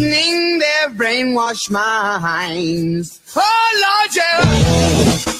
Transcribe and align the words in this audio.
poisoning 0.00 0.58
their 0.58 0.90
brainwashed 0.90 1.70
minds. 1.70 3.20
Oh 3.36 4.06
Lord, 4.06 4.16
yeah. 4.16 5.39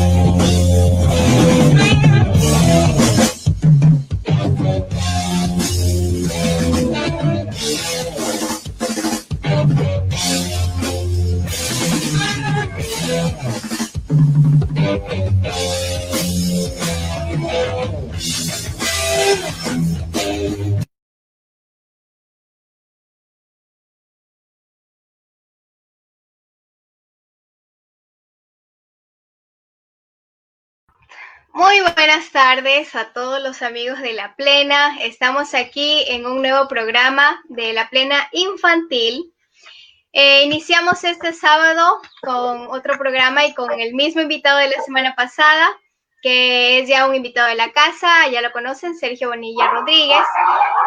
Muy 31.61 31.79
buenas 31.79 32.31
tardes 32.31 32.95
a 32.95 33.13
todos 33.13 33.39
los 33.39 33.61
amigos 33.61 33.99
de 34.01 34.13
La 34.13 34.35
Plena. 34.35 34.97
Estamos 34.99 35.53
aquí 35.53 36.03
en 36.07 36.25
un 36.25 36.41
nuevo 36.41 36.67
programa 36.67 37.39
de 37.49 37.71
La 37.71 37.87
Plena 37.87 38.27
Infantil. 38.31 39.31
Eh, 40.11 40.41
iniciamos 40.43 41.03
este 41.03 41.33
sábado 41.33 42.01
con 42.23 42.65
otro 42.71 42.97
programa 42.97 43.45
y 43.45 43.53
con 43.53 43.79
el 43.79 43.93
mismo 43.93 44.21
invitado 44.21 44.57
de 44.57 44.69
la 44.69 44.81
semana 44.81 45.13
pasada, 45.13 45.69
que 46.23 46.79
es 46.79 46.89
ya 46.89 47.05
un 47.05 47.13
invitado 47.13 47.49
de 47.49 47.55
la 47.55 47.71
casa, 47.71 48.27
ya 48.31 48.41
lo 48.41 48.51
conocen, 48.51 48.97
Sergio 48.97 49.29
Bonilla 49.29 49.67
Rodríguez. 49.67 50.25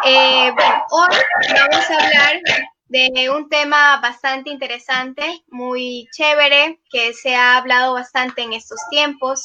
Eh, 0.03 0.51
bueno, 0.57 0.85
hoy 0.91 1.17
vamos 1.55 1.89
a 1.89 2.05
hablar 2.05 2.43
de 2.89 3.31
un 3.31 3.49
tema 3.49 3.99
bastante 4.01 4.51
interesante, 4.51 5.43
muy 5.49 6.07
chévere, 6.13 6.81
que 6.91 7.13
se 7.15 7.35
ha 7.35 7.57
hablado 7.57 7.95
bastante 7.95 8.43
en 8.43 8.53
estos 8.53 8.79
tiempos, 8.91 9.43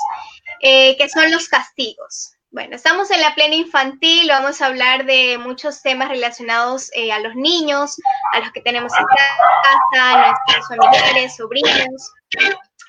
eh, 0.62 0.98
que 0.98 1.10
son 1.10 1.32
los 1.32 1.48
castigos. 1.48 2.34
Bueno, 2.52 2.76
estamos 2.76 3.12
en 3.12 3.22
la 3.22 3.36
plena 3.36 3.56
infantil, 3.56 4.28
vamos 4.28 4.62
a 4.62 4.66
hablar 4.66 5.06
de 5.06 5.38
muchos 5.38 5.84
temas 5.84 6.10
relacionados 6.10 6.90
eh, 6.96 7.12
a 7.12 7.20
los 7.20 7.36
niños, 7.36 7.96
a 8.34 8.40
los 8.40 8.52
que 8.52 8.62
tenemos 8.62 8.92
en 8.98 9.06
casa, 9.06 10.12
a 10.14 10.36
nuestros 10.48 10.68
familiares, 10.68 11.36
sobrinos. 11.36 12.12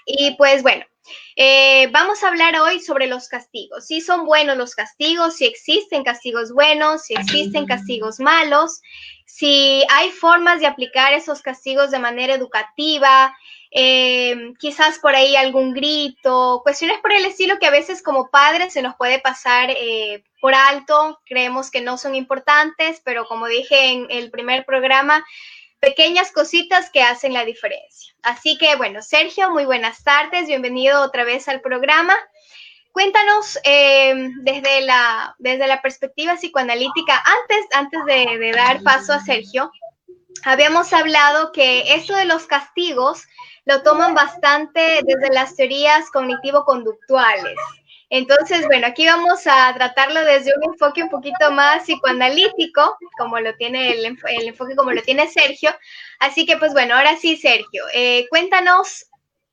Y 0.07 0.35
pues 0.37 0.63
bueno, 0.63 0.85
eh, 1.37 1.89
vamos 1.93 2.23
a 2.23 2.29
hablar 2.29 2.59
hoy 2.59 2.81
sobre 2.81 3.07
los 3.07 3.29
castigos. 3.29 3.87
Si 3.87 4.01
son 4.01 4.25
buenos 4.25 4.57
los 4.57 4.75
castigos, 4.75 5.37
si 5.37 5.47
existen 5.47 6.05
castigos 6.05 6.53
buenos, 6.53 7.03
si 7.03 7.15
existen 7.15 7.67
castigos 7.67 8.19
malos, 8.19 8.81
si 9.33 9.85
hay 9.89 10.11
formas 10.11 10.61
de 10.61 10.67
aplicar 10.67 11.13
esos 11.13 11.41
castigos 11.41 11.91
de 11.93 12.01
manera 12.01 12.35
educativa, 12.35 13.35
eh, 13.71 14.53
quizás 14.59 14.99
por 14.99 15.15
ahí 15.15 15.37
algún 15.37 15.73
grito, 15.73 16.61
cuestiones 16.65 16.99
por 16.99 17.13
el 17.13 17.25
estilo 17.25 17.59
que 17.61 17.67
a 17.67 17.71
veces 17.71 18.03
como 18.03 18.29
padres 18.29 18.73
se 18.73 18.83
nos 18.83 18.97
puede 18.97 19.21
pasar 19.21 19.71
eh, 19.71 20.25
por 20.41 20.55
alto, 20.55 21.21
creemos 21.25 21.71
que 21.71 21.81
no 21.81 21.97
son 21.97 22.17
importantes, 22.17 23.01
pero 23.05 23.25
como 23.27 23.47
dije 23.47 23.93
en 23.93 24.09
el 24.11 24.33
primer 24.33 24.65
programa, 24.65 25.25
pequeñas 25.79 26.33
cositas 26.33 26.91
que 26.91 27.03
hacen 27.03 27.33
la 27.33 27.45
diferencia. 27.45 28.13
Así 28.23 28.59
que 28.59 28.75
bueno, 28.75 29.01
Sergio, 29.01 29.49
muy 29.51 29.65
buenas 29.65 30.03
tardes, 30.03 30.49
bienvenido 30.49 31.03
otra 31.03 31.25
vez 31.25 31.49
al 31.49 31.61
programa. 31.61 32.17
Cuéntanos 32.93 33.59
eh, 33.65 34.31
desde, 34.43 34.81
la, 34.83 35.35
desde 35.39 35.67
la 35.67 35.81
perspectiva 35.81 36.35
psicoanalítica, 36.35 37.23
antes, 37.25 37.67
antes 37.73 38.01
de, 38.07 38.53
dar 38.53 38.83
paso 38.83 39.13
a 39.13 39.21
Sergio, 39.21 39.71
habíamos 40.45 40.93
hablado 40.93 41.53
que 41.53 41.95
esto 41.95 42.17
de 42.17 42.25
los 42.25 42.47
castigos 42.47 43.25
lo 43.65 43.83
toman 43.83 44.15
bastante 44.15 45.01
desde 45.05 45.33
las 45.33 45.55
teorías 45.55 46.11
cognitivo-conductuales. 46.11 47.57
Entonces, 48.13 48.67
bueno, 48.67 48.89
aquí 48.89 49.07
vamos 49.07 49.47
a 49.47 49.73
tratarlo 49.73 50.25
desde 50.25 50.53
un 50.57 50.73
enfoque 50.73 51.05
un 51.05 51.11
poquito 51.11 51.53
más 51.53 51.85
psicoanalítico, 51.85 52.97
como 53.17 53.39
lo 53.39 53.55
tiene 53.55 53.93
el, 53.93 54.05
el 54.05 54.49
enfoque 54.49 54.75
como 54.75 54.91
lo 54.91 55.01
tiene 55.03 55.29
Sergio. 55.29 55.71
Así 56.19 56.45
que, 56.45 56.57
pues 56.57 56.73
bueno, 56.73 56.97
ahora 56.97 57.17
sí, 57.17 57.37
Sergio, 57.37 57.85
eh, 57.95 58.27
cuéntanos 58.29 59.07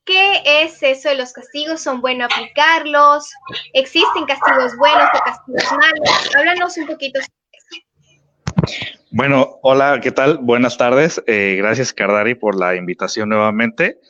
qué 0.08 0.40
es 0.62 0.82
eso 0.82 1.10
de 1.10 1.16
los 1.16 1.34
castigos, 1.34 1.82
son 1.82 2.00
buenos 2.00 2.32
aplicarlos, 2.32 3.30
existen 3.74 4.24
castigos 4.24 4.74
buenos 4.78 5.08
o 5.14 5.18
castigos 5.22 5.70
malos. 5.72 6.34
Háblanos 6.34 6.78
un 6.78 6.86
poquito 6.86 7.20
sobre 7.20 8.72
eso. 8.72 8.98
Bueno, 9.10 9.58
hola, 9.62 10.00
¿qué 10.02 10.10
tal? 10.10 10.38
Buenas 10.38 10.78
tardes. 10.78 11.22
Eh, 11.26 11.56
gracias, 11.58 11.92
Cardari, 11.92 12.34
por 12.34 12.58
la 12.58 12.74
invitación 12.74 13.28
nuevamente. 13.28 14.00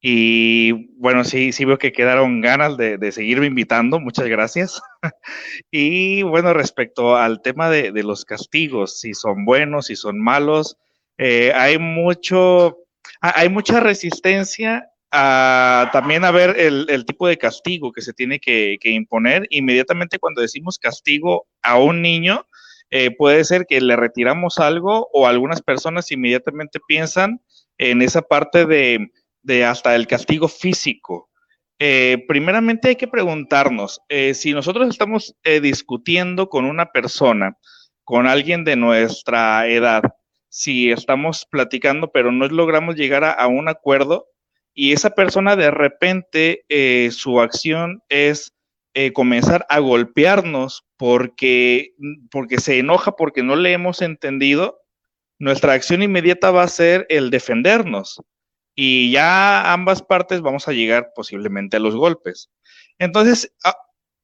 Y 0.00 0.90
bueno, 0.98 1.22
sí, 1.22 1.52
sí 1.52 1.64
veo 1.64 1.78
que 1.78 1.92
quedaron 1.92 2.40
ganas 2.40 2.76
de, 2.76 2.98
de 2.98 3.12
seguirme 3.12 3.46
invitando. 3.46 4.00
Muchas 4.00 4.26
gracias. 4.26 4.82
y 5.70 6.22
bueno, 6.22 6.54
respecto 6.54 7.16
al 7.16 7.40
tema 7.40 7.70
de, 7.70 7.92
de, 7.92 8.02
los 8.02 8.24
castigos, 8.24 8.98
si 8.98 9.14
son 9.14 9.44
buenos, 9.44 9.86
si 9.86 9.94
son 9.94 10.20
malos, 10.20 10.76
eh, 11.18 11.52
hay 11.54 11.78
mucho, 11.78 12.78
hay 13.20 13.48
mucha 13.48 13.78
resistencia 13.78 14.90
a 15.12 15.90
también 15.92 16.24
a 16.24 16.30
ver 16.30 16.58
el, 16.58 17.04
tipo 17.06 17.28
de 17.28 17.38
castigo 17.38 17.92
que 17.92 18.02
se 18.02 18.12
tiene 18.12 18.38
que, 18.38 18.78
imponer. 18.84 19.46
Inmediatamente 19.50 20.18
cuando 20.18 20.42
decimos 20.42 20.78
castigo 20.78 21.46
a 21.62 21.78
un 21.78 22.02
niño, 22.02 22.46
eh, 22.90 23.10
puede 23.10 23.44
ser 23.44 23.66
que 23.66 23.80
le 23.80 23.96
retiramos 23.96 24.58
algo 24.58 25.08
o 25.12 25.26
algunas 25.26 25.62
personas 25.62 26.10
inmediatamente 26.12 26.80
piensan 26.86 27.40
en 27.78 28.02
esa 28.02 28.22
parte 28.22 28.66
de, 28.66 29.64
hasta 29.64 29.94
el 29.94 30.06
castigo 30.06 30.48
físico. 30.48 31.30
Eh, 31.78 32.24
primeramente 32.26 32.88
hay 32.88 32.96
que 32.96 33.08
preguntarnos, 33.08 34.00
eh, 34.08 34.32
si 34.34 34.52
nosotros 34.54 34.88
estamos 34.88 35.36
discutiendo 35.60 36.48
con 36.48 36.64
una 36.64 36.86
persona, 36.86 37.56
con 38.02 38.26
alguien 38.26 38.64
de 38.64 38.76
nuestra 38.76 39.66
edad, 39.68 40.02
si 40.48 40.90
estamos 40.90 41.46
platicando, 41.50 42.10
pero 42.12 42.32
no 42.32 42.48
logramos 42.48 42.96
llegar 42.96 43.24
a, 43.24 43.46
un 43.46 43.68
acuerdo 43.68 44.28
y 44.78 44.92
esa 44.92 45.10
persona 45.10 45.56
de 45.56 45.70
repente 45.70 46.66
eh, 46.68 47.08
su 47.10 47.40
acción 47.40 48.02
es 48.10 48.52
eh, 48.92 49.14
comenzar 49.14 49.64
a 49.70 49.78
golpearnos 49.78 50.84
porque, 50.98 51.94
porque 52.30 52.60
se 52.60 52.78
enoja, 52.78 53.16
porque 53.16 53.42
no 53.42 53.56
le 53.56 53.72
hemos 53.72 54.02
entendido, 54.02 54.78
nuestra 55.38 55.72
acción 55.72 56.02
inmediata 56.02 56.50
va 56.50 56.62
a 56.62 56.68
ser 56.68 57.06
el 57.08 57.30
defendernos 57.30 58.22
y 58.74 59.10
ya 59.10 59.72
ambas 59.72 60.02
partes 60.02 60.42
vamos 60.42 60.68
a 60.68 60.72
llegar 60.72 61.12
posiblemente 61.14 61.78
a 61.78 61.80
los 61.80 61.96
golpes. 61.96 62.50
Entonces, 62.98 63.54
ah, 63.64 63.76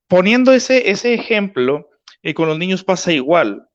poniendo 0.06 0.52
ese, 0.52 0.90
ese 0.90 1.14
ejemplo, 1.14 1.88
y 2.22 2.34
con 2.34 2.46
los 2.46 2.58
niños 2.58 2.84
pasa 2.84 3.10
igual. 3.10 3.66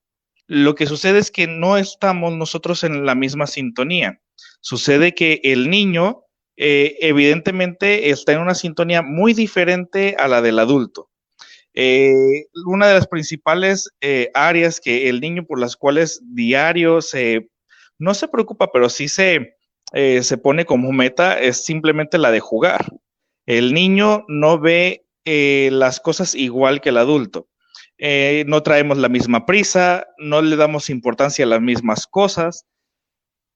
Lo 0.45 0.75
que 0.75 0.85
sucede 0.85 1.17
es 1.17 1.31
que 1.31 1.47
no 1.47 1.75
estamos 1.75 2.37
nosotros 2.37 2.83
en 2.83 3.03
la 3.03 3.15
misma 3.15 3.47
sintonía. 3.47 4.21
Sucede 4.61 5.15
que 5.15 5.41
el 5.43 5.71
niño 5.71 6.26
eh, 6.59 6.97
evidentemente 7.01 8.09
está 8.09 8.33
en 8.33 8.39
una 8.39 8.55
sintonía 8.55 9.03
muy 9.03 9.33
diferente 9.33 10.15
a 10.17 10.27
la 10.27 10.41
del 10.41 10.57
adulto. 10.57 11.09
Eh, 11.75 12.47
una 12.65 12.87
de 12.87 12.95
las 12.95 13.07
principales 13.07 13.91
eh, 14.01 14.31
áreas 14.33 14.81
que 14.81 15.07
el 15.07 15.21
niño 15.21 15.45
por 15.45 15.59
las 15.59 15.75
cuales 15.75 16.19
diario 16.33 17.03
se, 17.03 17.51
no 17.99 18.15
se 18.15 18.27
preocupa, 18.27 18.71
pero 18.73 18.89
sí 18.89 19.07
se, 19.07 19.55
se 19.93 20.37
pone 20.37 20.65
como 20.65 20.91
meta 20.91 21.39
es 21.39 21.63
simplemente 21.63 22.17
la 22.17 22.31
de 22.31 22.39
jugar. 22.39 22.91
El 23.45 23.73
niño 23.73 24.25
no 24.27 24.59
ve 24.59 25.05
las 25.23 25.99
cosas 25.99 26.33
igual 26.33 26.81
que 26.81 26.89
el 26.89 26.97
adulto. 26.97 27.47
No 28.47 28.63
traemos 28.63 28.97
la 28.97 29.07
misma 29.07 29.45
prisa, 29.45 30.07
no 30.17 30.41
le 30.41 30.55
damos 30.55 30.89
importancia 30.89 31.45
a 31.45 31.47
las 31.47 31.61
mismas 31.61 32.07
cosas. 32.07 32.65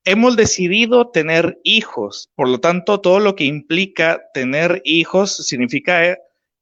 Hemos 0.03 0.35
decidido 0.35 1.09
tener 1.11 1.59
hijos, 1.63 2.29
por 2.35 2.49
lo 2.49 2.59
tanto, 2.59 3.01
todo 3.01 3.19
lo 3.19 3.35
que 3.35 3.43
implica 3.43 4.21
tener 4.33 4.81
hijos 4.83 5.35
significa 5.45 6.17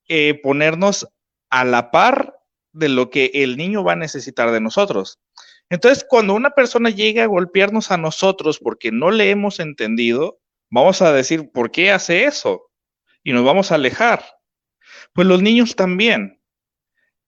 eh, 0.08 0.40
ponernos 0.44 1.08
a 1.50 1.64
la 1.64 1.92
par 1.92 2.36
de 2.74 2.90
lo 2.90 3.10
que 3.10 3.32
el 3.34 3.58
niño 3.58 3.84
va 3.84 3.94
a 3.94 3.98
necesitar 3.98 4.52
de 4.52 4.62
nosotros. 4.62 5.20
Entonces, 5.70 6.06
cuando 6.08 6.34
una 6.34 6.52
persona 6.52 6.90
llega 6.90 7.24
a 7.24 7.28
golpearnos 7.28 7.92
a 7.92 7.98
nosotros 7.98 8.60
porque 8.60 8.92
no 8.92 9.12
le 9.12 9.30
hemos 9.30 9.60
entendido, 9.60 10.40
vamos 10.70 11.02
a 11.02 11.14
decir, 11.14 11.52
¿por 11.52 11.72
qué 11.72 11.92
hace 11.92 12.26
eso? 12.26 12.72
Y 13.24 13.34
nos 13.34 13.46
vamos 13.46 13.72
a 13.72 13.76
alejar. 13.76 14.24
Pues 15.14 15.28
los 15.28 15.42
niños 15.42 15.76
también. 15.76 16.42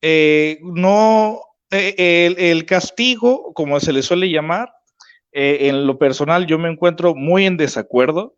Eh, 0.02 0.60
no, 0.62 1.42
eh, 1.70 2.36
el, 2.38 2.66
castigo, 2.66 3.54
como 3.54 3.80
se 3.80 3.94
le 3.94 4.02
suele 4.02 4.30
llamar, 4.30 4.74
eh, 5.32 5.70
en 5.70 5.88
lo 5.88 5.98
personal 5.98 6.46
yo 6.46 6.60
me 6.60 6.70
encuentro 6.70 7.16
muy 7.16 7.46
en 7.46 7.58
desacuerdo 7.58 8.38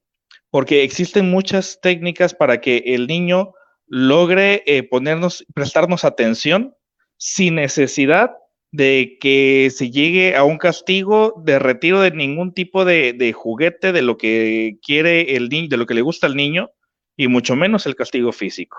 porque 0.50 0.84
existen 0.84 1.30
muchas 1.30 1.80
técnicas 1.82 2.34
para 2.34 2.62
que 2.62 2.84
el 2.86 3.08
niño 3.08 3.54
logre 3.88 4.64
ponernos, 4.90 5.46
prestarnos 5.54 6.06
atención 6.06 6.76
sin 7.18 7.56
necesidad 7.56 8.32
de 8.72 9.18
que 9.20 9.70
se 9.72 9.92
llegue 9.92 10.36
a 10.36 10.44
un 10.44 10.58
castigo 10.58 11.42
de 11.44 11.60
retiro 11.60 12.02
de 12.02 12.12
ningún 12.12 12.54
tipo 12.54 12.86
de, 12.86 13.14
de, 13.14 13.34
juguete 13.34 13.92
de 13.92 14.02
lo 14.02 14.18
que 14.18 14.80
quiere 14.84 15.36
el 15.36 15.50
niño, 15.50 15.70
de 15.70 15.78
lo 15.78 15.86
que 15.86 15.94
le 15.94 16.02
gusta 16.02 16.28
al 16.28 16.36
niño, 16.36 16.72
y 17.16 17.28
mucho 17.28 17.56
menos 17.56 17.86
el 17.86 17.96
castigo 17.96 18.32
físico. 18.32 18.78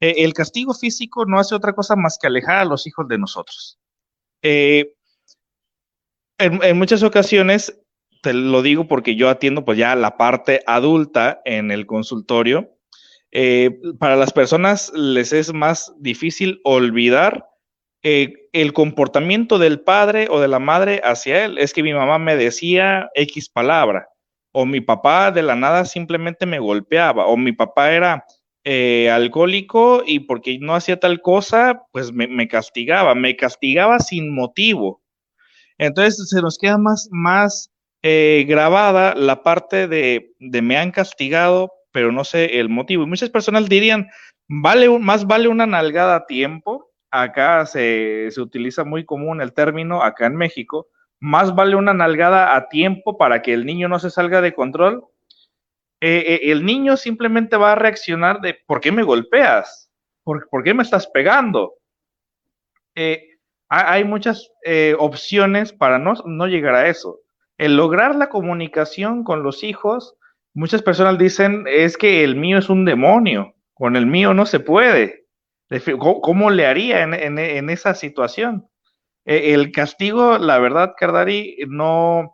Eh, 0.00 0.24
el 0.24 0.34
castigo 0.34 0.74
físico 0.74 1.24
no 1.26 1.38
hace 1.38 1.54
otra 1.54 1.74
cosa 1.74 1.96
más 1.96 2.18
que 2.20 2.26
alejar 2.26 2.56
a 2.56 2.64
los 2.64 2.86
hijos 2.86 3.06
de 3.08 3.18
nosotros. 3.18 3.78
Eh, 4.42 4.94
en, 6.42 6.78
muchas 6.78 7.02
ocasiones, 7.02 7.80
te 8.22 8.32
lo 8.32 8.62
digo 8.62 8.88
porque 8.88 9.16
yo 9.16 9.28
atiendo 9.28 9.64
pues 9.64 9.78
ya 9.78 9.94
la 9.94 10.16
parte 10.16 10.62
adulta 10.66 11.40
en 11.44 11.70
el 11.70 11.86
consultorio, 11.86 12.70
eh, 13.30 13.78
para 13.98 14.16
las 14.16 14.32
personas 14.32 14.92
les 14.94 15.32
es 15.32 15.52
más 15.52 15.94
difícil 15.98 16.60
olvidar 16.64 17.46
el 18.02 18.72
comportamiento 18.72 19.58
del 19.58 19.80
padre 19.80 20.26
o 20.28 20.40
de 20.40 20.48
la 20.48 20.58
madre 20.58 21.00
hacia 21.04 21.44
él. 21.44 21.58
Es 21.58 21.72
que 21.72 21.84
mi 21.84 21.94
mamá 21.94 22.18
me 22.18 22.36
decía 22.36 23.08
X 23.14 23.48
palabra, 23.48 24.08
o 24.52 24.66
mi 24.66 24.80
papá 24.80 25.30
de 25.30 25.42
la 25.42 25.54
nada 25.54 25.84
simplemente 25.84 26.46
me 26.46 26.58
golpeaba, 26.58 27.26
o 27.26 27.36
mi 27.36 27.52
papá 27.52 27.92
era 27.92 28.24
eh, 28.64 29.10
alcohólico 29.10 30.04
y 30.06 30.20
porque 30.20 30.58
no 30.60 30.76
hacía 30.76 31.00
tal 31.00 31.20
cosa, 31.20 31.82
pues 31.90 32.12
me, 32.12 32.46
castigaba, 32.48 33.14
me 33.14 33.34
castigaba 33.34 33.98
sin 33.98 34.32
motivo. 34.32 35.01
Entonces 35.82 36.28
se 36.28 36.40
nos 36.40 36.58
queda 36.58 36.78
más, 36.78 37.08
más 37.10 37.70
eh, 38.02 38.44
grabada 38.48 39.14
la 39.14 39.42
parte 39.42 39.88
de, 39.88 40.34
de, 40.38 40.62
me 40.62 40.76
han 40.76 40.90
castigado, 40.90 41.72
pero 41.92 42.12
no 42.12 42.24
sé 42.24 42.60
el 42.60 42.68
motivo. 42.68 43.02
Y 43.02 43.06
muchas 43.06 43.30
personas 43.30 43.68
dirían, 43.68 44.08
vale, 44.48 44.88
más 44.98 45.26
vale 45.26 45.48
una 45.48 45.66
nalgada 45.66 46.16
a 46.16 46.26
tiempo. 46.26 46.90
Acá 47.10 47.66
se, 47.66 48.28
se 48.30 48.40
utiliza 48.40 48.84
muy 48.84 49.04
común 49.04 49.40
el 49.40 49.52
término, 49.52 50.02
acá 50.02 50.26
en 50.26 50.36
México, 50.36 50.88
más 51.20 51.54
vale 51.54 51.76
una 51.76 51.92
nalgada 51.92 52.56
a 52.56 52.68
tiempo 52.68 53.18
para 53.18 53.42
que 53.42 53.52
el 53.52 53.66
niño 53.66 53.88
no 53.88 53.98
se 53.98 54.10
salga 54.10 54.40
de 54.40 54.54
control 54.54 55.04
eh, 56.04 56.24
eh, 56.34 56.50
el 56.50 56.66
niño 56.66 56.96
simplemente 56.96 57.56
va 57.56 57.72
a 57.72 57.76
reaccionar 57.76 58.40
de 58.40 58.54
¿por 58.66 58.80
qué 58.80 58.90
me 58.90 59.04
golpeas? 59.04 59.88
¿Por, 60.24 60.48
qué 60.64 60.74
me 60.74 60.82
estás 60.82 61.06
pegando? 61.06 61.74
Hay 63.74 64.04
muchas 64.04 64.50
opciones 64.98 65.72
para 65.72 65.98
no, 65.98 66.14
no 66.26 66.46
llegar 66.46 66.74
a 66.74 66.88
eso. 66.88 67.20
El 67.58 67.76
lograr 67.76 68.14
la 68.16 68.28
comunicación 68.28 69.24
con 69.24 69.42
los 69.42 69.64
hijos, 69.64 70.14
muchas 70.52 70.82
personas 70.82 71.18
dicen 71.18 71.64
es 71.66 71.96
que 71.96 72.24
el 72.24 72.36
mío 72.36 72.58
es 72.58 72.68
un 72.68 72.84
demonio, 72.84 73.54
con 73.72 73.96
el 73.96 74.06
mío 74.06 74.34
no 74.34 74.46
se 74.46 74.60
puede. 74.60 75.26
¿Cómo, 75.98 76.50
le 76.50 76.66
haría 76.66 77.02
en, 77.02 77.70
esa 77.70 77.94
situación? 77.94 78.68
el 79.24 79.72
castigo, 79.72 80.36
la 80.38 80.58
verdad, 80.58 80.94
Cardari, 80.98 81.56
no, 81.68 82.32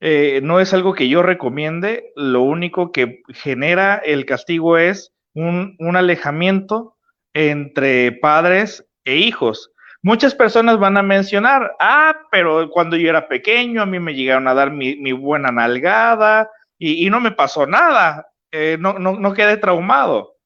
eh, 0.00 0.40
no 0.42 0.60
es 0.60 0.72
algo 0.72 0.94
que 0.94 1.08
yo 1.08 1.22
recomiende, 1.22 2.12
lo 2.16 2.42
único 2.42 2.90
que 2.90 3.22
genera 3.28 3.96
el 3.96 4.24
castigo 4.24 4.78
es 4.78 5.12
un, 5.34 5.76
alejamiento 5.94 6.96
entre 7.34 8.12
padres 8.12 8.86
e 9.04 9.16
hijos. 9.16 9.72
Muchas 10.02 10.34
personas 10.34 10.78
van 10.78 10.96
a 10.96 11.02
mencionar, 11.02 11.76
ah, 11.78 12.16
pero 12.30 12.70
cuando 12.70 12.96
yo 12.96 13.10
era 13.10 13.28
pequeño 13.28 13.82
a 13.82 13.86
mí 13.86 13.98
me 13.98 14.14
llegaron 14.14 14.48
a 14.48 14.54
dar 14.54 14.70
mi, 14.70 15.12
buena 15.12 15.50
nalgada 15.50 16.50
y, 16.78 17.10
no 17.10 17.20
me 17.20 17.32
pasó 17.32 17.66
nada, 17.66 18.26
eh, 18.50 18.78
no, 18.80 18.94
no, 18.98 19.32
quedé 19.34 19.58
traumado. 19.58 20.36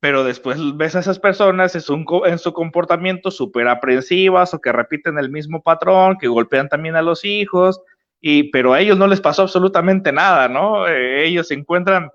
Pero 0.00 0.22
después 0.22 0.58
ves 0.76 0.94
a 0.94 1.00
esas 1.00 1.18
personas 1.18 1.74
en 1.74 2.38
su 2.38 2.52
comportamiento 2.52 3.30
súper 3.30 3.66
aprensivas 3.68 4.54
o 4.54 4.60
que 4.60 4.70
repiten 4.70 5.18
el 5.18 5.30
mismo 5.30 5.62
patrón, 5.62 6.18
que 6.18 6.28
golpean 6.28 6.68
también 6.68 6.94
a 6.94 7.02
los 7.02 7.24
hijos, 7.24 7.80
pero 8.52 8.72
a 8.72 8.80
ellos 8.80 8.98
no 8.98 9.06
les 9.06 9.20
pasó 9.20 9.42
absolutamente 9.42 10.12
nada, 10.12 10.48
¿no? 10.48 10.86
Eh, 10.86 11.26
ellos 11.26 11.48
se 11.48 11.54
encuentran, 11.54 12.10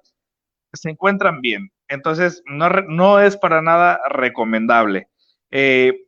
se 0.74 0.90
encuentran 0.92 1.42
bien. 1.42 1.72
Entonces, 1.88 2.42
no, 2.46 2.70
no 2.70 3.20
es 3.20 3.38
para 3.38 3.62
nada 3.62 4.00
recomendable. 4.10 5.10
Eh, 5.52 6.06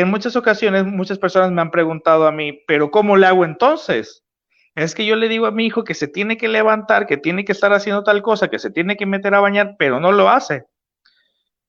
en 0.00 0.10
muchas 0.10 0.36
ocasiones, 0.36 0.84
muchas 0.84 1.18
personas 1.18 1.50
me 1.50 1.62
han 1.62 1.70
preguntado 1.70 2.26
a 2.26 2.32
mí, 2.32 2.60
pero 2.66 2.90
¿cómo 2.90 3.16
le 3.16 3.26
hago 3.26 3.44
entonces? 3.46 4.24
Es 4.74 4.94
que 4.94 5.06
yo 5.06 5.16
le 5.16 5.28
digo 5.28 5.46
a 5.46 5.50
mi 5.50 5.64
hijo 5.64 5.84
que 5.84 5.94
se 5.94 6.06
tiene 6.06 6.36
que 6.36 6.48
levantar, 6.48 7.06
que 7.06 7.16
tiene 7.16 7.46
que 7.46 7.52
estar 7.52 7.72
haciendo 7.72 8.04
tal 8.04 8.20
cosa, 8.20 8.48
que 8.48 8.58
se 8.58 8.70
tiene 8.70 8.96
que 8.96 9.06
meter 9.06 9.34
a 9.34 9.40
bañar, 9.40 9.76
pero 9.78 9.98
no 9.98 10.12
lo 10.12 10.28
hace. 10.28 10.64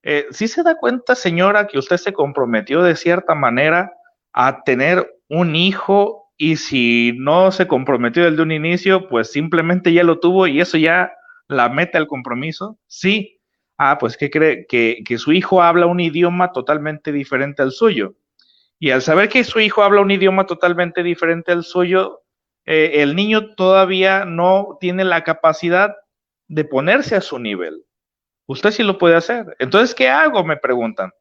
Eh, 0.04 0.28
¿Sí 0.32 0.50
se 0.50 0.62
da 0.62 0.76
cuenta, 0.78 1.16
señora, 1.16 1.68
que 1.68 1.80
usted 1.80 1.96
se 1.96 2.12
comprometió 2.12 2.84
de 2.84 2.98
cierta 2.98 3.34
manera 3.34 3.94
a 4.34 4.62
tener 4.64 5.10
un 5.30 5.56
hijo 5.56 6.30
y 6.36 6.58
si 6.58 7.14
no 7.18 7.52
se 7.54 7.66
comprometió 7.66 8.30
desde 8.30 8.44
un 8.44 8.52
inicio, 8.52 9.08
pues 9.08 9.32
simplemente 9.32 9.94
ya 9.94 10.04
lo 10.04 10.20
tuvo 10.20 10.48
y 10.48 10.60
eso 10.60 10.78
ya 10.78 11.14
la 11.48 11.70
mete 11.70 11.98
al 11.98 12.08
compromiso. 12.08 12.78
Sí. 12.88 13.37
Ah, 13.78 13.98
pues 14.00 14.18
que 14.18 14.32
cree 14.32 14.66
que, 14.66 15.04
su 15.18 15.32
hijo 15.32 15.62
habla 15.62 15.86
un 15.86 16.00
idioma 16.00 16.52
totalmente 16.52 17.12
diferente 17.12 17.62
al 17.62 17.72
suyo. 17.72 18.16
Y 18.80 18.92
al 18.92 19.02
saber 19.02 19.30
que 19.30 19.44
su 19.44 19.60
hijo 19.60 19.84
habla 19.84 20.02
un 20.02 20.12
idioma 20.12 20.46
totalmente 20.46 21.04
diferente 21.04 21.52
al 21.52 21.64
suyo, 21.64 22.24
eh, 22.66 23.02
el 23.04 23.16
niño 23.16 23.56
todavía 23.56 24.26
no 24.26 24.78
tiene 24.80 25.04
la 25.04 25.24
capacidad 25.24 25.96
de 26.48 26.66
ponerse 26.66 27.16
a 27.16 27.22
su 27.22 27.40
nivel. 27.40 27.84
Usted 28.48 28.72
sí 28.72 28.84
lo 28.84 28.98
puede 28.98 29.16
hacer. 29.16 29.46
Entonces, 29.60 29.94
¿qué 29.94 30.10
hago? 30.10 30.44
Me 30.44 30.58
preguntan. 30.58 31.12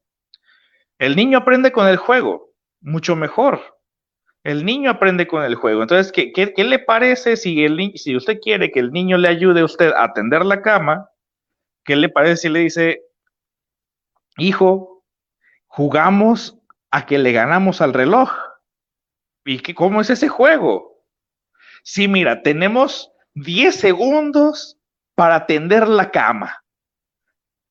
El 0.99 1.15
niño 1.15 1.39
aprende 1.39 1.73
con 1.73 1.87
el 1.89 1.97
juego, 1.99 2.53
mucho 2.81 3.17
mejor. 3.17 3.61
El 4.45 4.65
niño 4.65 4.91
aprende 4.91 5.27
con 5.27 5.43
el 5.43 5.57
juego. 5.57 5.83
Entonces, 5.83 6.13
¿qué, 6.13 6.33
qué, 6.33 6.65
le 6.65 6.79
parece 6.79 7.37
si, 7.37 7.65
el, 7.65 7.93
si 7.97 8.17
usted 8.17 8.39
quiere 8.41 8.71
que 8.71 8.81
el 8.81 8.93
niño 8.93 9.19
le 9.19 9.29
ayude 9.29 9.61
a 9.61 9.65
usted 9.65 9.93
a 9.93 10.05
atender 10.05 10.47
la 10.47 10.63
cama? 10.63 11.11
¿Qué 11.87 11.95
le 11.95 12.09
parece 12.09 12.37
si 12.43 12.49
le 12.49 12.61
dice, 12.61 13.03
hijo, 14.39 15.05
jugamos 15.69 16.59
a 16.91 17.07
que 17.07 17.17
le 17.17 17.31
ganamos 17.31 17.81
al 17.81 17.95
reloj? 17.95 18.33
¿Y 19.45 19.61
qué, 19.61 19.73
cómo 19.75 20.01
es 20.01 20.11
ese 20.11 20.29
juego? 20.29 21.05
Sí, 21.85 22.09
mira, 22.09 22.43
tenemos 22.43 23.13
10 23.35 23.77
segundos 23.77 24.77
para 25.15 25.47
tender 25.47 25.87
la 25.87 26.11
cama. 26.11 26.65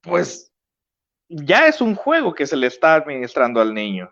Pues 0.02 0.50
ya 1.28 1.68
es 1.68 1.82
un 1.82 1.96
juego 1.96 2.34
que 2.34 2.48
se 2.48 2.56
le 2.56 2.68
está 2.68 2.96
administrando 2.96 3.60
al 3.60 3.74
niño. 3.74 4.10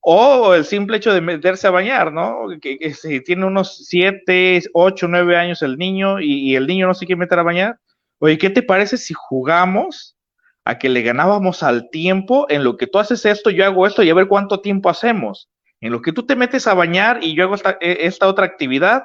O 0.00 0.54
el 0.54 0.64
simple 0.64 0.96
hecho 0.96 1.12
de 1.12 1.20
meterse 1.20 1.66
a 1.66 1.72
bañar, 1.72 2.10
¿no? 2.10 2.46
Que, 2.62 2.94
si 2.94 3.20
tiene 3.20 3.44
unos 3.44 3.84
7, 3.86 4.62
8, 4.72 5.08
9 5.08 5.36
años 5.36 5.60
el 5.60 5.76
niño 5.76 6.20
y, 6.20 6.52
y, 6.52 6.56
el 6.56 6.66
niño 6.66 6.86
no 6.86 6.94
se 6.94 7.04
quiere 7.04 7.18
meter 7.18 7.38
a 7.38 7.42
bañar. 7.42 7.80
Oye, 8.18 8.38
¿qué 8.38 8.50
te 8.50 8.62
parece 8.62 8.96
si 8.96 9.14
jugamos 9.14 10.16
a 10.64 10.78
que 10.78 10.88
le 10.88 11.02
ganábamos 11.02 11.62
al 11.62 11.90
tiempo 11.90 12.46
en 12.48 12.64
lo 12.64 12.76
que 12.76 12.86
tú 12.86 12.98
haces 12.98 13.24
esto, 13.24 13.50
yo 13.50 13.64
hago 13.64 13.86
esto 13.86 14.02
y 14.02 14.10
a 14.10 14.14
ver 14.14 14.28
cuánto 14.28 14.60
tiempo 14.60 14.88
hacemos? 14.88 15.48
En 15.80 15.92
lo 15.92 16.00
que 16.00 16.12
tú 16.12 16.24
te 16.24 16.36
metes 16.36 16.66
a 16.66 16.74
bañar 16.74 17.22
y 17.22 17.34
yo 17.34 17.44
hago 17.44 17.54
esta, 17.54 17.76
e, 17.80 18.10
otra 18.22 18.46
actividad, 18.46 19.04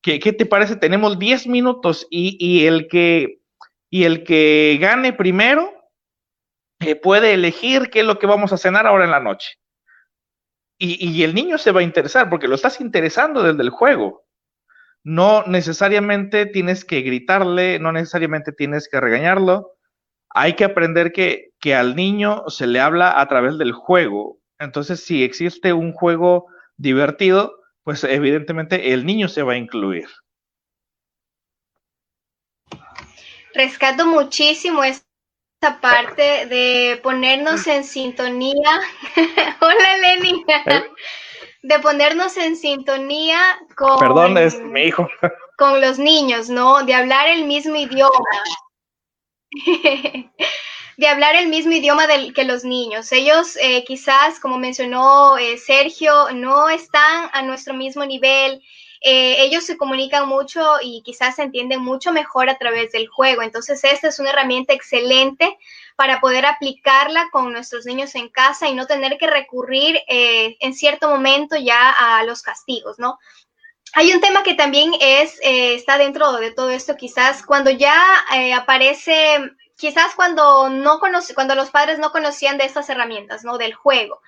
¿qué, 0.00 0.20
¿qué, 0.20 0.32
te 0.32 0.46
parece? 0.46 0.76
Tenemos 0.76 1.18
10 1.18 1.48
minutos 1.48 2.06
y, 2.10 2.36
y, 2.38 2.66
el 2.66 2.86
que, 2.88 3.40
y 3.90 4.04
el 4.04 4.22
que 4.22 4.78
gane 4.80 5.12
primero 5.12 5.72
eh, 6.80 6.96
puede 6.96 7.34
elegir 7.34 7.90
qué 7.90 8.00
es 8.00 8.06
lo 8.06 8.18
que 8.18 8.26
vamos 8.26 8.52
a 8.52 8.58
cenar 8.58 8.86
ahora 8.86 9.04
en 9.04 9.10
la 9.10 9.20
noche. 9.20 9.58
Y, 10.78 11.08
y, 11.08 11.22
el 11.22 11.34
niño 11.34 11.58
se 11.58 11.72
va 11.72 11.80
a 11.80 11.84
interesar 11.84 12.30
porque 12.30 12.48
lo 12.48 12.54
estás 12.54 12.80
interesando 12.80 13.42
desde 13.42 13.62
el 13.62 13.70
juego. 13.70 14.24
No 15.04 15.42
necesariamente 15.46 16.46
tienes 16.46 16.84
que 16.84 17.02
gritarle, 17.02 17.78
no 17.78 17.92
necesariamente 17.92 18.52
tienes 18.52 18.88
que 18.88 19.00
regañarlo. 19.00 19.72
Hay 20.30 20.54
que 20.54 20.64
aprender 20.64 21.12
que, 21.12 21.50
que 21.60 21.74
al 21.74 21.96
niño 21.96 22.44
se 22.48 22.66
le 22.66 22.80
habla 22.80 23.20
a 23.20 23.26
través 23.28 23.58
del 23.58 23.72
juego. 23.72 24.38
Entonces, 24.58 25.04
si 25.04 25.24
existe 25.24 25.72
un 25.72 25.92
juego 25.92 26.46
divertido, 26.76 27.54
pues 27.84 28.04
evidentemente 28.04 28.92
el 28.92 29.04
niño 29.04 29.28
se 29.28 29.42
va 29.42 29.54
a 29.54 29.58
incluir. 29.58 30.08
Rescato 33.54 34.06
muchísimo 34.06 34.82
esta 34.82 35.80
parte 35.80 36.46
de 36.46 36.98
ponernos 37.02 37.66
en 37.66 37.84
sintonía. 37.84 38.80
Hola, 39.60 39.96
Lenny. 40.00 40.44
De 41.62 41.78
ponernos 41.78 42.36
en 42.36 42.56
sintonía 42.56 43.40
con. 43.76 43.98
Perdón, 43.98 44.36
es 44.38 44.60
mi 44.60 44.82
hijo. 44.82 45.08
Con 45.56 45.80
los 45.80 45.98
niños, 45.98 46.48
¿no? 46.48 46.82
De 46.82 46.94
hablar 46.94 47.28
el 47.28 47.44
mismo 47.44 47.76
idioma. 47.76 48.12
de 50.96 51.06
hablar 51.06 51.36
el 51.36 51.48
mismo 51.48 51.72
idioma 51.72 52.06
del, 52.06 52.32
que 52.32 52.44
los 52.44 52.64
niños. 52.64 53.12
Ellos 53.12 53.56
eh, 53.60 53.84
quizás, 53.84 54.40
como 54.40 54.58
mencionó 54.58 55.38
eh, 55.38 55.58
Sergio, 55.58 56.32
no 56.32 56.68
están 56.68 57.30
a 57.32 57.42
nuestro 57.42 57.74
mismo 57.74 58.04
nivel. 58.04 58.62
Eh, 59.04 59.42
ellos 59.42 59.64
se 59.64 59.76
comunican 59.76 60.28
mucho 60.28 60.76
y 60.80 61.02
quizás 61.02 61.34
se 61.36 61.42
entienden 61.42 61.80
mucho 61.80 62.12
mejor 62.12 62.48
a 62.48 62.56
través 62.56 62.92
del 62.92 63.08
juego. 63.08 63.42
Entonces, 63.42 63.82
esta 63.82 64.08
es 64.08 64.20
una 64.20 64.30
herramienta 64.30 64.72
excelente 64.72 65.58
para 65.96 66.20
poder 66.20 66.46
aplicarla 66.46 67.28
con 67.32 67.52
nuestros 67.52 67.84
niños 67.84 68.14
en 68.14 68.28
casa 68.28 68.68
y 68.68 68.74
no 68.74 68.86
tener 68.86 69.18
que 69.18 69.26
recurrir 69.26 70.00
eh, 70.08 70.56
en 70.60 70.72
cierto 70.72 71.08
momento 71.08 71.56
ya 71.56 71.90
a 71.90 72.22
los 72.24 72.42
castigos, 72.42 72.98
¿no? 72.98 73.18
Hay 73.94 74.12
un 74.12 74.20
tema 74.20 74.42
que 74.42 74.54
también 74.54 74.92
es, 75.00 75.38
eh, 75.42 75.74
está 75.74 75.98
dentro 75.98 76.32
de 76.34 76.52
todo 76.52 76.70
esto, 76.70 76.96
quizás 76.96 77.44
cuando 77.44 77.70
ya 77.70 77.94
aparece, 78.56 79.38
quizás 79.76 80.14
cuando 80.14 80.70
no 80.70 80.98
conoce, 80.98 81.34
cuando 81.34 81.54
los 81.54 81.70
padres 81.70 81.98
no 81.98 82.12
conocían 82.12 82.56
de 82.56 82.64
estas 82.64 82.88
herramientas, 82.88 83.44
¿no? 83.44 83.58
Del 83.58 83.74
juego. 83.74 84.22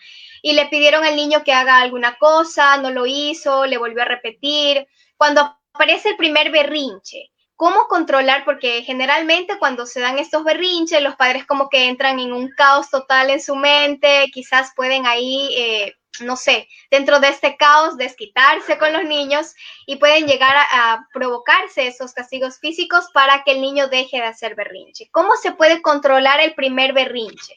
Y 0.47 0.53
le 0.53 0.67
pidieron 0.67 1.03
al 1.05 1.17
niño 1.17 1.43
que 1.43 1.55
haga 1.55 1.79
alguna 1.79 2.19
cosa, 2.19 2.77
no 2.77 2.91
lo 2.91 3.07
hizo, 3.07 3.65
le 3.65 3.79
volvió 3.79 4.03
a 4.03 4.05
repetir. 4.05 4.87
Cuando 5.17 5.41
aparece 5.73 6.11
el 6.11 6.19
primer 6.19 6.51
berrinche, 6.51 7.31
¿cómo 7.57 7.89
controlar? 7.89 8.45
Porque 8.45 8.83
generalmente 8.83 9.59
cuando 9.59 9.87
se 9.87 10.01
dan 10.01 10.19
estos 10.19 10.45
berrinches, 10.45 11.01
los 11.01 11.17
padres 11.17 11.47
como 11.47 11.71
que 11.71 11.89
entran 11.89 12.19
en 12.19 12.35
un 12.35 12.51
caos 12.51 12.91
total 12.91 13.31
en 13.31 13.41
su 13.41 13.57
mente, 13.57 14.27
quizás 14.35 14.73
pueden 14.77 15.07
ahí... 15.07 15.49
Eh, 15.57 15.95
no 16.21 16.37
sé, 16.37 16.69
dentro 16.93 17.19
de 17.19 17.27
este 17.27 17.57
caos, 17.57 17.97
desquitarse 17.97 18.79
con 18.79 18.93
los 18.93 19.03
niños 19.03 19.53
y 19.85 19.97
pueden 19.97 20.29
llegar 20.29 20.55
a, 20.57 20.93
a, 20.93 21.09
provocarse 21.13 21.89
esos 21.89 22.13
castigos 22.13 22.61
físicos 22.61 23.07
para 23.13 23.43
que 23.43 23.51
el 23.51 23.61
niño 23.61 23.89
deje 23.89 24.19
de 24.19 24.27
hacer 24.27 24.55
berrinche. 24.55 25.09
¿Cómo 25.11 25.35
se 25.35 25.51
puede 25.51 25.83
controlar 25.83 26.39
el 26.39 26.55
primer 26.55 26.93
berrinche? 26.93 27.57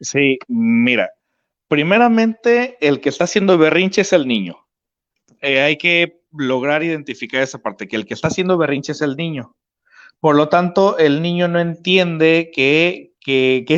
Sí, 0.00 0.40
mira, 0.48 1.08
primeramente 1.72 2.76
el 2.86 3.00
que 3.00 3.08
está 3.08 3.24
haciendo 3.24 3.56
berrinche 3.56 4.02
es 4.02 4.12
el 4.12 4.28
niño. 4.28 4.68
Eh, 5.40 5.62
hay 5.62 5.78
que 5.78 6.20
lograr 6.30 6.82
identificar 6.82 7.40
esa 7.40 7.62
parte, 7.62 7.88
que 7.88 7.96
el 7.96 8.04
que 8.04 8.12
está 8.12 8.28
haciendo 8.28 8.58
berrinche 8.58 8.92
es 8.92 9.00
el 9.00 9.16
niño. 9.16 9.56
Por 10.20 10.36
lo 10.36 10.50
tanto, 10.50 10.98
el 10.98 11.22
niño 11.22 11.48
no 11.48 11.60
entiende 11.60 12.50
qué, 12.54 13.14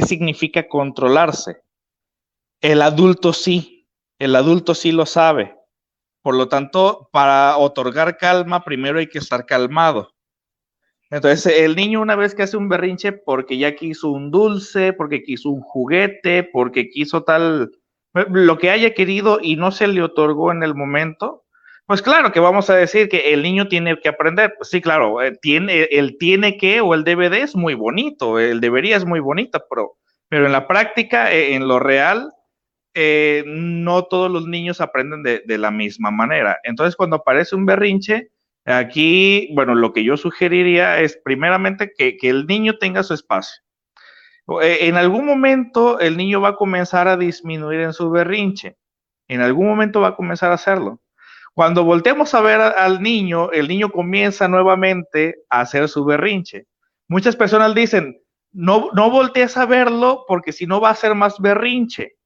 significa 0.05 0.67
controlarse. 0.67 1.63
El 2.61 2.83
adulto 2.83 3.33
sí, 3.33 3.87
el 4.19 4.35
adulto 4.35 4.75
sí 4.75 4.91
lo 4.91 5.07
sabe. 5.07 5.55
Por 6.21 6.35
lo 6.35 6.49
tanto, 6.49 7.09
para 7.13 7.57
otorgar 7.59 8.17
calma, 8.17 8.65
primero 8.65 8.99
hay 8.99 9.07
que 9.07 9.19
estar 9.19 9.47
calmado. 9.47 10.11
Entonces, 11.11 11.47
el 11.47 11.77
niño 11.77 12.01
una 12.01 12.17
vez 12.17 12.35
que 12.35 12.43
hace 12.43 12.57
un 12.57 12.69
berrinche 12.69 13.13
porque 13.13 13.57
ya 13.57 13.77
quiso 13.77 14.11
un 14.11 14.33
dulce, 14.33 14.93
porque 14.93 15.23
quiso 15.23 15.51
un 15.51 15.61
juguete, 15.61 16.43
porque 16.43 16.89
quiso 16.89 17.23
tal, 17.23 17.71
lo 18.15 18.59
que 18.59 18.71
haya 18.71 18.95
querido 18.95 19.39
y 19.43 19.57
no 19.57 19.73
se 19.73 19.89
le 19.89 20.03
otorgó 20.03 20.53
en 20.53 20.63
el 20.63 20.75
momento, 20.75 21.45
pues 21.87 22.01
claro 22.01 22.33
que 22.33 22.41
vamos 22.41 22.71
a 22.71 22.77
decir 22.77 23.09
que 23.09 23.35
el 23.35 23.43
niño 23.43 23.69
tiene 23.69 23.99
que 24.01 24.09
aprender. 24.09 24.55
Pues 24.57 24.71
sí, 24.71 24.81
claro, 24.81 25.21
eh, 25.23 25.37
tiene, 25.43 25.83
el 25.85 26.17
tiene 26.17 26.57
que 26.57 26.81
o 26.81 26.95
el 26.95 27.05
DVD 27.05 27.43
es 27.43 27.55
muy 27.55 27.75
bonito, 27.75 28.39
el 28.39 28.61
debería 28.61 28.97
es 28.97 29.05
muy 29.05 29.21
bonito, 29.21 29.63
pero, 29.69 29.99
pero 30.29 30.47
en 30.47 30.53
la 30.53 30.67
práctica, 30.67 31.33
eh, 31.33 31.55
en 31.55 31.69
lo 31.69 31.79
real, 31.81 32.33
eh, 32.95 33.45
no 33.47 34.05
todos 34.05 34.31
los 34.31 34.47
niños 34.47 34.81
aprenden 34.81 35.23
de, 35.23 35.43
de, 35.45 35.59
la 35.59 35.71
misma 35.71 36.11
manera. 36.11 36.59
Entonces, 36.63 36.97
cuando 36.97 37.17
aparece 37.17 37.57
un 37.57 37.67
berrinche, 37.67 38.31
aquí, 38.65 39.51
bueno, 39.53 39.75
lo 39.75 39.93
que 39.93 40.05
yo 40.05 40.17
sugeriría 40.17 41.01
es 41.01 41.19
primeramente 41.23 41.93
que, 41.97 42.17
que 42.17 42.31
el 42.31 42.47
niño 42.47 42.79
tenga 42.79 43.03
su 43.03 43.13
espacio. 43.15 43.64
Eh, 44.63 44.89
en 44.89 44.97
algún 44.97 45.27
momento 45.27 45.99
el 46.01 46.17
niño 46.17 46.41
va 46.41 46.51
a 46.51 46.57
comenzar 46.57 47.09
a 47.09 47.17
disminuir 47.17 47.81
en 47.81 47.93
su 47.93 48.11
berrinche. 48.11 48.77
En 49.29 49.41
algún 49.41 49.67
momento 49.67 50.01
va 50.01 50.09
a 50.09 50.17
comenzar 50.17 50.51
a 50.51 50.55
hacerlo. 50.55 51.01
Cuando 51.55 51.85
volteemos 51.85 52.35
a 52.35 52.41
ver 52.41 52.61
al 52.61 53.03
niño, 53.03 53.51
el 53.53 53.69
niño 53.69 53.91
comienza 53.91 54.49
nuevamente 54.49 55.37
a 55.49 55.61
hacer 55.61 55.89
su 55.89 56.05
berrinche. 56.05 56.67
Muchas 57.09 57.37
personas 57.37 57.75
dicen, 57.75 58.21
no, 58.53 58.91
no 58.93 59.11
voltees 59.11 59.57
a 59.57 59.67
verlo 59.67 60.25
porque 60.27 60.53
si 60.53 60.67
no 60.67 60.81
va 60.81 60.89
a 60.89 60.93
hacer 60.93 61.15
más 61.15 61.39
berrinche 61.39 62.17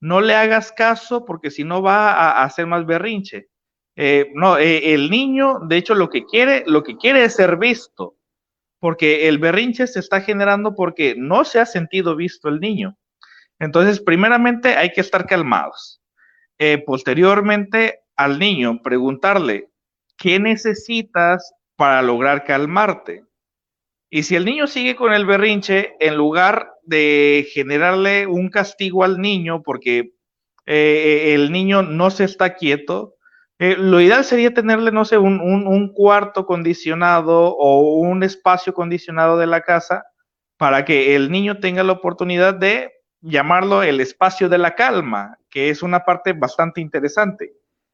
no 0.00 0.20
le 0.20 0.34
hagas 0.34 0.72
caso 0.72 1.24
porque 1.24 1.50
si 1.50 1.64
no 1.64 1.82
va 1.82 2.12
a, 2.12 2.44
hacer 2.44 2.66
más 2.66 2.86
berrinche. 2.86 3.48
Eh, 3.96 4.30
no, 4.34 4.56
eh, 4.58 4.94
el 4.94 5.10
niño, 5.10 5.58
de 5.66 5.76
hecho, 5.76 5.94
lo 5.94 6.08
que 6.08 6.24
quiere, 6.24 6.62
lo 6.66 6.84
que 6.84 6.96
quiere 6.96 7.24
es 7.24 7.34
ser 7.34 7.56
visto, 7.56 8.16
porque 8.80 9.28
el 9.28 9.38
berrinche 9.38 9.86
se 9.86 10.00
está 10.00 10.20
generando 10.20 10.74
porque 10.74 11.14
no 11.16 11.44
se 11.44 11.60
ha 11.60 11.66
sentido 11.66 12.16
visto 12.16 12.48
el 12.48 12.60
niño. 12.60 12.96
Entonces, 13.58 14.00
primeramente 14.00 14.76
hay 14.76 14.90
que 14.92 15.00
estar 15.00 15.26
calmados. 15.26 16.00
Eh, 16.58 16.82
posteriormente, 16.84 18.00
al 18.16 18.38
niño 18.38 18.82
preguntarle, 18.82 19.70
¿qué 20.16 20.38
necesitas 20.38 21.52
para 21.76 22.02
lograr 22.02 22.44
calmarte? 22.44 23.24
Y 24.10 24.22
si 24.22 24.36
el 24.36 24.44
niño 24.44 24.66
sigue 24.66 24.96
con 24.96 25.12
el 25.12 25.26
berrinche, 25.26 25.94
en 26.00 26.16
lugar 26.16 26.72
de 26.82 27.46
generarle 27.52 28.26
un 28.26 28.48
castigo 28.48 29.04
al 29.04 29.20
niño 29.20 29.62
porque 29.62 30.14
eh, 30.66 31.34
el 31.34 31.52
niño 31.52 31.82
no 31.82 32.10
se 32.10 32.24
está 32.24 32.54
quieto, 32.54 33.14
eh, 33.58 33.76
lo 33.76 34.00
ideal 34.00 34.24
sería 34.24 34.54
tenerle, 34.54 34.92
no 34.92 35.04
sé, 35.04 35.18
un, 35.18 35.40
un, 35.40 35.92
cuarto 35.92 36.46
condicionado 36.46 37.56
o 37.56 37.98
un 37.98 38.22
espacio 38.22 38.72
condicionado 38.72 39.36
de 39.36 39.48
la 39.48 39.62
casa 39.62 40.04
para 40.56 40.84
que 40.84 41.16
el 41.16 41.30
niño 41.30 41.58
tenga 41.58 41.82
la 41.82 41.92
oportunidad 41.92 42.54
de 42.54 42.92
llamarlo 43.20 43.82
el 43.82 44.00
espacio 44.00 44.48
de 44.48 44.58
la 44.58 44.76
calma, 44.76 45.38
que 45.50 45.70
es 45.70 45.82
una 45.82 46.04
parte 46.04 46.34
bastante 46.34 46.80
interesante. 46.80 47.52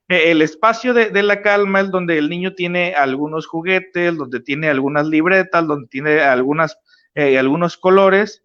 Eh, 0.09 0.31
el 0.31 0.43
espacio 0.43 0.93
de, 0.93 1.09
de, 1.11 1.23
la 1.23 1.41
calma 1.41 1.81
es 1.81 1.91
donde 1.91 2.19
el 2.19 2.29
niño 2.29 2.55
tiene 2.55 2.95
algunos 2.95 3.47
juguetes, 3.47 4.17
donde 4.19 4.41
tiene 4.41 4.69
algunas 4.69 5.07
libretas, 5.07 5.67
donde 5.67 5.89
tiene 5.89 6.21
algunas, 6.21 6.79
eh, 7.15 7.39
algunos 7.39 7.79
colores, 7.79 8.45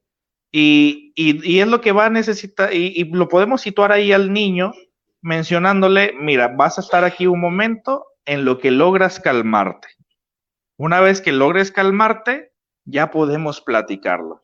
y, 0.51 1.11
y, 1.15 1.45
y, 1.47 1.59
es 1.59 1.67
lo 1.67 1.81
que 1.81 1.91
va 1.91 2.05
a 2.05 2.09
necesitar, 2.09 2.73
y, 2.73 2.93
y, 2.95 3.03
lo 3.03 3.27
podemos 3.27 3.61
situar 3.61 3.91
ahí 3.91 4.13
al 4.13 4.31
niño 4.31 4.71
mencionándole, 5.21 6.13
mira, 6.19 6.47
vas 6.47 6.77
a 6.77 6.81
estar 6.81 7.03
aquí 7.03 7.27
un 7.27 7.39
momento 7.39 8.05
en 8.25 8.45
lo 8.45 8.59
que 8.59 8.71
logras 8.71 9.19
calmarte. 9.19 9.87
Una 10.77 11.01
vez 11.01 11.21
que 11.21 11.31
logres 11.31 11.71
calmarte, 11.71 12.53
ya 12.85 13.11
podemos 13.11 13.61
platicarlo. 13.61 14.41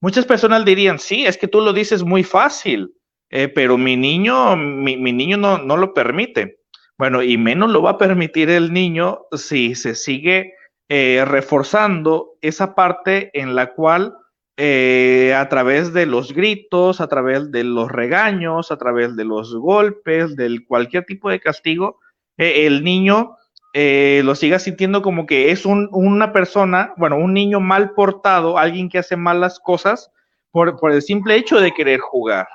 Muchas 0.00 0.24
personas 0.24 0.64
dirían, 0.64 0.98
sí, 0.98 1.26
es 1.26 1.36
que 1.36 1.48
tú 1.48 1.60
lo 1.60 1.72
dices 1.72 2.02
muy 2.02 2.22
fácil, 2.22 2.94
eh, 3.30 3.48
pero 3.48 3.76
mi 3.76 3.96
niño, 3.96 4.56
mi, 4.56 4.96
niño 4.96 5.36
no, 5.36 5.58
no, 5.58 5.76
lo 5.76 5.92
permite. 5.94 6.60
Bueno, 6.98 7.22
y 7.22 7.36
menos 7.36 7.70
lo 7.70 7.82
va 7.82 7.92
a 7.92 7.98
permitir 7.98 8.50
el 8.50 8.72
niño 8.72 9.26
si 9.32 9.74
se 9.74 9.94
sigue 9.94 10.54
eh, 10.88 11.24
reforzando 11.26 12.36
esa 12.40 12.74
parte 12.74 13.30
en 13.38 13.54
la 13.54 13.74
cual 13.74 14.14
eh, 14.58 15.34
a 15.36 15.50
través 15.50 15.92
de 15.92 16.06
los 16.06 16.32
gritos, 16.32 17.02
a 17.02 17.08
través 17.08 17.50
de 17.50 17.62
los 17.62 17.92
regaños, 17.92 18.70
a 18.70 18.78
través 18.78 19.14
de 19.14 19.24
los 19.24 19.54
golpes, 19.54 20.34
del 20.34 20.66
cualquier 20.66 21.04
tipo 21.04 21.28
de 21.28 21.40
castigo, 21.40 22.00
eh, 22.38 22.66
el 22.66 22.82
niño 22.82 23.36
eh, 23.74 24.22
lo 24.24 24.34
siga 24.34 24.58
sintiendo 24.58 25.02
como 25.02 25.26
que 25.26 25.50
es 25.50 25.66
una 25.66 26.32
persona, 26.32 26.94
bueno, 26.96 27.18
un 27.18 27.34
niño 27.34 27.60
mal 27.60 27.90
portado, 27.90 28.56
alguien 28.56 28.88
que 28.88 28.98
hace 28.98 29.16
malas 29.16 29.60
cosas 29.60 30.10
por, 30.50 30.78
el 30.90 31.02
simple 31.02 31.36
hecho 31.36 31.60
de 31.60 31.74
querer 31.74 32.00
jugar. 32.00 32.48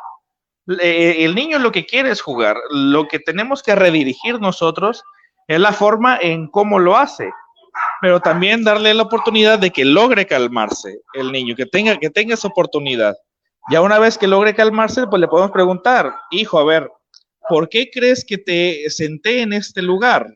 el 0.66 1.36
niño 1.36 1.60
lo 1.60 1.72
que 1.72 1.86
quiere 1.86 2.10
es 2.10 2.22
jugar. 2.22 2.58
Lo 2.72 3.08
que 3.08 3.20
tenemos 3.20 3.62
que 3.62 3.76
redirigir 3.76 4.40
nosotros 4.40 5.04
es 5.48 5.60
la 5.60 5.72
forma 5.72 6.18
en 6.20 6.48
cómo 6.48 6.80
lo 6.80 6.98
hace 6.98 7.32
pero 8.02 8.20
también 8.20 8.64
darle 8.64 8.94
la 8.94 9.04
oportunidad 9.04 9.60
de 9.60 9.72
que 9.72 9.86
logre 9.86 10.26
calmarse 10.26 11.02
el 11.14 11.32
niño, 11.32 11.56
que 11.56 11.66
tenga, 11.66 11.98
que 11.98 12.10
tenga 12.10 12.34
esa 12.34 12.48
oportunidad. 12.48 13.16
Ya 13.70 13.82
una 13.82 14.00
vez 14.00 14.18
que 14.18 14.28
logre 14.28 14.56
calmarse, 14.56 15.06
pues 15.08 15.20
le 15.20 15.28
podemos 15.28 15.52
preguntar, 15.52 16.14
hijo, 16.32 16.60
a 16.60 16.64
ver, 16.64 16.90
¿por 17.48 17.70
qué 17.70 17.90
crees 17.92 18.26
que 18.26 18.38
te 18.38 18.90
senté 18.90 19.42
en 19.42 19.54
este 19.54 19.82
lugar? 19.82 20.36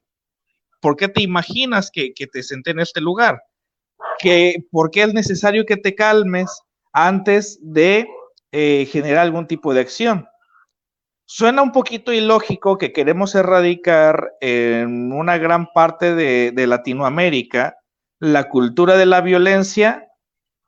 ¿Por 0.80 0.96
qué 0.96 1.08
te 1.08 1.22
imaginas 1.22 1.89
que, 1.92 2.13
te 2.13 2.44
senté 2.44 2.72
en 2.72 2.80
este 2.80 3.01
lugar? 3.01 3.42
¿Que, 4.20 4.63
¿Por 4.72 4.92
qué 4.92 5.04
es 5.04 5.13
necesario 5.13 5.65
que 5.65 5.77
te 5.77 5.96
calmes 5.96 6.51
antes 6.94 7.58
de 7.62 8.08
eh, 8.51 8.88
generar 8.92 9.24
algún 9.24 9.48
tipo 9.48 9.74
de 9.74 9.82
acción? 9.82 10.27
Suena 11.27 11.63
un 11.63 11.72
poquito 11.72 12.13
ilógico 12.13 12.77
que 12.77 12.94
queremos 12.94 13.34
erradicar 13.34 14.34
en 14.41 15.12
una 15.12 15.39
gran 15.39 15.67
parte 15.74 16.13
de, 16.13 16.67
Latinoamérica 16.67 17.77
la 18.20 18.48
cultura 18.48 18.96
de 18.96 19.08
la 19.08 19.22
violencia 19.22 20.08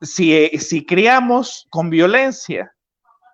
si, 0.00 0.48
si 0.58 0.84
criamos 0.84 1.66
con 1.70 1.90
violencia. 1.90 2.74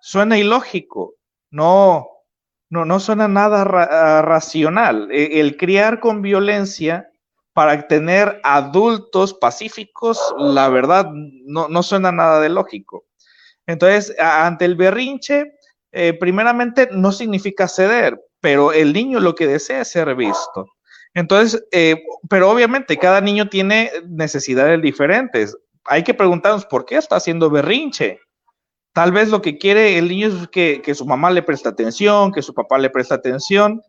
Suena 0.01 0.37
ilógico, 0.37 1.15
no, 1.49 2.07
no, 2.69 2.85
no 2.85 2.99
suena 2.99 3.27
nada 3.27 3.63
racional. 4.21 5.09
E, 5.11 5.39
el, 5.39 5.57
criar 5.57 5.99
con 5.99 6.21
violencia 6.21 7.09
para 7.53 7.87
tener 7.87 8.39
adultos 8.43 9.33
pacíficos, 9.33 10.19
la 10.37 10.69
verdad, 10.69 11.09
no, 11.11 11.69
no 11.69 11.81
suena 11.81 12.11
nada 12.11 12.39
de 12.39 12.49
lógico. 12.49 13.05
Entonces, 13.65 14.15
ante 14.19 14.65
el 14.65 14.75
berrinche, 14.75 15.54
eh, 15.97 16.11
primeramente 16.11 16.89
no 16.91 17.13
significa 17.13 17.69
ceder, 17.69 18.19
pero 18.41 18.73
el 18.73 18.91
niño 18.91 19.21
lo 19.21 19.33
que 19.33 19.47
desea 19.47 19.79
es 19.79 19.87
ser 19.87 20.13
visto. 20.13 20.65
Entonces, 21.13 21.63
eh, 21.71 22.03
pero 22.29 22.51
obviamente 22.51 22.97
cada 22.97 23.21
niño 23.21 23.47
tiene 23.47 23.89
necesidades 24.09 24.81
diferentes. 24.81 25.55
Hay 25.85 26.03
que 26.03 26.13
preguntarnos 26.13 26.65
por 26.65 26.83
qué 26.83 26.97
está 26.97 27.15
haciendo 27.15 27.49
berrinche. 27.49 28.19
Tal 28.91 29.13
vez 29.13 29.29
lo 29.29 29.41
que 29.41 29.57
quiere 29.57 29.97
el 29.97 30.09
niño 30.09 30.27
es 30.27 30.49
que, 30.49 30.93
su 30.93 31.05
mamá 31.05 31.31
le 31.31 31.43
preste 31.43 31.69
atención, 31.69 32.33
que 32.33 32.41
su 32.41 32.53
papá 32.53 32.77
le 32.77 32.89
preste 32.89 33.13
atención. 33.13 33.81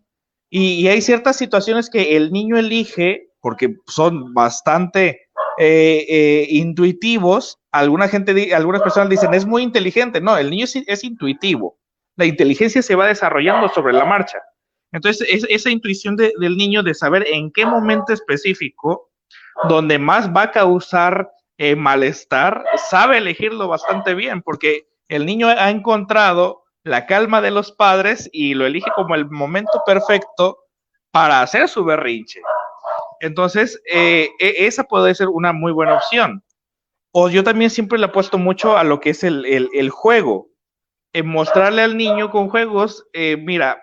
Y, 0.49 0.87
hay 0.87 1.03
ciertas 1.03 1.37
situaciones 1.37 1.91
que 1.91 2.17
el 2.17 2.31
niño 2.31 2.57
elige 2.57 3.31
porque 3.41 3.75
son 3.89 4.33
bastante 4.33 5.23
eh, 5.59 6.47
intuitivos. 6.51 7.59
Alguna 7.73 8.07
gente, 8.07 8.55
algunas 8.55 8.83
personas 8.83 9.09
dicen 9.09 9.35
es 9.35 9.45
muy 9.45 9.65
inteligente. 9.65 10.21
No, 10.21 10.39
el 10.39 10.51
niño 10.51 10.67
es 10.67 11.03
intuitivo 11.03 11.77
la 12.17 12.25
inteligencia 12.25 12.83
se 12.83 12.95
va 12.95 13.07
desarrollando 13.07 13.69
sobre 13.69 13.93
la 13.93 14.05
marcha. 14.05 14.43
Entonces, 14.93 15.29
es, 15.31 15.47
esa 15.49 15.71
intuición 15.71 16.17
del 16.17 16.57
niño 16.57 16.83
de 16.83 16.95
saber 16.95 17.27
en 17.29 17.53
qué 17.53 17.67
momento 17.67 18.13
específico, 18.13 19.11
donde 19.69 19.99
más 19.99 20.31
va 20.35 20.43
a 20.43 20.51
causar 20.51 21.31
eh, 21.59 21.77
malestar, 21.77 22.65
sabe 22.89 23.19
elegirlo 23.19 23.69
bastante 23.69 24.15
bien, 24.15 24.43
porque 24.43 24.89
el 25.09 25.27
niño 25.27 25.49
ha 25.49 25.71
encontrado 25.71 26.65
la 26.83 27.07
calma 27.07 27.41
de 27.41 27.51
los 27.51 27.73
padres 27.73 28.31
y 28.33 28.55
lo 28.55 28.65
elige 28.65 28.91
como 28.95 29.15
el 29.15 29.29
momento 29.29 29.83
perfecto 29.85 30.59
para 31.11 31.43
hacer 31.43 31.69
su 31.69 31.85
berrinche. 31.85 32.41
Entonces, 33.21 33.81
eh, 33.91 34.31
e, 34.39 34.67
esa 34.67 34.85
puede 34.85 35.15
ser 35.15 35.29
una 35.29 35.53
muy 35.53 35.73
buena 35.73 35.95
opción. 35.95 36.43
O 37.13 37.29
yo 37.29 37.43
también 37.43 37.71
siempre 37.71 37.99
le 37.99 38.07
apuesto 38.07 38.39
mucho 38.39 38.77
a 38.77 38.85
lo 38.85 39.01
que 39.01 39.11
es 39.11 39.25
el 39.25 39.91
juego 39.91 40.51
mostrarle 41.23 41.83
al 41.83 41.97
niño 41.97 42.31
con 42.31 42.49
juegos, 42.49 43.07
eh, 43.13 43.37
mira, 43.37 43.83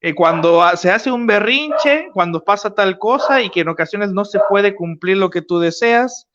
eh, 0.00 0.14
cuando 0.14 0.64
se 0.76 0.90
hace 0.90 1.10
un 1.10 1.26
berrinche, 1.26 2.08
cuando 2.12 2.42
pasa 2.44 2.74
tal 2.74 2.98
cosa 2.98 3.42
y 3.42 3.50
que 3.50 3.60
en 3.60 3.68
ocasiones 3.68 4.12
no 4.12 4.24
se 4.24 4.40
puede 4.48 4.74
cumplir 4.74 5.18
lo 5.18 5.30
que 5.30 5.42
tú 5.42 5.58
deseas, 5.58 6.28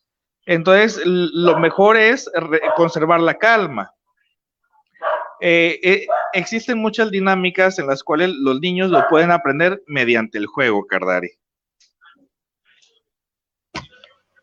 entonces 0.45 1.01
lo 1.05 1.57
mejor 1.59 1.97
es 1.97 2.29
conservar 2.75 3.19
la 3.19 3.35
calma. 3.35 3.91
Eh, 5.41 6.07
existen 6.33 6.77
muchas 6.77 7.11
dinámicas 7.11 7.79
en 7.79 7.87
las 7.87 8.03
cuales 8.03 8.29
los 8.29 8.59
niños 8.61 8.91
lo 8.91 9.07
pueden 9.07 9.31
aprender 9.31 9.81
mediante 9.87 10.37
el 10.37 10.45
juego, 10.45 10.85
Cardari. 10.85 11.31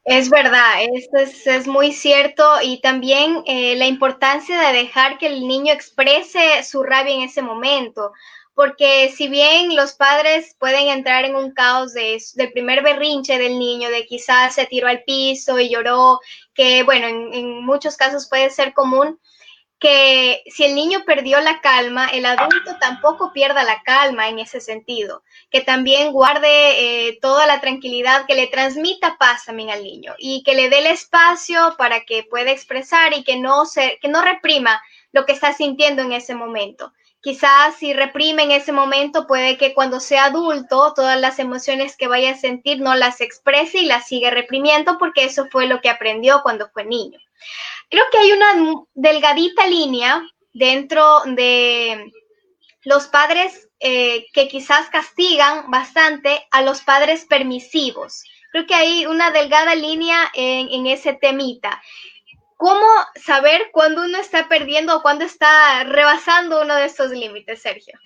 Es 0.04 0.30
verdad, 0.30 0.82
esto 0.94 1.50
es, 1.50 1.68
muy 1.68 1.92
cierto 1.92 2.44
y 2.60 2.80
también 2.80 3.44
eh, 3.46 3.76
la 3.76 3.86
importancia 3.86 4.60
de 4.60 4.72
dejar 4.72 5.16
que 5.16 5.28
el 5.28 5.46
niño 5.46 5.72
exprese 5.72 6.64
su 6.64 6.82
rabia 6.82 7.14
en 7.14 7.22
ese 7.22 7.40
momento, 7.40 8.10
porque 8.54 9.12
si 9.14 9.28
bien 9.28 9.76
los 9.76 9.92
padres 9.92 10.56
pueden 10.58 10.88
entrar 10.88 11.24
en 11.24 11.36
un 11.36 11.52
caos 11.52 11.92
de, 11.92 12.20
del 12.34 12.52
primer 12.52 12.82
berrinche 12.82 13.38
del 13.38 13.60
niño, 13.60 13.90
de 13.90 14.04
quizás 14.04 14.56
se 14.56 14.66
tiró 14.66 14.88
al 14.88 15.04
piso 15.04 15.60
y 15.60 15.68
lloró, 15.68 16.18
que 16.52 16.82
bueno, 16.82 17.06
en 17.06 17.64
muchos 17.64 17.96
casos 17.96 18.28
puede 18.28 18.50
ser 18.50 18.74
común, 18.74 19.20
que 19.82 20.44
si 20.46 20.62
el 20.62 20.76
niño 20.76 21.02
perdió 21.04 21.40
la 21.40 21.60
calma, 21.60 22.06
el 22.06 22.24
adulto 22.24 22.76
tampoco 22.78 23.32
pierda 23.32 23.64
la 23.64 23.82
calma 23.82 24.28
en 24.28 24.38
ese 24.38 24.60
sentido, 24.60 25.24
que 25.50 25.60
también 25.60 26.12
guarde 26.12 27.08
eh, 27.08 27.18
toda 27.20 27.46
la 27.46 27.60
tranquilidad, 27.60 28.24
que 28.26 28.36
le 28.36 28.46
transmita 28.46 29.16
paz 29.18 29.46
también 29.46 29.70
al 29.70 29.82
niño 29.82 30.14
y 30.18 30.44
que 30.44 30.54
le 30.54 30.70
dé 30.70 30.78
el 30.78 30.86
espacio 30.86 31.74
para 31.76 32.04
que 32.04 32.22
pueda 32.22 32.52
expresar 32.52 33.12
y 33.12 33.24
que 33.24 33.40
no, 33.40 33.66
se, 33.66 33.98
que 34.00 34.06
no 34.06 34.22
reprima 34.22 34.80
lo 35.10 35.26
que 35.26 35.32
está 35.32 35.52
sintiendo 35.52 36.02
en 36.02 36.12
ese 36.12 36.36
momento. 36.36 36.92
Quizás 37.20 37.74
si 37.76 37.92
reprime 37.92 38.44
en 38.44 38.52
ese 38.52 38.70
momento, 38.70 39.26
puede 39.26 39.56
que 39.58 39.74
cuando 39.74 39.98
sea 39.98 40.26
adulto, 40.26 40.92
todas 40.94 41.20
las 41.20 41.40
emociones 41.40 41.96
que 41.96 42.06
vaya 42.06 42.30
a 42.30 42.36
sentir 42.36 42.80
no 42.80 42.94
las 42.94 43.20
exprese 43.20 43.78
y 43.78 43.86
las 43.86 44.06
sigue 44.06 44.30
reprimiendo 44.30 44.96
porque 44.96 45.24
eso 45.24 45.48
fue 45.50 45.66
lo 45.66 45.80
que 45.80 45.90
aprendió 45.90 46.40
cuando 46.44 46.68
fue 46.72 46.84
niño 46.84 47.18
creo 47.92 48.05
que 48.11 48.18
hay 48.18 48.33
una 48.33 48.85
delgadita 48.94 49.66
línea 49.66 50.22
dentro 50.55 51.20
de 51.26 52.11
los 52.85 53.07
padres 53.07 53.68
eh, 53.81 54.26
que 54.33 54.48
quizás 54.48 54.88
castigan 54.88 55.70
bastante 55.70 56.46
a 56.50 56.62
los 56.62 56.81
padres 56.81 57.26
permisivos. 57.26 58.24
Creo 58.50 58.66
que 58.66 58.74
hay 58.74 59.05
una 59.05 59.31
delgada 59.31 59.74
línea 59.74 60.31
en, 60.35 60.87
ese 60.87 61.12
temita. 61.12 61.83
¿Cómo 62.57 62.87
saber 63.14 63.68
cuándo 63.72 64.05
uno 64.05 64.18
está 64.18 64.48
perdiendo 64.48 64.96
o 64.96 65.02
cuándo 65.02 65.26
está 65.26 65.85
rebasando 65.85 66.62
uno 66.62 66.74
de 66.76 66.87
estos 66.87 67.11
límites, 67.11 67.61
Sergio? 67.61 67.98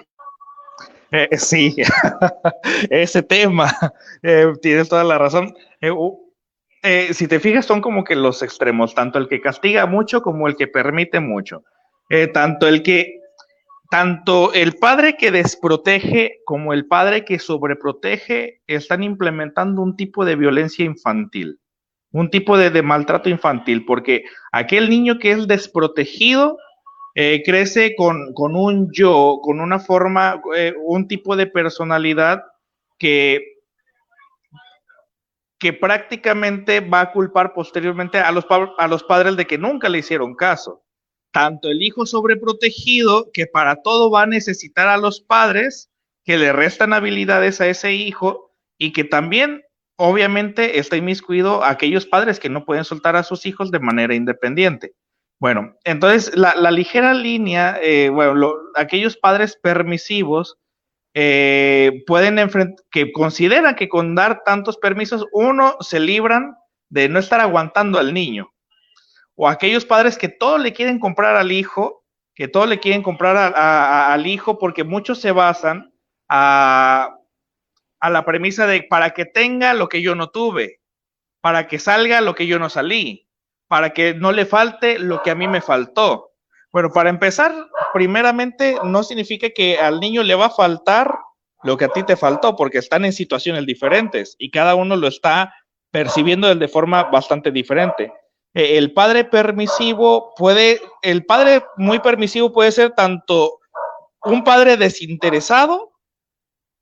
Eh, 1.12 1.36
sí, 1.38 1.76
ese 2.90 3.22
tema, 3.22 3.72
eh, 4.22 4.52
tienes 4.60 4.88
toda 4.88 5.04
la 5.04 5.18
razón. 5.18 5.54
Eh, 6.88 7.14
si 7.14 7.26
te 7.26 7.40
fijas, 7.40 7.66
son 7.66 7.80
como 7.80 8.04
que 8.04 8.14
los 8.14 8.44
extremos, 8.44 8.94
tanto 8.94 9.18
el 9.18 9.26
que 9.26 9.40
castiga 9.40 9.86
mucho 9.86 10.22
como 10.22 10.46
el 10.46 10.54
que 10.54 10.68
permite 10.68 11.18
mucho. 11.18 11.64
Eh, 12.10 12.28
tanto 12.28 12.68
el 12.68 12.84
que, 12.84 13.18
tanto 13.90 14.52
el 14.52 14.76
padre 14.76 15.16
que 15.16 15.32
desprotege 15.32 16.42
como 16.44 16.72
el 16.72 16.86
padre 16.86 17.24
que 17.24 17.40
sobreprotege 17.40 18.62
están 18.68 19.02
implementando 19.02 19.82
un 19.82 19.96
tipo 19.96 20.24
de 20.24 20.36
violencia 20.36 20.84
infantil, 20.84 21.58
un 22.12 22.30
tipo 22.30 22.56
de, 22.56 22.82
maltrato 22.82 23.28
infantil, 23.30 23.84
porque 23.84 24.22
aquel 24.52 24.88
niño 24.88 25.18
que 25.18 25.32
es 25.32 25.48
desprotegido 25.48 26.56
eh, 27.16 27.42
crece 27.44 27.96
con, 27.96 28.32
con, 28.32 28.54
un 28.54 28.92
yo, 28.92 29.40
con 29.42 29.58
una 29.58 29.80
forma, 29.80 30.40
un 30.84 31.08
tipo 31.08 31.34
de 31.34 31.48
personalidad 31.48 32.44
que 32.96 33.55
que 35.58 35.72
prácticamente 35.72 36.80
va 36.80 37.00
a 37.00 37.12
culpar 37.12 37.54
posteriormente 37.54 38.18
a 38.18 38.30
los, 38.32 38.46
a 38.78 38.88
los 38.88 39.02
padres 39.04 39.36
de 39.36 39.46
que 39.46 39.58
nunca 39.58 39.88
le 39.88 39.98
hicieron 39.98 40.34
caso. 40.34 40.84
Tanto 41.32 41.68
el 41.68 41.82
hijo 41.82 42.06
sobreprotegido, 42.06 43.30
que 43.32 43.46
para 43.46 43.82
todo 43.82 44.10
va 44.10 44.22
a 44.22 44.26
necesitar 44.26 44.88
a 44.88 44.96
los 44.96 45.20
padres, 45.20 45.90
que 46.24 46.38
le 46.38 46.52
restan 46.52 46.92
habilidades 46.92 47.60
a 47.60 47.68
ese 47.68 47.92
hijo 47.94 48.52
y 48.78 48.92
que 48.92 49.04
también 49.04 49.62
obviamente 49.96 50.78
está 50.78 50.96
inmiscuido 50.96 51.62
a 51.62 51.70
aquellos 51.70 52.06
padres 52.06 52.38
que 52.38 52.50
no 52.50 52.64
pueden 52.64 52.84
soltar 52.84 53.16
a 53.16 53.22
sus 53.22 53.46
hijos 53.46 53.70
de 53.70 53.78
manera 53.78 54.14
independiente. 54.14 54.94
Bueno, 55.38 55.76
entonces 55.84 56.34
la, 56.36 56.70
ligera 56.70 57.12
línea, 57.12 57.78
eh, 57.82 58.08
bueno, 58.08 58.52
aquellos 58.74 59.16
padres 59.16 59.56
permisivos 59.56 60.58
eh, 61.18 62.04
pueden 62.06 62.38
enfrentar, 62.38 62.84
que 62.90 63.10
consideran 63.10 63.74
que 63.74 63.88
con 63.88 64.14
dar 64.14 64.42
tantos 64.44 64.76
permisos, 64.76 65.24
uno, 65.32 65.78
se 65.80 65.98
libran 65.98 66.54
de 66.90 67.08
no 67.08 67.18
estar 67.18 67.40
aguantando 67.40 67.98
al 67.98 68.12
niño. 68.12 68.52
O 69.34 69.48
aquellos 69.48 69.86
padres 69.86 70.18
que 70.18 70.28
todo 70.28 70.58
le 70.58 70.74
quieren 70.74 70.98
comprar 70.98 71.36
al 71.36 71.52
hijo, 71.52 72.04
que 72.34 72.48
todo 72.48 72.66
le 72.66 72.80
quieren 72.80 73.02
comprar 73.02 73.54
al 73.56 74.26
hijo, 74.26 74.58
porque 74.58 74.84
muchos 74.84 75.18
se 75.18 75.32
basan 75.32 75.90
a, 76.28 77.16
a 77.98 78.10
la 78.10 78.26
premisa 78.26 78.66
de 78.66 78.82
para 78.82 79.14
que 79.14 79.24
tenga 79.24 79.72
lo 79.72 79.88
que 79.88 80.02
yo 80.02 80.14
no 80.14 80.28
tuve, 80.28 80.82
para 81.40 81.66
que 81.66 81.78
salga 81.78 82.20
lo 82.20 82.34
que 82.34 82.46
yo 82.46 82.58
no 82.58 82.68
salí, 82.68 83.26
para 83.68 83.94
que 83.94 84.12
no 84.12 84.32
le 84.32 84.44
falte 84.44 84.98
lo 84.98 85.22
que 85.22 85.30
a 85.30 85.34
mí 85.34 85.48
me 85.48 85.62
faltó. 85.62 86.35
Bueno, 86.72 86.90
para 86.90 87.10
empezar, 87.10 87.54
primeramente 87.92 88.76
no 88.84 89.02
significa 89.02 89.48
que 89.50 89.78
al 89.78 90.00
niño 90.00 90.22
le 90.22 90.34
va 90.34 90.46
a 90.46 90.50
faltar 90.50 91.18
lo 91.62 91.76
que 91.76 91.86
a 91.86 91.88
ti 91.88 92.02
te 92.02 92.16
faltó, 92.16 92.54
porque 92.54 92.78
están 92.78 93.04
en 93.04 93.12
situaciones 93.12 93.66
diferentes 93.66 94.36
y 94.38 94.50
cada 94.50 94.74
uno 94.74 94.96
lo 94.96 95.08
está 95.08 95.54
percibiendo 95.90 96.54
de 96.54 96.68
forma 96.68 97.04
bastante 97.04 97.50
diferente. 97.50 98.12
E, 98.54 98.78
el 98.78 98.92
padre 98.92 99.24
permisivo 99.24 100.34
puede, 100.36 100.80
el 101.02 101.24
padre 101.24 101.64
muy 101.76 101.98
permisivo 102.00 102.52
puede 102.52 102.72
ser 102.72 102.92
tanto 102.92 103.58
un 104.22 104.44
padre 104.44 104.76
desinteresado, 104.76 105.92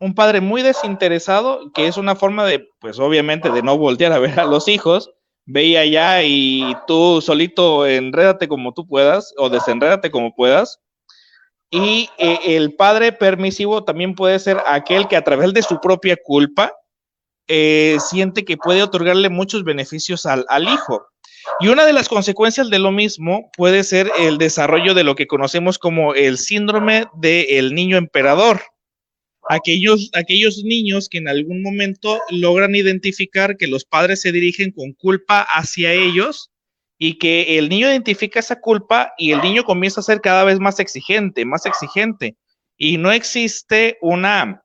un 0.00 0.14
padre 0.14 0.40
muy 0.40 0.62
desinteresado, 0.62 1.72
que 1.72 1.86
es 1.86 1.96
una 1.96 2.16
forma 2.16 2.44
de, 2.44 2.68
pues 2.80 2.98
obviamente, 2.98 3.50
de 3.50 3.62
no 3.62 3.78
voltear 3.78 4.12
a 4.12 4.18
ver 4.18 4.40
a 4.40 4.44
los 4.44 4.68
hijos, 4.68 5.12
ve 5.46 5.78
allá 5.78 6.22
y 6.22 6.74
tú 6.86 7.20
solito 7.20 7.86
enrédate 7.86 8.48
como 8.48 8.72
tú 8.72 8.86
puedas 8.86 9.34
o 9.36 9.48
desenrédate 9.48 10.10
como 10.10 10.34
puedas. 10.34 10.80
Y 11.70 12.08
eh, 12.18 12.38
el 12.44 12.74
padre 12.74 13.12
permisivo 13.12 13.84
también 13.84 14.14
puede 14.14 14.38
ser 14.38 14.58
aquel 14.66 15.08
que 15.08 15.16
a 15.16 15.24
través 15.24 15.52
de 15.52 15.62
su 15.62 15.80
propia 15.80 16.16
culpa 16.22 16.72
eh, 17.48 17.96
siente 18.00 18.44
que 18.44 18.56
puede 18.56 18.82
otorgarle 18.82 19.28
muchos 19.28 19.64
beneficios 19.64 20.24
al, 20.24 20.46
al 20.48 20.68
hijo. 20.68 21.06
Y 21.60 21.68
una 21.68 21.84
de 21.84 21.92
las 21.92 22.08
consecuencias 22.08 22.70
de 22.70 22.78
lo 22.78 22.90
mismo 22.90 23.50
puede 23.56 23.84
ser 23.84 24.10
el 24.18 24.38
desarrollo 24.38 24.94
de 24.94 25.04
lo 25.04 25.14
que 25.14 25.26
conocemos 25.26 25.78
como 25.78 26.14
el 26.14 26.38
síndrome 26.38 27.06
del 27.16 27.74
niño 27.74 27.96
emperador 27.96 28.62
aquellos, 29.48 30.10
aquellos 30.14 30.62
niños 30.64 31.08
que 31.08 31.18
en 31.18 31.28
algún 31.28 31.62
momento 31.62 32.20
logran 32.30 32.74
identificar 32.74 33.56
que 33.56 33.66
los 33.66 33.84
padres 33.84 34.20
se 34.20 34.32
dirigen 34.32 34.70
con 34.70 34.92
culpa 34.92 35.42
hacia 35.42 35.92
ellos 35.92 36.50
y 36.98 37.18
que 37.18 37.58
el 37.58 37.68
niño 37.68 37.88
identifica 37.88 38.40
esa 38.40 38.60
culpa 38.60 39.12
y 39.18 39.32
el 39.32 39.40
niño 39.40 39.64
comienza 39.64 40.00
a 40.00 40.04
ser 40.04 40.20
cada 40.20 40.44
vez 40.44 40.60
más 40.60 40.80
exigente, 40.80 41.44
más 41.44 41.66
exigente. 41.66 42.36
Y 42.76 42.98
no 42.98 43.12
existe 43.12 43.98
una, 44.00 44.64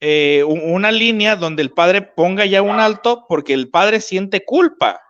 eh, 0.00 0.44
una 0.44 0.92
línea 0.92 1.36
donde 1.36 1.62
el 1.62 1.70
padre 1.70 2.02
ponga 2.02 2.46
ya 2.46 2.62
un 2.62 2.80
alto 2.80 3.24
porque 3.28 3.54
el 3.54 3.70
padre 3.70 4.00
siente 4.00 4.44
culpa. 4.44 5.00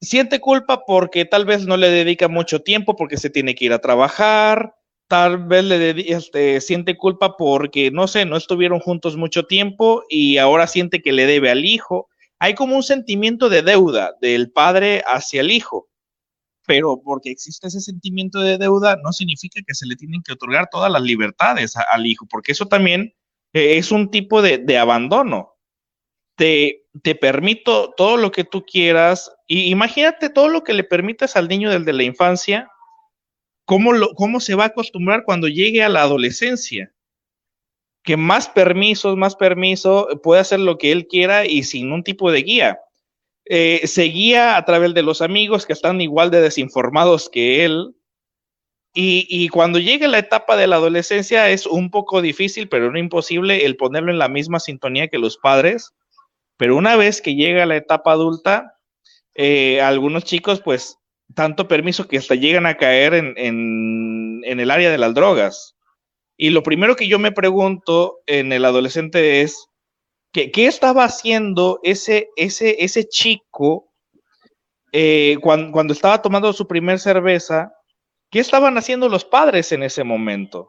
Siente 0.00 0.40
culpa 0.40 0.84
porque 0.84 1.24
tal 1.24 1.44
vez 1.44 1.66
no 1.66 1.76
le 1.76 1.88
dedica 1.88 2.26
mucho 2.26 2.60
tiempo 2.60 2.96
porque 2.96 3.16
se 3.16 3.30
tiene 3.30 3.54
que 3.54 3.66
ir 3.66 3.72
a 3.72 3.78
trabajar, 3.78 4.74
tal 5.12 5.44
vez 5.44 5.62
le 5.62 6.10
este, 6.10 6.58
siente 6.62 6.96
culpa 6.96 7.36
porque, 7.36 7.90
no 7.90 8.08
sé, 8.08 8.24
no 8.24 8.38
estuvieron 8.38 8.80
juntos 8.80 9.14
mucho 9.14 9.42
tiempo 9.44 10.04
y 10.08 10.38
ahora 10.38 10.66
siente 10.66 11.02
que 11.02 11.12
le 11.12 11.26
debe 11.26 11.50
al 11.50 11.66
hijo. 11.66 12.08
Hay 12.38 12.54
como 12.54 12.76
un 12.76 12.82
sentimiento 12.82 13.50
de 13.50 13.60
deuda 13.60 14.14
del 14.22 14.50
padre 14.50 15.02
hacia 15.06 15.42
el 15.42 15.50
hijo, 15.50 15.90
pero 16.66 17.02
porque 17.04 17.30
existe 17.30 17.66
ese 17.66 17.80
sentimiento 17.80 18.40
de 18.40 18.56
deuda 18.56 18.96
no 19.04 19.12
significa 19.12 19.60
que 19.66 19.74
se 19.74 19.84
le 19.84 19.96
tienen 19.96 20.22
que 20.22 20.32
otorgar 20.32 20.68
todas 20.72 20.90
las 20.90 21.02
libertades 21.02 21.74
al 21.76 22.06
hijo, 22.06 22.24
porque 22.30 22.52
eso 22.52 22.64
también 22.64 23.12
eh, 23.52 23.76
es 23.76 23.92
un 23.92 24.10
tipo 24.10 24.40
de, 24.40 24.78
abandono. 24.78 25.56
Te, 26.38 26.86
te, 27.02 27.14
permito 27.16 27.92
todo 27.98 28.16
lo 28.16 28.32
que 28.32 28.44
tú 28.44 28.64
quieras 28.64 29.30
y 29.46 29.70
imagínate 29.70 30.30
todo 30.30 30.48
lo 30.48 30.64
que 30.64 30.72
le 30.72 30.84
permites 30.84 31.36
al 31.36 31.48
niño 31.48 31.68
del 31.68 31.84
de 31.84 31.92
la 31.92 32.02
infancia 32.02 32.71
¿Cómo, 33.64 33.92
lo, 33.92 34.14
¿Cómo 34.14 34.40
se 34.40 34.54
va 34.54 34.64
a 34.64 34.68
acostumbrar 34.68 35.24
cuando 35.24 35.48
llegue 35.48 35.82
a 35.82 35.88
la 35.88 36.02
adolescencia? 36.02 36.92
Que 38.02 38.16
más 38.16 38.48
permisos, 38.48 39.16
más 39.16 39.36
permiso, 39.36 40.08
puede 40.22 40.40
hacer 40.40 40.60
lo 40.60 40.78
que 40.78 40.90
él 40.90 41.06
quiera 41.06 41.46
y 41.46 41.62
sin 41.62 41.92
un 41.92 42.02
tipo 42.02 42.32
de 42.32 42.42
guía. 42.42 42.80
Eh, 43.44 43.86
se 43.86 44.04
guía 44.04 44.56
a 44.56 44.64
través 44.64 44.94
de 44.94 45.02
los 45.02 45.22
amigos 45.22 45.66
que 45.66 45.72
están 45.72 46.00
igual 46.00 46.30
de 46.30 46.40
desinformados 46.40 47.28
que 47.28 47.64
él. 47.64 47.94
Y, 48.94 49.26
y, 49.30 49.48
cuando 49.48 49.78
llegue 49.78 50.06
la 50.06 50.18
etapa 50.18 50.56
de 50.56 50.66
la 50.66 50.76
adolescencia 50.76 51.48
es 51.48 51.66
un 51.66 51.90
poco 51.90 52.20
difícil, 52.20 52.68
pero 52.68 52.92
no 52.92 52.98
imposible, 52.98 53.64
el 53.64 53.76
ponerlo 53.76 54.10
en 54.10 54.18
la 54.18 54.28
misma 54.28 54.60
sintonía 54.60 55.08
que 55.08 55.18
los 55.18 55.38
padres. 55.38 55.94
Pero 56.58 56.76
una 56.76 56.96
vez 56.96 57.22
que 57.22 57.34
llega 57.34 57.64
la 57.64 57.76
etapa 57.76 58.12
adulta, 58.12 58.78
eh, 59.34 59.80
algunos 59.80 60.24
chicos 60.24 60.60
pues 60.60 60.98
tanto 61.34 61.68
permiso 61.68 62.08
que 62.08 62.18
hasta 62.18 62.34
llegan 62.34 62.66
a 62.66 62.76
caer 62.76 63.14
en, 63.14 63.34
en, 63.36 64.60
el 64.60 64.70
área 64.70 64.90
de 64.90 64.98
las 64.98 65.14
drogas. 65.14 65.74
Y 66.36 66.50
lo 66.50 66.62
primero 66.62 66.96
que 66.96 67.08
yo 67.08 67.18
me 67.18 67.32
pregunto 67.32 68.20
en 68.26 68.52
el 68.52 68.64
adolescente 68.64 69.42
es, 69.42 69.68
¿qué, 70.32 70.50
qué 70.50 70.66
estaba 70.66 71.04
haciendo 71.04 71.80
ese, 71.82 72.28
ese, 72.36 72.76
ese 72.84 73.08
chico 73.08 73.92
eh, 74.92 75.36
cuando, 75.40 75.72
cuando, 75.72 75.92
estaba 75.92 76.20
tomando 76.20 76.52
su 76.52 76.66
primer 76.66 76.98
cerveza? 76.98 77.72
¿Qué 78.30 78.40
estaban 78.40 78.78
haciendo 78.78 79.08
los 79.08 79.24
padres 79.24 79.72
en 79.72 79.82
ese 79.82 80.04
momento? 80.04 80.68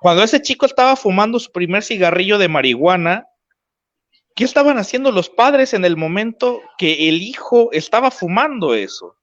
Cuando 0.00 0.22
ese 0.22 0.42
chico 0.42 0.66
estaba 0.66 0.96
fumando 0.96 1.38
su 1.38 1.52
primer 1.52 1.82
cigarrillo 1.82 2.38
de 2.38 2.48
marihuana, 2.48 3.26
¿qué 4.34 4.44
estaban 4.44 4.78
haciendo 4.78 5.12
los 5.12 5.28
padres 5.28 5.74
en 5.74 5.84
el 5.84 5.96
momento 5.96 6.60
que 6.78 7.08
el 7.08 7.22
hijo 7.22 7.68
estaba 7.72 8.10
fumando 8.10 8.74
eso? 8.74 9.16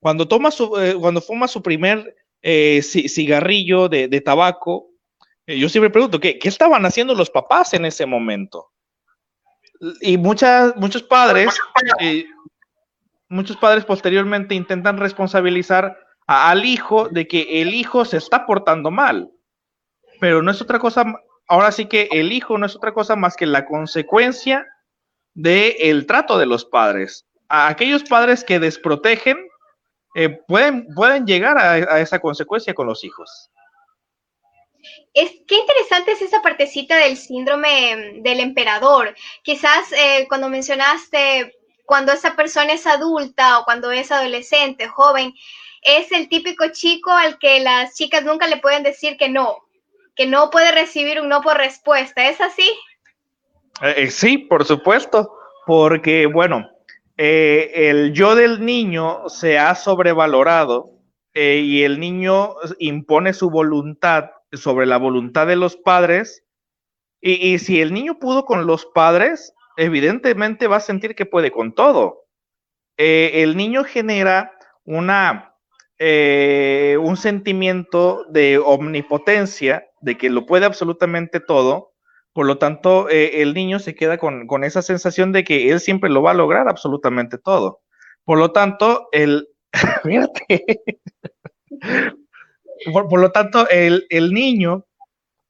Cuando, 0.00 0.28
toma 0.28 0.50
su, 0.50 0.76
eh, 0.78 0.94
cuando 0.94 1.20
fuma 1.20 1.48
su 1.48 1.62
primer 1.62 2.14
eh, 2.42 2.82
cigarrillo 2.82 3.88
de, 3.88 4.20
tabaco, 4.20 4.88
eh, 5.46 5.58
yo 5.58 5.68
siempre 5.68 5.90
pregunto, 5.90 6.20
¿qué, 6.20 6.38
¿qué, 6.38 6.48
estaban 6.48 6.84
haciendo 6.86 7.14
los 7.14 7.30
papás 7.30 7.74
en 7.74 7.84
ese 7.84 8.06
momento? 8.06 8.70
Y 10.00 10.16
muchas, 10.16 10.76
muchos 10.76 11.02
padres, 11.02 11.56
muchos 13.28 13.56
padres 13.56 13.84
posteriormente 13.84 14.54
intentan 14.54 14.98
responsabilizar 14.98 15.96
al 16.26 16.64
hijo 16.64 17.08
de 17.08 17.26
que 17.26 17.62
el 17.62 17.74
hijo 17.74 18.04
se 18.04 18.18
está 18.18 18.44
portando 18.44 18.90
mal, 18.90 19.30
pero 20.20 20.42
no 20.42 20.50
es 20.50 20.60
otra 20.60 20.78
cosa, 20.78 21.04
ahora 21.48 21.72
sí 21.72 21.86
que 21.86 22.08
el 22.12 22.32
hijo 22.32 22.58
no 22.58 22.66
es 22.66 22.76
otra 22.76 22.92
cosa 22.92 23.16
más 23.16 23.36
que 23.36 23.46
la 23.46 23.64
consecuencia 23.66 24.66
del 25.34 26.06
trato 26.06 26.38
de 26.38 26.46
los 26.46 26.64
padres. 26.64 27.26
A 27.48 27.68
aquellos 27.68 28.04
padres 28.04 28.44
que 28.44 28.58
desprotegen 28.58 29.47
eh, 30.14 30.28
pueden, 30.28 30.86
pueden 30.94 31.26
llegar 31.26 31.58
a, 31.58 32.00
esa 32.00 32.18
consecuencia 32.18 32.74
con 32.74 32.86
los 32.86 33.04
hijos. 33.04 33.50
Es 35.12 35.30
qué 35.46 35.56
interesante 35.56 36.12
es 36.12 36.22
esa 36.22 36.40
partecita 36.40 36.96
del 36.96 37.16
síndrome 37.16 38.20
del 38.22 38.40
emperador. 38.40 39.14
Quizás 39.42 39.92
eh, 39.92 40.26
cuando 40.28 40.48
mencionaste 40.48 41.54
cuando 41.88 42.12
esa 42.12 42.36
persona 42.36 42.74
es 42.74 42.86
adulta 42.86 43.58
o 43.58 43.64
cuando 43.64 43.90
es 43.90 44.12
adolescente, 44.12 44.88
joven, 44.88 45.32
es 45.80 46.12
el 46.12 46.28
típico 46.28 46.68
chico 46.70 47.10
al 47.10 47.38
que 47.38 47.60
las 47.60 47.94
chicas 47.94 48.24
nunca 48.24 48.46
le 48.46 48.58
pueden 48.58 48.82
decir 48.82 49.16
que 49.16 49.30
no, 49.30 49.56
que 50.14 50.26
no 50.26 50.50
puede 50.50 50.70
recibir 50.70 51.18
un 51.18 51.30
no 51.30 51.40
por 51.40 51.56
respuesta. 51.56 52.28
¿Es 52.28 52.42
así? 52.42 52.70
Eh, 53.80 54.10
sí, 54.10 54.36
por 54.36 54.66
supuesto, 54.66 55.32
porque 55.64 56.26
bueno, 56.26 56.68
eh, 57.20 57.90
el 57.90 58.12
yo 58.12 58.36
del 58.36 58.64
niño 58.64 59.28
se 59.28 59.58
ha 59.58 59.74
sobrevalorado 59.74 60.92
eh, 61.34 61.56
y 61.56 61.82
el 61.82 61.98
niño 61.98 62.54
impone 62.78 63.32
su 63.32 63.50
voluntad 63.50 64.30
sobre 64.52 64.86
la 64.86 64.98
voluntad 64.98 65.48
de 65.48 65.56
los 65.56 65.76
padres. 65.76 66.44
Y, 67.20 67.58
si 67.58 67.80
el 67.80 67.92
niño 67.92 68.20
pudo 68.20 68.44
con 68.44 68.68
los 68.68 68.86
padres, 68.86 69.52
evidentemente 69.76 70.68
va 70.68 70.76
a 70.76 70.80
sentir 70.80 71.16
que 71.16 71.26
puede 71.26 71.50
con 71.50 71.74
todo. 71.74 72.26
Eh, 72.96 73.42
el 73.42 73.56
niño 73.56 73.82
genera 73.82 74.52
una, 74.84 75.56
un 75.98 77.16
sentimiento 77.16 78.26
de 78.30 78.58
omnipotencia, 78.58 79.90
de 80.00 80.16
que 80.16 80.30
lo 80.30 80.46
puede 80.46 80.66
absolutamente 80.66 81.40
todo, 81.40 81.94
por 82.38 82.46
lo 82.46 82.56
tanto, 82.56 83.08
eh, 83.08 83.42
el 83.42 83.52
niño 83.52 83.80
se 83.80 83.96
queda 83.96 84.16
con, 84.16 84.62
esa 84.62 84.80
sensación 84.80 85.32
de 85.32 85.42
que 85.42 85.72
él 85.72 85.80
siempre 85.80 86.08
lo 86.08 86.22
va 86.22 86.30
a 86.30 86.34
lograr 86.34 86.68
absolutamente 86.68 87.36
todo. 87.36 87.80
Por 88.22 88.38
lo 88.38 88.52
tanto, 88.52 89.08
el... 89.10 89.48
por, 92.92 93.18
lo 93.18 93.32
tanto, 93.32 93.68
el, 93.70 94.06
niño 94.32 94.86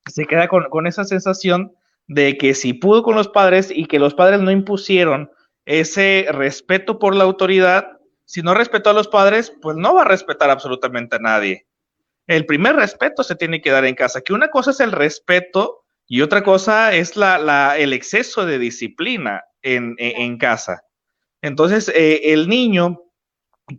se 0.07 0.25
queda 0.25 0.49
con, 0.49 0.87
esa 0.87 1.05
sensación 1.05 1.75
de 2.07 2.39
que 2.39 2.55
si 2.55 2.73
pudo 2.73 3.03
con 3.03 3.17
los 3.17 3.29
padres 3.29 3.71
y 3.71 3.85
que 3.85 3.99
los 3.99 4.15
padres 4.15 4.41
no 4.41 4.51
impusieron 4.51 5.31
ese 5.67 6.25
respeto 6.31 6.99
por 6.99 7.15
la 7.15 7.25
autoridad, 7.25 7.99
si 8.25 8.41
no 8.41 8.55
respetó 8.55 8.89
a 8.89 8.95
los 8.95 9.09
padres, 9.09 9.53
pues 9.61 9.77
no 9.77 9.95
va 9.95 10.01
a 10.01 10.09
respetar 10.09 10.49
absolutamente 10.49 11.17
a 11.17 11.19
nadie. 11.19 11.67
El 12.27 12.47
primer 12.47 12.77
respeto 12.77 13.25
se 13.25 13.37
tiene 13.37 13.61
que 13.61 13.73
dar 13.73 13.85
en 13.85 13.95
casa, 13.95 14.23
que 14.23 14.33
una 14.33 14.49
cosa 14.49 14.71
es 14.71 14.81
el 14.81 14.93
respeto 14.93 15.85
Y 16.09 16.23
otra 16.23 16.43
cosa 16.43 16.95
es 16.95 17.17
la, 17.17 17.77
el 17.77 17.93
exceso 17.93 18.47
de 18.47 18.59
disciplina 18.59 19.45
en, 19.63 20.39
casa. 20.39 20.83
Entonces, 21.43 21.91
eh, 21.95 22.33
el 22.33 22.49
niño 22.49 23.03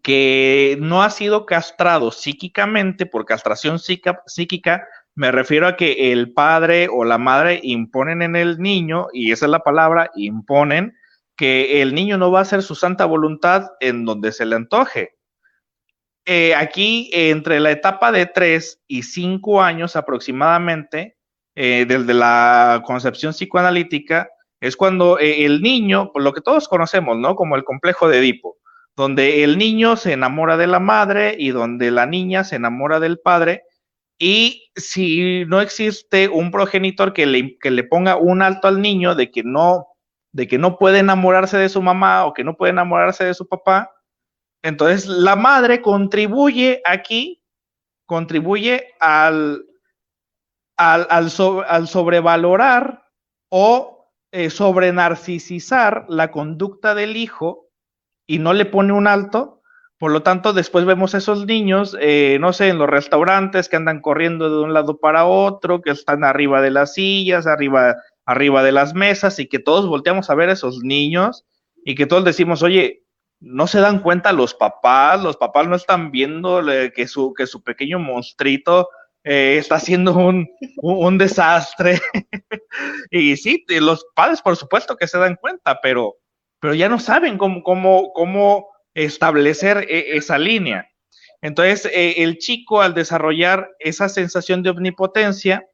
que 0.04 0.78
no 0.80 1.02
ha 1.02 1.10
sido 1.10 1.48
castrado 1.48 2.12
psíquicamente 2.12 3.08
por 3.08 3.26
castración 3.26 3.80
psíquica, 3.80 4.88
me 5.16 5.32
refiero 5.32 5.68
a 5.68 5.76
que 5.76 6.12
el 6.12 6.32
padre 6.32 6.88
o 6.92 7.04
la 7.04 7.18
madre 7.18 7.60
imponen 7.64 8.22
en 8.22 8.36
el 8.36 8.60
niño, 8.60 9.08
y 9.12 9.32
esa 9.32 9.48
es 9.48 9.52
la 9.52 9.64
palabra, 9.64 10.12
imponen, 10.16 10.96
que 11.36 11.82
el 11.82 11.96
niño 11.96 12.18
no 12.20 12.32
va 12.32 12.40
a 12.40 12.42
hacer 12.44 12.62
su 12.62 12.76
santa 12.76 13.06
voluntad 13.06 13.72
en 13.80 14.06
donde 14.06 14.32
se 14.32 14.46
le 14.46 14.56
antoje. 14.56 15.16
Eh, 16.26 16.54
aquí, 16.54 17.10
entre 17.12 17.60
la 17.60 17.72
etapa 17.72 18.12
de 18.12 18.28
tres 18.28 18.84
y 18.88 19.02
cinco 19.02 19.64
años 19.64 19.96
aproximadamente, 19.96 21.18
eh, 21.62 21.86
desde 21.86 22.14
la 22.14 22.82
concepción 22.86 23.34
psicoanalítica, 23.34 24.30
es 24.62 24.78
cuando 24.78 25.20
eh, 25.20 25.44
el 25.44 25.62
niño, 25.62 26.10
por 26.14 26.24
lo 26.24 26.32
que 26.32 26.40
todos 26.40 26.70
conocemos, 26.70 27.18
¿no? 27.18 27.36
Como 27.36 27.58
el 27.58 27.66
complejo 27.66 28.08
de 28.08 28.20
Edipo, 28.20 28.56
donde 28.96 29.44
el 29.44 29.58
niño 29.58 29.98
se 29.98 30.14
enamora 30.14 30.56
de 30.56 30.68
la 30.68 30.80
madre 30.80 31.36
y 31.38 31.50
donde 31.50 31.92
la 31.92 32.06
niña 32.06 32.46
se 32.46 32.56
enamora 32.56 33.02
del 33.02 33.20
padre. 33.20 33.64
Y 34.18 34.72
si 34.74 35.44
no 35.48 35.60
existe 35.60 36.30
un 36.30 36.50
progenitor 36.50 37.12
que 37.12 37.26
le, 37.26 37.58
que 37.58 37.72
le 37.72 37.84
ponga 37.84 38.16
un 38.16 38.42
alto 38.42 38.70
al 38.70 38.82
niño 38.82 39.14
de 39.14 39.30
que 39.30 39.44
no 39.44 39.88
de 40.32 40.48
que 40.48 40.58
no 40.58 40.78
puede 40.78 41.00
enamorarse 41.00 41.58
de 41.58 41.68
su 41.68 41.82
mamá 41.82 42.24
o 42.24 42.34
que 42.34 42.46
no 42.46 42.56
puede 42.56 42.72
enamorarse 42.72 43.26
de 43.26 43.34
su 43.34 43.50
papá, 43.50 43.92
entonces 44.62 45.08
la 45.08 45.36
madre 45.36 45.82
contribuye 45.82 46.82
aquí, 46.86 47.44
contribuye 48.06 48.94
al, 49.02 49.66
al, 50.80 51.08
al, 51.10 51.88
sobrevalorar 51.88 53.04
o 53.50 54.14
eh, 54.32 54.50
sobrenarcisizar 54.50 56.06
la 56.08 56.32
conducta 56.32 56.96
del 56.96 57.18
hijo 57.18 57.68
y 58.26 58.40
no 58.40 58.54
le 58.54 58.66
pone 58.66 58.94
un 58.94 59.06
alto. 59.06 59.62
Por 59.98 60.12
lo 60.12 60.24
tanto, 60.24 60.54
después 60.54 60.86
vemos 60.86 61.14
esos 61.14 61.46
niños, 61.46 61.98
eh, 62.00 62.38
no 62.40 62.54
sé, 62.54 62.70
en 62.70 62.78
los 62.78 62.90
restaurantes 62.90 63.68
que 63.68 63.76
andan 63.76 64.00
corriendo 64.00 64.50
de 64.50 64.64
un 64.64 64.74
lado 64.74 65.00
para 65.00 65.26
otro, 65.26 65.82
que 65.82 65.92
están 65.92 66.24
arriba 66.24 66.62
de 66.62 66.72
las 66.72 66.94
sillas, 66.94 67.46
arriba, 67.46 67.98
arriba 68.26 68.64
de 68.64 68.72
las 68.72 68.94
mesas, 68.94 69.38
y 69.40 69.48
que 69.48 69.60
todos 69.60 69.86
volteamos 69.86 70.30
a 70.30 70.36
ver 70.36 70.48
a 70.48 70.54
esos 70.54 70.82
niños 70.82 71.46
y 71.84 71.96
que 71.96 72.06
todos 72.06 72.24
decimos, 72.24 72.64
oye, 72.64 73.04
no 73.42 73.68
se 73.68 73.82
dan 73.82 74.00
cuenta 74.00 74.32
los 74.32 74.54
papás, 74.54 75.22
los 75.22 75.36
papás 75.36 75.68
no 75.68 75.76
están 75.76 76.12
viendo 76.12 76.64
que 76.96 77.08
su, 77.08 77.34
que 77.34 77.48
su 77.48 77.64
pequeño 77.64 78.00
monstruito 78.00 78.88
eh, 79.24 79.58
está 79.58 79.76
haciendo 79.76 80.14
un, 80.14 80.48
un, 80.82 81.18
desastre. 81.18 82.00
y 83.12 83.36
sí, 83.38 83.66
los 83.68 84.06
padres 84.16 84.42
por 84.42 84.56
supuesto 84.56 84.96
que 84.96 85.08
se 85.08 85.18
dan 85.18 85.36
cuenta, 85.36 85.80
pero, 85.82 86.16
pero 86.60 86.74
ya 86.74 86.90
no 86.90 87.00
saben 87.00 87.38
cómo, 87.38 87.64
cómo, 87.64 88.14
cómo 88.14 88.70
establecer 88.94 89.86
e, 89.90 90.18
esa 90.18 90.38
línea. 90.38 90.88
Entonces, 91.42 91.86
eh, 91.94 92.16
el 92.18 92.38
chico 92.38 92.82
al 92.82 92.94
desarrollar 92.94 93.70
esa 93.80 94.10
sensación 94.10 94.64
de 94.64 94.72
omnipotencia, 94.72 95.66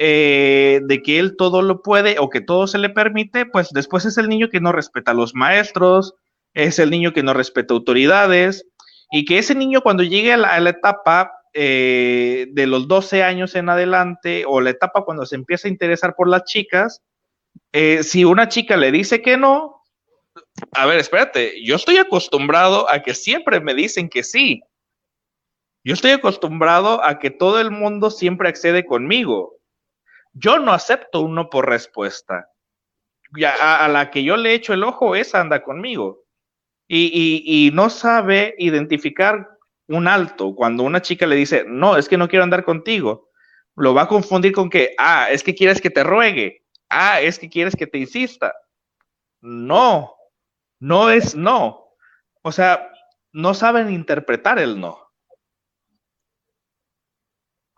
eh, 0.00 0.80
de 0.84 1.02
que 1.02 1.18
él 1.18 1.36
todo 1.36 1.62
lo 1.62 1.82
puede 1.82 2.16
o 2.20 2.30
que 2.30 2.40
todo 2.40 2.68
se 2.68 2.78
le 2.78 2.90
permite, 2.90 3.46
pues 3.46 3.70
después 3.70 4.04
es 4.04 4.18
el 4.18 4.28
niño 4.28 4.48
que 4.48 4.60
no 4.60 4.70
respeta 4.70 5.10
a 5.10 5.14
los 5.14 5.34
maestros, 5.34 6.14
es 6.54 6.78
el 6.78 6.90
niño 6.90 7.12
que 7.12 7.24
no 7.24 7.34
respeta 7.34 7.74
autoridades, 7.74 8.64
y 9.10 9.24
que 9.24 9.38
ese 9.38 9.54
niño 9.54 9.80
cuando 9.80 10.02
llegue 10.04 10.32
a 10.32 10.36
la 10.36 10.70
etapa 10.70 11.32
eh, 11.54 12.46
de 12.50 12.66
los 12.66 12.88
12 12.88 13.22
años 13.22 13.54
en 13.54 13.68
adelante 13.68 14.44
o 14.46 14.60
la 14.60 14.70
etapa 14.70 15.04
cuando 15.04 15.26
se 15.26 15.36
empieza 15.36 15.68
a 15.68 15.70
interesar 15.70 16.14
por 16.14 16.28
las 16.28 16.44
chicas, 16.44 17.02
eh, 17.72 18.02
si 18.02 18.24
una 18.24 18.48
chica 18.48 18.76
le 18.76 18.92
dice 18.92 19.22
que 19.22 19.36
no, 19.36 19.82
a 20.72 20.86
ver, 20.86 20.98
espérate, 20.98 21.62
yo 21.64 21.76
estoy 21.76 21.98
acostumbrado 21.98 22.90
a 22.90 23.02
que 23.02 23.14
siempre 23.14 23.60
me 23.60 23.74
dicen 23.74 24.08
que 24.08 24.22
sí. 24.22 24.62
Yo 25.84 25.94
estoy 25.94 26.12
acostumbrado 26.12 27.04
a 27.04 27.18
que 27.18 27.30
todo 27.30 27.60
el 27.60 27.70
mundo 27.70 28.10
siempre 28.10 28.48
accede 28.48 28.84
conmigo. 28.84 29.56
Yo 30.32 30.58
no 30.58 30.72
acepto 30.72 31.20
uno 31.20 31.50
por 31.50 31.68
respuesta. 31.68 32.50
A, 33.60 33.84
a, 33.84 33.88
la 33.88 34.10
que 34.10 34.24
yo 34.24 34.36
le 34.36 34.54
echo 34.54 34.72
el 34.72 34.84
ojo, 34.84 35.14
esa 35.14 35.40
anda 35.40 35.62
conmigo. 35.62 36.24
Y, 36.88 37.42
y 37.44 37.70
no 37.72 37.90
sabe 37.90 38.54
identificar 38.58 39.57
un 39.88 40.06
alto 40.06 40.54
cuando 40.54 40.82
una 40.82 41.02
chica 41.02 41.26
le 41.26 41.36
dice, 41.36 41.64
no, 41.66 41.96
es 41.96 42.08
que 42.08 42.18
no 42.18 42.28
quiero 42.28 42.44
andar 42.44 42.64
contigo, 42.64 43.30
lo 43.74 43.94
va 43.94 44.02
a 44.02 44.08
confundir 44.08 44.52
con 44.52 44.70
que, 44.70 44.94
ah, 44.98 45.28
es 45.30 45.42
que 45.42 45.54
quieres 45.54 45.80
que 45.80 45.90
te 45.90 46.04
ruegue, 46.04 46.64
ah, 46.88 47.20
es 47.20 47.38
que 47.38 47.48
quieres 47.48 47.74
que 47.74 47.86
te 47.86 47.98
insista. 47.98 48.54
No, 49.40 50.14
no 50.80 51.10
es 51.10 51.34
no. 51.34 51.94
O 52.42 52.52
sea, 52.52 52.90
no 53.32 53.54
saben 53.54 53.90
interpretar 53.90 54.58
el 54.58 54.80
no. 54.80 55.06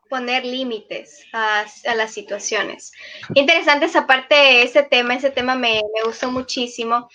Poner 0.08 0.44
límites 0.44 1.24
a, 1.32 1.64
las 1.94 2.12
situaciones. 2.12 2.92
Interesante 3.34 3.86
esa 3.86 4.08
parte, 4.08 4.62
ese 4.62 4.82
tema, 4.82 5.14
ese 5.14 5.30
tema 5.30 5.54
me, 5.54 5.80
gustó 6.04 6.32
muchísimo. 6.32 7.08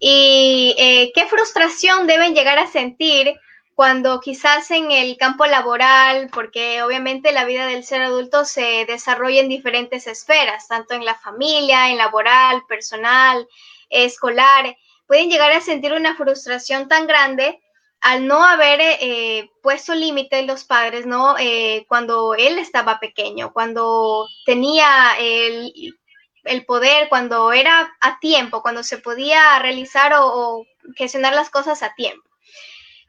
Y 0.00 0.74
eh, 0.78 1.12
qué 1.14 1.26
frustración 1.26 2.06
deben 2.06 2.34
llegar 2.34 2.58
a 2.58 2.68
sentir 2.68 3.34
cuando 3.78 4.18
quizás 4.18 4.72
en 4.72 4.90
el 4.90 5.16
campo 5.16 5.46
laboral, 5.46 6.30
porque 6.32 6.82
obviamente 6.82 7.30
la 7.30 7.44
vida 7.44 7.64
del 7.68 7.84
ser 7.84 8.02
adulto 8.02 8.44
se 8.44 8.84
desarrolla 8.86 9.40
en 9.40 9.48
diferentes 9.48 10.08
esferas, 10.08 10.66
tanto 10.66 10.94
en 10.94 11.04
la 11.04 11.14
familia, 11.14 11.88
en 11.88 11.96
laboral, 11.96 12.64
personal, 12.66 13.46
escolar, 13.88 14.76
pueden 15.06 15.30
llegar 15.30 15.52
a 15.52 15.60
sentir 15.60 15.92
una 15.92 16.16
frustración 16.16 16.88
tan 16.88 17.06
grande 17.06 17.60
al 18.00 18.26
no 18.26 18.44
haber 18.44 18.80
eh, 18.82 19.48
puesto 19.62 19.94
límite 19.94 20.42
los 20.42 20.64
padres, 20.64 21.06
¿no? 21.06 21.36
Eh, 21.38 21.86
cuando 21.86 22.34
él 22.34 22.58
estaba 22.58 22.98
pequeño, 22.98 23.52
cuando 23.52 24.26
tenía 24.44 25.12
el, 25.20 25.94
poder, 26.66 27.08
cuando 27.08 27.52
era 27.52 27.96
a 28.00 28.18
tiempo, 28.18 28.60
cuando 28.60 28.82
se 28.82 28.98
podía 28.98 29.56
realizar 29.60 30.14
o 30.16 30.66
gestionar 30.96 31.32
las 31.32 31.48
cosas 31.48 31.84
a 31.84 31.94
tiempo. 31.94 32.27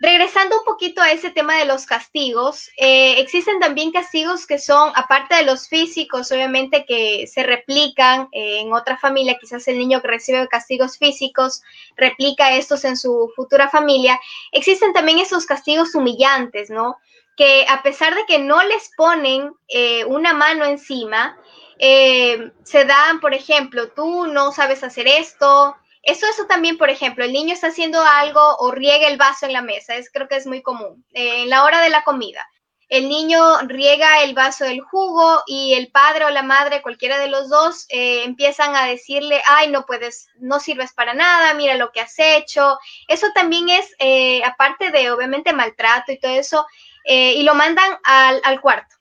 Regresando 0.01 0.59
un 0.59 0.63
poquito 0.63 1.01
a 1.01 1.12
ese 1.12 1.29
tema 1.29 1.57
de 1.57 1.65
los 1.65 1.85
castigos, 1.85 2.69
eh, 2.77 3.19
existen 3.19 3.59
también 3.59 3.91
castigos 3.91 4.47
que 4.47 4.57
son, 4.57 4.93
aparte 4.95 5.35
de 5.35 5.43
los 5.43 5.67
físicos, 5.67 6.31
obviamente 6.31 6.85
que 6.85 7.27
se 7.27 7.43
replican 7.43 8.29
eh, 8.31 8.62
en 8.62 8.71
otra 8.71 8.97
familia, 8.97 9.38
quizás 9.38 9.67
el 9.67 9.77
niño 9.77 10.01
que 10.01 10.07
recibe 10.07 10.47
castigos 10.47 10.97
físicos 10.97 11.62
replica 11.97 12.55
estos 12.55 12.85
en 12.85 12.95
su 12.95 13.29
futura 13.35 13.67
familia, 13.67 14.17
existen 14.53 14.93
también 14.93 15.19
esos 15.19 15.45
castigos 15.45 15.93
humillantes, 15.93 16.69
¿no? 16.69 16.97
Que 17.35 17.65
a 17.67 17.83
pesar 17.83 18.15
de 18.15 18.25
que 18.25 18.39
no 18.39 18.63
les 18.63 18.91
ponen 18.95 19.51
eh, 19.67 20.05
una 20.05 20.33
mano 20.33 20.63
encima, 20.63 21.38
se 21.77 22.85
dan, 22.85 23.21
por 23.21 23.33
ejemplo, 23.33 23.89
tú 23.91 24.27
no 24.27 24.51
sabes 24.51 24.83
hacer 24.83 25.07
esto, 25.07 25.75
eso, 26.01 26.25
eso 26.27 26.45
también, 26.45 26.77
por 26.77 26.89
ejemplo, 26.89 27.25
el 27.25 27.33
niño 27.33 27.53
está 27.53 27.67
haciendo 27.67 28.01
algo 28.01 28.41
o 28.59 28.71
riega 28.71 29.07
el 29.07 29.17
vaso 29.17 29.45
en 29.45 29.53
la 29.53 29.62
mesa, 29.62 29.95
es, 29.95 30.09
creo 30.12 30.27
que 30.27 30.38
es 30.38 30.47
muy 30.47 30.62
común. 30.62 31.05
Eh, 31.13 31.43
en 31.43 31.49
la 31.49 31.63
hora 31.63 31.81
de 31.81 31.89
la 31.89 32.03
comida, 32.03 32.47
el 32.88 33.07
niño 33.07 33.59
riega 33.67 34.23
el 34.23 34.33
vaso 34.33 34.65
del 34.65 34.81
jugo 34.81 35.43
y 35.45 35.73
el 35.73 35.91
padre 35.91 36.25
o 36.25 36.29
la 36.29 36.41
madre, 36.41 36.81
cualquiera 36.81 37.19
de 37.19 37.27
los 37.27 37.49
dos, 37.49 37.85
eh, 37.89 38.23
empiezan 38.23 38.75
a 38.75 38.85
decirle, 38.85 39.41
ay, 39.45 39.69
no 39.69 39.85
puedes, 39.85 40.27
no 40.39 40.59
sirves 40.59 40.93
para 40.93 41.13
nada, 41.13 41.53
mira 41.53 41.75
lo 41.75 41.91
que 41.91 42.01
has 42.01 42.17
hecho. 42.17 42.79
Eso 43.07 43.27
también 43.35 43.69
es, 43.69 43.93
eh, 43.99 44.41
aparte 44.43 44.91
de 44.91 45.12
obviamente 45.12 45.53
maltrato 45.53 46.12
y 46.12 46.19
todo 46.19 46.31
eso, 46.31 46.65
y 47.05 47.41
lo 47.41 47.55
mandan 47.55 47.97
al, 48.03 48.39
al 48.43 48.62
cuarto 48.62 48.98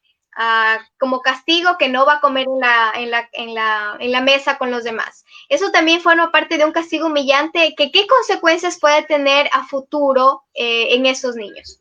como 0.98 1.20
castigo 1.20 1.76
que 1.78 1.88
no 1.88 2.06
va 2.06 2.14
a 2.14 2.20
comer 2.20 2.46
en 2.46 2.60
la, 2.60 2.92
en, 2.94 3.10
la, 3.10 3.28
en, 3.32 3.54
la, 3.54 3.96
en 3.98 4.12
la 4.12 4.20
mesa 4.20 4.56
con 4.56 4.70
los 4.70 4.84
demás. 4.84 5.24
Eso 5.48 5.70
también 5.70 6.00
forma 6.00 6.30
parte 6.30 6.58
de 6.58 6.64
un 6.64 6.72
castigo 6.72 7.06
humillante. 7.06 7.74
Que, 7.76 7.90
¿Qué 7.90 8.06
consecuencias 8.06 8.78
puede 8.78 9.02
tener 9.02 9.48
a 9.52 9.64
futuro 9.64 10.42
eh, 10.54 10.94
en 10.94 11.06
esos 11.06 11.34
niños? 11.34 11.80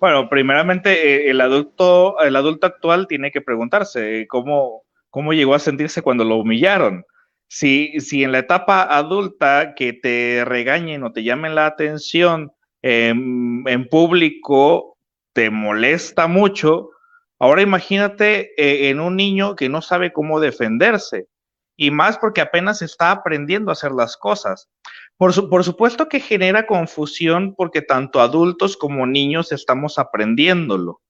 Bueno, 0.00 0.28
primeramente 0.28 0.90
eh, 0.90 1.30
el 1.30 1.40
adulto, 1.40 2.20
el 2.20 2.36
adulto 2.36 2.66
actual 2.66 3.06
tiene 3.06 3.30
que 3.30 3.40
preguntarse 3.40 4.26
cómo, 4.28 4.82
cómo 5.08 5.32
llegó 5.32 5.54
a 5.54 5.60
sentirse 5.60 6.02
cuando 6.02 6.24
lo 6.24 6.36
humillaron. 6.36 7.06
Si, 7.48 8.00
si 8.00 8.22
en 8.22 8.32
la 8.32 8.40
etapa 8.40 8.82
adulta 8.82 9.74
que 9.74 9.94
te 9.94 10.44
regañen 10.44 11.04
o 11.04 11.12
te 11.12 11.22
llamen 11.22 11.54
la 11.54 11.66
atención 11.66 12.52
en 12.82 13.88
público 13.88 14.94
te 15.32 15.48
molesta 15.50 16.26
mucho, 16.26 16.90
Ahora 17.44 17.60
imagínate 17.60 18.54
eh, 18.56 18.88
en 18.88 19.00
un 19.00 19.16
niño 19.16 19.54
que 19.54 19.68
no 19.68 19.82
sabe 19.82 20.14
cómo 20.14 20.40
defenderse 20.40 21.26
y 21.76 21.90
más 21.90 22.16
porque 22.16 22.40
apenas 22.40 22.80
está 22.80 23.10
aprendiendo 23.10 23.70
a 23.70 23.74
hacer 23.74 23.92
las 23.92 24.16
cosas. 24.16 24.70
Por, 25.18 25.34
supuesto 25.34 26.08
que 26.08 26.20
genera 26.20 26.66
confusión 26.66 27.54
porque 27.54 27.82
tanto 27.82 28.22
adultos 28.22 28.78
como 28.78 29.06
niños 29.06 29.52
estamos 29.52 29.98
aprendiéndolo. 29.98 31.02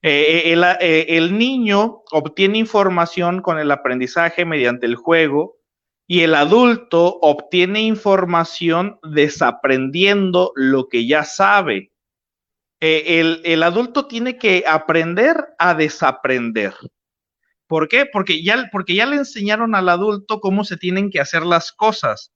Eh, 0.00 0.54
eh, 0.80 1.06
el, 1.10 1.36
niño 1.36 2.00
obtiene 2.10 2.56
información 2.56 3.42
con 3.42 3.58
el 3.58 3.70
aprendizaje 3.70 4.46
mediante 4.46 4.86
el 4.86 4.96
juego 4.96 5.58
y 6.06 6.20
el 6.20 6.34
adulto 6.34 7.18
obtiene 7.20 7.82
información 7.82 8.98
desaprendiendo 9.02 10.52
lo 10.56 10.88
que 10.88 11.06
ya 11.06 11.24
sabe. 11.24 11.91
El, 12.82 13.40
el, 13.44 13.62
adulto 13.62 14.06
tiene 14.06 14.38
que 14.38 14.64
aprender 14.66 15.36
a 15.58 15.74
desaprender. 15.74 16.74
¿Por 17.66 17.88
qué? 17.88 18.06
Porque 18.06 18.42
ya, 18.42 18.68
porque 18.72 18.94
ya 18.94 19.06
le 19.06 19.16
enseñaron 19.16 19.74
al 19.74 19.88
adulto 19.88 20.40
cómo 20.40 20.64
se 20.64 20.76
tienen 20.76 21.10
que 21.10 21.20
hacer 21.20 21.44
las 21.44 21.72
cosas. 21.72 22.32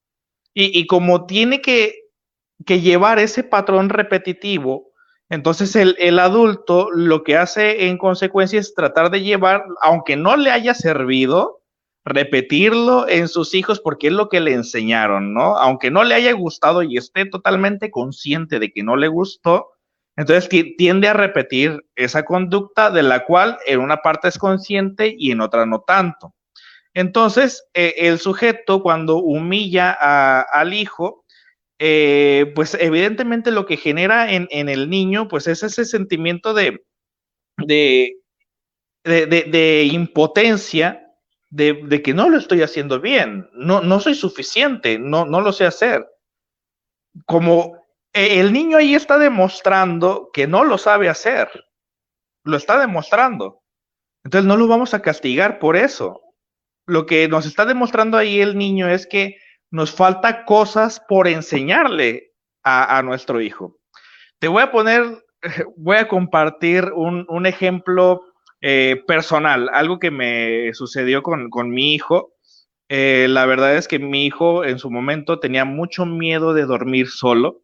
Y, 0.55 0.79
y 0.79 0.87
como 0.87 1.27
tiene 1.27 1.61
que, 1.61 1.97
que 2.65 2.81
llevar 2.81 3.19
ese 3.19 3.43
patrón 3.43 3.89
repetitivo, 3.89 4.93
entonces 5.29 5.75
el, 5.75 6.19
adulto 6.21 6.89
lo 6.93 7.25
que 7.25 7.37
hace 7.37 7.89
en 7.89 7.99
consecuencia 7.99 8.61
es 8.61 8.75
tratar 8.75 9.11
de 9.11 9.23
llevar, 9.23 9.65
aunque 9.83 10.17
no 10.17 10.37
le 10.37 10.53
haya 10.53 10.73
servido, 10.73 11.63
repetirlo 12.05 13.09
en 13.09 13.27
sus 13.27 13.53
hijos 13.55 13.81
porque 13.81 14.07
es 14.07 14.13
lo 14.13 14.29
que 14.29 14.39
le 14.39 14.53
enseñaron, 14.53 15.35
¿no? 15.35 15.59
Aunque 15.59 15.91
no 15.91 16.05
le 16.05 16.15
haya 16.15 16.33
gustado 16.33 16.85
y 16.85 16.97
esté 16.97 17.27
totalmente 17.27 17.91
consciente 17.91 18.61
de 18.61 18.71
que 18.71 18.85
no 18.85 18.95
le 18.95 19.09
gustó, 19.09 19.73
entonces 20.17 20.49
tiende 20.79 21.09
a 21.09 21.13
repetir 21.13 21.85
esa 21.95 22.25
conducta 22.25 22.91
de 22.91 23.03
la 23.03 23.25
cual 23.25 23.59
en 23.67 23.81
una 23.81 23.99
parte 23.99 24.29
es 24.29 24.39
consciente 24.39 25.15
y 25.17 25.31
en 25.31 25.43
otra 25.43 25.67
no 25.67 25.83
tanto. 25.83 26.35
Entonces, 26.95 27.67
eh, 27.75 27.95
el 27.99 28.19
sujeto 28.19 28.83
cuando 28.83 29.19
humilla 29.19 29.93
al 30.41 30.73
hijo, 30.73 31.27
eh, 31.79 32.51
pues 32.55 32.75
evidentemente 32.81 33.51
lo 33.51 33.67
que 33.67 33.77
genera 33.77 34.33
en, 34.33 34.49
el 34.51 34.89
niño, 34.89 35.29
pues 35.29 35.47
es 35.47 35.63
ese 35.63 35.85
sentimiento 35.85 36.55
de, 36.55 36.83
de, 37.59 38.15
impotencia, 39.93 41.07
de, 41.51 42.03
que 42.03 42.15
no 42.15 42.31
lo 42.31 42.39
estoy 42.39 42.63
haciendo 42.63 42.99
bien, 42.99 43.51
no, 43.53 43.83
no 43.83 44.01
soy 44.01 44.15
suficiente, 44.15 44.99
no, 44.99 45.27
no 45.27 45.43
lo 45.43 45.53
sé 45.53 45.67
hacer. 45.67 46.07
Como 47.27 47.77
e, 47.77 47.86
el 48.17 48.53
niño 48.53 48.79
ahí 48.79 48.95
está 48.95 49.19
demostrando 49.19 50.31
que 50.33 50.47
no 50.47 50.65
lo 50.65 50.79
sabe 50.79 51.11
hacer, 51.11 51.51
lo 52.45 52.57
está 52.57 52.79
demostrando. 52.79 53.63
Entonces 54.25 54.49
no 54.49 54.57
lo 54.57 54.67
vamos 54.67 54.95
a 54.95 55.03
castigar 55.03 55.59
por 55.59 55.77
eso. 55.77 56.23
Lo 56.87 57.05
que 57.05 57.29
nos 57.29 57.45
está 57.45 57.67
demostrando 57.67 58.17
ahí 58.17 58.41
el 58.41 58.57
niño 58.57 58.89
es 58.89 59.07
que 59.07 59.37
nos 59.71 59.93
falta 59.93 60.47
cosas 60.47 61.01
por 61.07 61.29
enseñarle 61.29 62.33
a, 62.65 63.03
nuestro 63.03 63.41
hijo. 63.41 63.79
Te 64.41 64.49
voy 64.49 64.63
a 64.63 64.73
poner, 64.73 65.05
voy 65.77 65.99
a 65.99 66.09
compartir 66.09 66.91
un, 66.95 67.47
ejemplo 67.47 68.23
eh, 68.61 69.03
personal, 69.07 69.69
algo 69.73 69.99
que 69.99 70.11
me 70.11 70.73
sucedió 70.73 71.23
con, 71.23 71.71
mi 71.71 71.95
hijo. 71.95 72.33
Eh, 72.89 73.27
la 73.29 73.47
verdad 73.47 73.77
es 73.77 73.87
que 73.87 73.99
mi 73.99 74.25
hijo 74.25 74.65
en 74.65 74.79
su 74.79 74.91
momento 74.91 75.39
tenía 75.39 75.65
mucho 75.65 76.07
miedo 76.07 76.55
de 76.55 76.65
dormir 76.65 77.09
solo, 77.09 77.63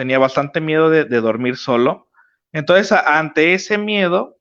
tenía 0.00 0.18
bastante 0.18 0.62
miedo 0.62 0.88
de, 0.88 1.04
dormir 1.04 1.58
solo. 1.58 2.08
Entonces, 2.54 2.90
ante 2.90 3.52
ese 3.52 3.76
miedo, 3.76 4.38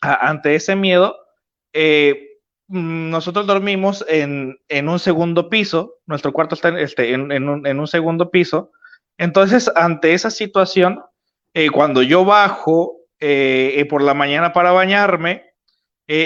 ante 0.00 0.56
ese 0.56 0.74
miedo, 0.74 1.16
eh, 1.72 2.40
nosotros 2.66 3.46
dormimos 3.46 4.04
en, 4.08 4.58
un 4.88 4.98
segundo 4.98 5.48
piso, 5.48 6.00
nuestro 6.06 6.32
cuarto 6.32 6.56
está 6.56 6.76
este, 6.80 7.12
en, 7.12 7.48
un, 7.48 7.86
segundo 7.86 8.32
piso. 8.32 8.72
Entonces, 9.18 9.70
ante 9.76 10.14
esa 10.14 10.32
situación, 10.32 11.00
eh, 11.54 11.70
cuando 11.70 12.02
yo 12.02 12.24
bajo 12.24 12.96
eh, 13.20 13.86
por 13.88 14.02
la 14.02 14.14
mañana 14.14 14.52
para 14.52 14.72
bañarme, 14.72 15.44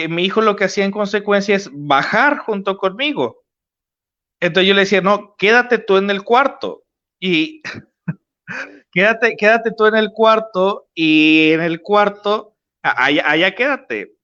mi 0.09 0.25
hijo 0.25 0.40
lo 0.40 0.57
que 0.57 0.64
hacía 0.64 0.87
en 0.87 0.92
consecuencia 0.92 1.55
es 1.55 1.69
bajar 1.71 2.38
junto 2.38 2.79
conmigo. 2.79 3.45
Entonces 4.40 4.66
yo 4.66 4.73
le 4.73 4.81
decía, 4.81 5.03
no, 5.03 5.37
quédate 5.37 5.77
tú 5.77 5.99
en 5.99 6.09
el 6.09 6.25
cuarto. 6.25 6.85
Y 7.21 7.62
quédate, 8.93 9.37
quédate 9.37 9.71
tú 9.77 9.87
en 9.87 9.97
el 9.97 10.11
cuarto 10.13 10.89
y 10.95 11.53
en 11.53 11.61
el 11.61 11.81
cuarto, 11.83 12.57
allá 12.83 13.55
quédate. 13.55 14.17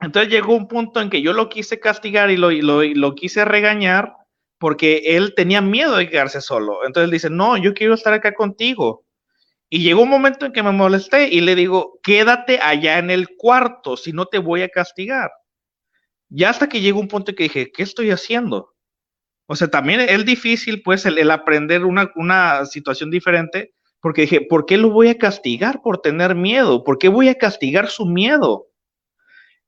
Entonces 0.00 0.30
llegó 0.30 0.54
un 0.54 0.68
punto 0.68 1.00
en 1.00 1.10
que 1.10 1.22
yo 1.22 1.32
lo 1.32 1.48
quise 1.48 1.80
castigar 1.80 2.30
y 2.30 2.36
lo, 2.36 2.50
lo, 2.50 3.14
quise 3.14 3.44
regañar 3.44 4.14
porque 4.58 5.02
él 5.16 5.34
tenía 5.34 5.60
miedo 5.60 5.96
de 5.96 6.08
quedarse 6.08 6.40
solo. 6.40 6.86
Entonces 6.86 7.10
dice, 7.10 7.30
no, 7.30 7.56
yo 7.56 7.74
quiero 7.74 7.94
estar 7.94 8.12
acá 8.12 8.32
contigo. 8.34 9.04
Y 9.70 9.82
llegó 9.82 10.02
un 10.02 10.08
momento 10.08 10.46
en 10.46 10.52
que 10.52 10.62
me 10.62 10.72
molesté 10.72 11.28
y 11.28 11.40
le 11.40 11.54
digo, 11.54 11.98
quédate 12.02 12.58
allá 12.60 12.98
en 12.98 13.10
el 13.10 13.36
cuarto, 13.36 13.96
si 13.96 14.12
no 14.12 14.26
te 14.26 14.38
voy 14.38 14.62
a 14.62 14.68
castigar. 14.68 15.30
Ya 16.30 16.50
hasta 16.50 16.68
que 16.68 16.80
llegó 16.80 17.00
un 17.00 17.08
punto 17.08 17.32
en 17.32 17.36
que 17.36 17.44
dije, 17.44 17.72
¿qué 17.72 17.82
estoy 17.82 18.10
haciendo? 18.10 18.74
O 19.50 19.56
sea, 19.56 19.68
también 19.68 20.00
es 20.00 20.26
difícil, 20.26 20.82
pues, 20.82 21.06
el, 21.06 21.30
aprender 21.30 21.86
una, 21.86 22.12
una 22.16 22.66
situación 22.66 23.10
diferente, 23.10 23.72
porque 24.00 24.22
dije, 24.22 24.42
¿por 24.42 24.66
qué 24.66 24.76
lo 24.76 24.90
voy 24.90 25.08
a 25.08 25.16
castigar 25.16 25.80
por 25.80 26.02
tener 26.02 26.34
miedo? 26.34 26.84
¿Por 26.84 26.98
qué 26.98 27.08
voy 27.08 27.30
a 27.30 27.34
castigar 27.34 27.88
su 27.88 28.04
miedo? 28.04 28.66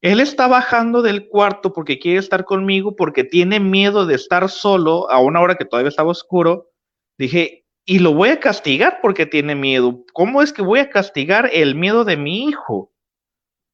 Él 0.02 0.20
está 0.20 0.48
bajando 0.48 1.00
del 1.00 1.28
cuarto 1.28 1.72
porque 1.72 1.98
quiere 1.98 2.18
estar 2.18 2.44
conmigo, 2.44 2.94
porque 2.94 3.24
tiene 3.24 3.58
miedo 3.58 4.04
de 4.04 4.16
estar 4.16 4.50
solo 4.50 5.10
a 5.10 5.18
una 5.18 5.40
hora 5.40 5.54
que 5.54 5.64
todavía 5.64 5.88
estaba 5.88 6.10
oscuro. 6.10 6.70
Dije, 7.18 7.64
y 7.86 8.00
lo 8.00 8.12
voy 8.12 8.28
a 8.28 8.40
castigar 8.40 8.98
porque 9.00 9.24
tiene 9.24 9.54
miedo. 9.54 10.04
¿Cómo 10.12 10.42
es 10.42 10.52
que 10.52 10.62
voy 10.62 10.80
a 10.80 10.90
castigar 10.90 11.48
el 11.52 11.74
miedo 11.74 12.04
de 12.04 12.18
mi 12.18 12.44
hijo? 12.48 12.92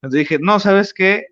Entonces 0.01 0.19
dije, 0.19 0.37
no, 0.39 0.59
¿sabes 0.61 0.93
qué? 0.93 1.27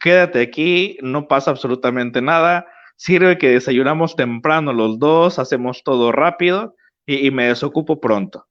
Quédate 0.00 0.40
aquí, 0.40 0.96
no 1.02 1.26
pasa 1.26 1.50
absolutamente 1.50 2.22
nada. 2.22 2.66
Sirve 2.96 3.38
que 3.38 3.50
desayunamos 3.50 4.16
temprano 4.16 4.72
los 4.72 4.98
dos, 4.98 5.38
hacemos 5.38 5.82
todo 5.84 6.12
rápido 6.12 6.76
y, 7.06 7.30
me 7.30 7.48
desocupo 7.48 8.00
pronto. 8.00 8.46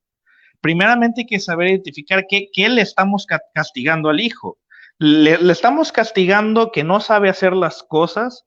Primeramente 0.61 1.21
hay 1.21 1.27
que 1.27 1.39
saber 1.39 1.69
identificar 1.69 2.25
qué, 2.29 2.49
qué 2.53 2.69
le 2.69 2.81
estamos 2.81 3.25
castigando 3.53 4.09
al 4.09 4.19
hijo 4.19 4.57
le, 4.99 5.51
estamos 5.51 5.91
castigando 5.91 6.71
que 6.71 6.83
no 6.83 6.99
sabe 6.99 7.29
hacer 7.29 7.53
las 7.53 7.83
cosas. 7.83 8.45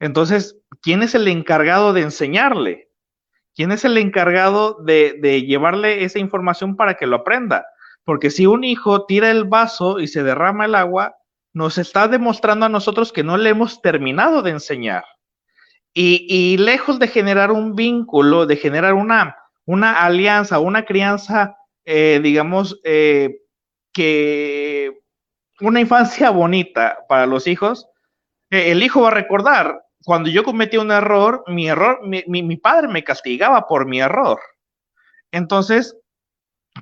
Entonces, 0.00 0.58
¿quién 0.82 1.02
es 1.02 1.14
el 1.14 1.28
encargado 1.28 1.92
de 1.92 2.02
enseñarle? 2.02 2.90
¿Quién 3.54 3.72
es 3.72 3.84
el 3.84 3.96
encargado 3.96 4.76
de, 4.84 5.16
de 5.20 5.42
llevarle 5.42 6.04
esa 6.04 6.18
información 6.18 6.76
para 6.76 6.94
que 6.94 7.06
lo 7.06 7.16
aprenda? 7.16 7.64
Porque 8.04 8.30
si 8.30 8.46
un 8.46 8.64
hijo 8.64 9.06
tira 9.06 9.30
el 9.30 9.44
vaso 9.44 9.98
y 9.98 10.08
se 10.08 10.22
derrama 10.22 10.66
el 10.66 10.74
agua, 10.74 11.16
nos 11.54 11.78
está 11.78 12.06
demostrando 12.08 12.66
a 12.66 12.68
nosotros 12.68 13.12
que 13.12 13.24
no 13.24 13.38
le 13.38 13.48
hemos 13.48 13.80
terminado 13.80 14.42
de 14.42 14.50
enseñar. 14.50 15.04
Y, 15.98 16.58
lejos 16.58 16.98
de 16.98 17.08
generar 17.08 17.50
un 17.50 17.74
vínculo, 17.74 18.44
de 18.44 18.56
generar 18.56 18.92
una, 18.92 19.34
una 19.64 20.04
alianza, 20.04 20.58
una 20.58 20.84
crianza, 20.84 21.56
eh, 21.86 22.20
digamos, 22.22 22.78
eh, 22.84 23.38
que 23.94 24.92
una 25.62 25.80
infancia 25.80 26.28
bonita 26.28 26.98
para 27.08 27.24
los 27.24 27.46
hijos, 27.46 27.88
eh, 28.50 28.72
el 28.72 28.82
hijo 28.82 29.00
va 29.00 29.08
a 29.08 29.12
recordar, 29.12 29.86
cuando 30.04 30.28
yo 30.28 30.44
cometí 30.44 30.76
un 30.76 30.90
error, 30.90 31.42
mi 31.46 31.66
error, 31.66 32.00
mi, 32.04 32.56
padre 32.58 32.88
me 32.88 33.02
castigaba 33.02 33.66
por 33.66 33.86
mi 33.86 33.98
error. 33.98 34.38
Entonces, 35.32 35.96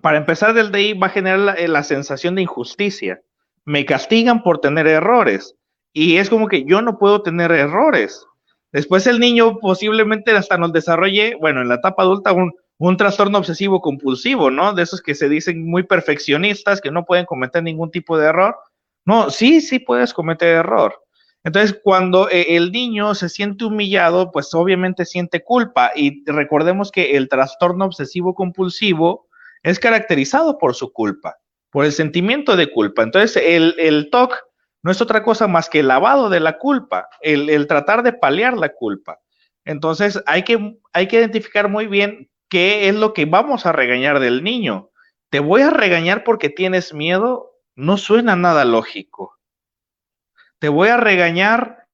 para 0.03 0.19
empezar 0.19 0.55
desde 0.55 0.77
ahí 0.77 0.93
va 0.93 1.07
a 1.07 1.11
generar 1.11 1.57
la, 1.57 1.83
sensación 1.85 2.35
de 2.35 2.43
injusticia. 2.43 3.23
Me 3.65 3.87
castigan 3.87 4.43
por 4.43 4.59
tener 4.59 4.89
errores. 4.89 5.55
Y 5.93 6.17
es 6.17 6.29
como 6.29 6.49
que 6.49 6.65
yo 6.65 6.83
no 6.83 6.99
puedo 6.99 7.23
tener 7.23 7.53
errores. 7.53 8.27
Después 8.75 9.07
el 9.07 9.21
niño 9.21 9.61
posiblemente 9.61 10.33
hasta 10.33 10.59
nos 10.59 10.73
desarrolle, 10.73 11.37
bueno, 11.41 11.63
en 11.63 11.69
la 11.69 11.77
etapa 11.77 12.03
adulta, 12.03 12.33
un, 12.33 12.53
un 12.79 12.97
trastorno 12.97 13.39
obsesivo 13.39 13.81
compulsivo, 13.81 14.51
¿no? 14.51 14.75
De 14.75 14.83
esos 14.83 15.01
que 15.01 15.15
se 15.15 15.29
dicen 15.29 15.65
muy 15.65 15.85
perfeccionistas, 15.85 16.81
que 16.81 16.91
no 16.91 17.05
pueden 17.05 17.25
cometer 17.25 17.63
ningún 17.63 17.93
tipo 17.93 18.19
de 18.19 18.27
error. 18.27 18.57
No, 19.05 19.31
sí, 19.31 19.61
sí 19.61 19.79
puedes 19.79 20.13
cometer 20.13 20.57
error. 20.57 20.93
Entonces, 21.45 21.79
cuando 21.85 22.29
eh, 22.29 22.57
el 22.57 22.73
niño 22.73 23.15
se 23.15 23.29
siente 23.29 23.65
humillado, 23.65 24.33
pues 24.33 24.53
obviamente 24.55 25.05
siente 25.05 25.45
culpa. 25.45 25.93
Y 25.95 26.29
recordemos 26.29 26.91
que 26.91 27.17
el 27.17 27.29
trastorno 27.29 27.85
obsesivo 27.85 28.35
compulsivo 28.35 29.29
es 29.63 29.79
caracterizado 29.79 30.59
por 30.59 30.75
su 30.75 30.93
culpa, 30.93 31.37
por 31.71 31.85
el 31.85 31.93
sentimiento 31.93 32.57
de 32.57 32.73
culpa. 32.73 33.05
Entonces, 33.05 33.41
el, 33.41 33.77
el 33.79 34.11
TOC 34.11 34.35
no 34.85 34.91
es 34.91 35.01
otra 35.01 35.23
cosa 35.23 35.49
más 35.49 35.71
que 35.71 35.81
el 35.81 35.89
lavado 35.89 36.29
de 36.29 36.41
la 36.41 36.59
culpa, 36.59 37.09
el, 37.23 37.67
tratar 37.67 38.03
de 38.03 38.13
paliar 38.13 38.55
la 38.55 38.69
culpa. 38.69 39.19
Entonces, 39.65 40.23
hay 40.27 40.43
que, 40.43 40.77
hay 40.93 41.09
que 41.09 41.17
identificar 41.17 41.71
muy 41.71 41.87
bien 41.87 42.29
¿qué 42.51 42.89
es 42.89 42.95
lo 42.95 43.15
que 43.15 43.25
vamos 43.25 43.65
a 43.65 43.73
regañar 43.73 44.21
del 44.21 44.45
niño? 44.45 44.91
¿Te 45.31 45.41
voy 45.41 45.63
a 45.63 45.71
regañar 45.71 46.23
porque 46.23 46.51
tienes 46.51 46.93
miedo? 46.93 47.59
No 47.75 47.97
suena 47.97 48.37
nada 48.37 48.67
lógico. 48.67 49.39
Te 50.59 50.69
voy 50.69 50.91
a 50.91 50.99
regañar 50.99 51.89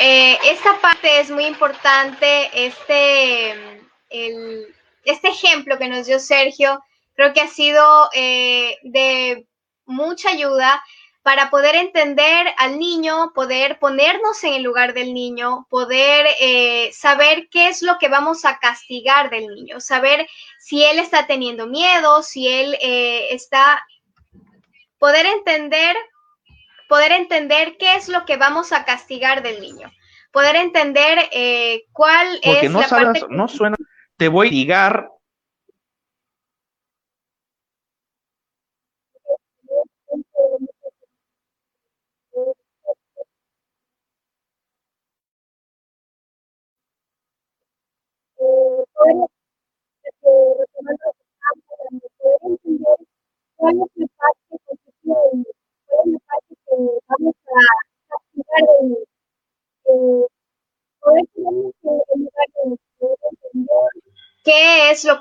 eh, 0.00 0.38
esta 0.44 0.80
parte 0.80 1.20
es 1.20 1.30
muy 1.30 1.44
importante, 1.44 2.50
este, 2.54 3.52
el, 4.08 4.74
este 5.04 5.28
ejemplo 5.28 5.78
que 5.78 5.88
nos 5.88 6.06
dio 6.06 6.18
Sergio, 6.18 6.82
creo 7.14 7.32
que 7.32 7.42
ha 7.42 7.48
sido 7.48 8.08
eh, 8.14 8.76
de 8.82 9.46
mucha 9.84 10.30
ayuda 10.30 10.82
para 11.22 11.50
poder 11.50 11.74
entender 11.74 12.46
al 12.56 12.78
niño, 12.78 13.32
poder 13.34 13.78
ponernos 13.78 14.42
en 14.42 14.54
el 14.54 14.62
lugar 14.62 14.94
del 14.94 15.12
niño, 15.12 15.66
poder 15.68 16.26
eh, 16.40 16.90
saber 16.92 17.48
qué 17.50 17.68
es 17.68 17.82
lo 17.82 17.98
que 17.98 18.08
vamos 18.08 18.44
a 18.44 18.58
castigar 18.58 19.28
del 19.28 19.46
niño, 19.48 19.80
saber 19.80 20.26
si 20.58 20.82
él 20.82 20.98
está 20.98 21.26
teniendo 21.26 21.66
miedo, 21.66 22.22
si 22.22 22.48
él 22.48 22.76
eh, 22.80 23.34
está, 23.34 23.86
poder 24.98 25.26
entender, 25.26 25.94
poder 26.90 27.12
entender 27.12 27.76
qué 27.78 27.94
es 27.94 28.08
lo 28.08 28.24
que 28.26 28.36
vamos 28.36 28.72
a 28.72 28.84
castigar 28.84 29.44
del 29.44 29.60
niño, 29.60 29.92
poder 30.32 30.56
entender 30.56 31.20
eh, 31.30 31.84
cuál 31.92 32.40
es 32.42 32.68
no 32.68 32.80
la 32.80 32.88
parte 32.88 33.22
no 33.30 33.46
suena, 33.46 33.76
te 34.16 34.26
voy 34.26 34.48
a 34.48 34.50
ligar 34.50 35.08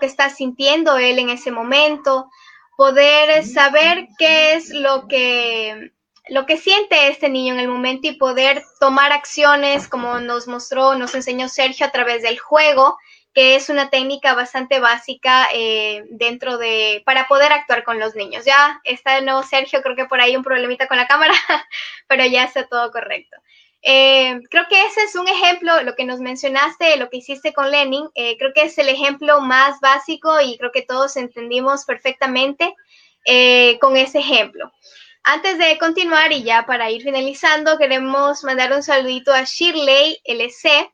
está 0.10 0.30
sintiendo 0.30 0.98
él 0.98 1.20
en 1.20 1.30
ese 1.30 1.52
momento, 1.52 2.30
poder 2.76 3.46
saber 3.46 4.08
qué 4.18 4.54
es 4.54 4.70
lo 4.70 5.08
que 5.08 5.92
lo 6.30 6.46
que 6.46 6.58
siente 6.58 7.10
este 7.10 7.30
niño 7.30 7.54
en 7.54 7.60
el 7.60 7.68
momento 7.68 8.08
y 8.08 8.16
poder 8.16 8.64
tomar 8.80 9.12
acciones 9.12 9.88
como 9.88 10.20
nos 10.20 10.48
mostró, 10.48 10.96
nos 10.96 11.16
enseñó 11.16 11.50
Sergio 11.50 11.86
a 11.86 11.92
través 11.92 12.22
del 12.22 12.40
juego, 12.40 12.98
que 13.34 13.56
es 13.56 13.70
una 13.70 13.90
técnica 13.90 14.34
bastante 14.34 14.80
básica 14.80 15.48
eh, 15.54 16.04
dentro 16.12 16.58
de, 16.58 17.02
para 17.06 17.28
poder 17.28 17.52
actuar 17.52 17.84
con 17.84 18.00
los 18.00 18.16
niños. 18.16 18.46
Ya 18.46 18.80
está 18.84 19.16
de 19.16 19.24
nuevo 19.24 19.44
Sergio, 19.44 19.82
creo 19.82 19.96
que 19.96 20.06
por 20.06 20.22
ahí 20.22 20.36
un 20.36 20.44
problemita 20.44 20.88
con 20.88 20.98
la 20.98 21.08
cámara, 21.08 21.34
pero 22.08 22.26
ya 22.26 22.44
está 22.44 22.68
todo 22.68 22.92
correcto. 22.92 23.38
Eh, 23.82 24.40
creo 24.50 24.66
que 24.70 24.84
ese 24.84 25.04
es 25.04 25.16
un 25.16 25.28
ejemplo, 25.28 25.84
lo 25.84 25.96
que 25.96 26.06
nos 26.06 26.20
mencionaste, 26.20 26.98
lo 26.98 27.10
que 27.10 27.18
hiciste 27.18 27.54
con 27.54 27.72
Lenin, 27.72 28.10
eh, 28.16 28.38
creo 28.38 28.52
que 28.54 28.64
es 28.64 28.78
el 28.78 28.90
ejemplo 28.90 29.40
más 29.42 29.80
básico 29.80 30.42
y 30.42 30.58
creo 30.58 30.72
que 30.72 30.82
todos 30.82 31.16
entendimos 31.18 31.86
perfectamente 31.86 32.76
con 33.80 33.96
ese 33.96 34.20
ejemplo. 34.20 34.72
Antes 35.24 35.60
de 35.60 35.78
continuar 35.78 36.32
y 36.32 36.42
ya 36.42 36.66
para 36.66 36.90
ir 36.90 37.04
finalizando, 37.04 37.78
queremos 37.78 38.44
mandar 38.44 38.74
un 38.74 38.82
saludito 38.82 39.32
a 39.32 39.44
Shirley 39.44 40.20
LC, 40.24 40.92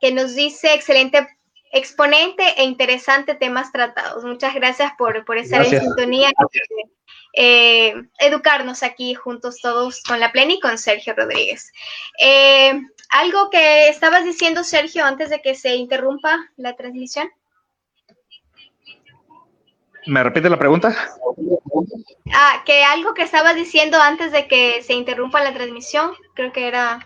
que 0.00 0.12
nos 0.12 0.34
dice 0.34 0.74
excelente 0.74 1.26
exponente 1.72 2.44
e 2.56 2.64
interesante 2.64 3.34
temas 3.34 3.72
tratados. 3.72 4.24
Muchas 4.24 4.54
gracias 4.54 4.92
por, 4.96 5.24
por 5.24 5.38
estar 5.38 5.64
en 5.64 5.80
sintonía. 5.80 6.30
Eh, 7.38 7.94
educarnos 8.18 8.82
aquí 8.82 9.14
juntos 9.14 9.60
todos 9.60 10.02
con 10.02 10.20
la 10.20 10.32
plena 10.32 10.54
y 10.54 10.60
con 10.60 10.78
Sergio 10.78 11.14
Rodríguez. 11.14 11.70
Eh, 12.18 12.80
algo 13.10 13.50
que 13.50 13.88
estabas 13.88 14.24
diciendo, 14.24 14.64
Sergio, 14.64 15.04
antes 15.04 15.28
de 15.28 15.42
que 15.42 15.54
se 15.54 15.76
interrumpa 15.76 16.38
la 16.56 16.74
transmisión. 16.76 17.28
¿Me 20.06 20.22
repite 20.22 20.48
la 20.48 20.58
pregunta? 20.58 20.96
Ah, 22.32 22.62
que 22.64 22.84
algo 22.84 23.12
que 23.12 23.22
estabas 23.22 23.54
diciendo 23.54 23.98
antes 24.00 24.32
de 24.32 24.48
que 24.48 24.82
se 24.82 24.94
interrumpa 24.94 25.44
la 25.44 25.52
transmisión, 25.52 26.12
creo 26.34 26.52
que 26.52 26.66
era... 26.66 27.04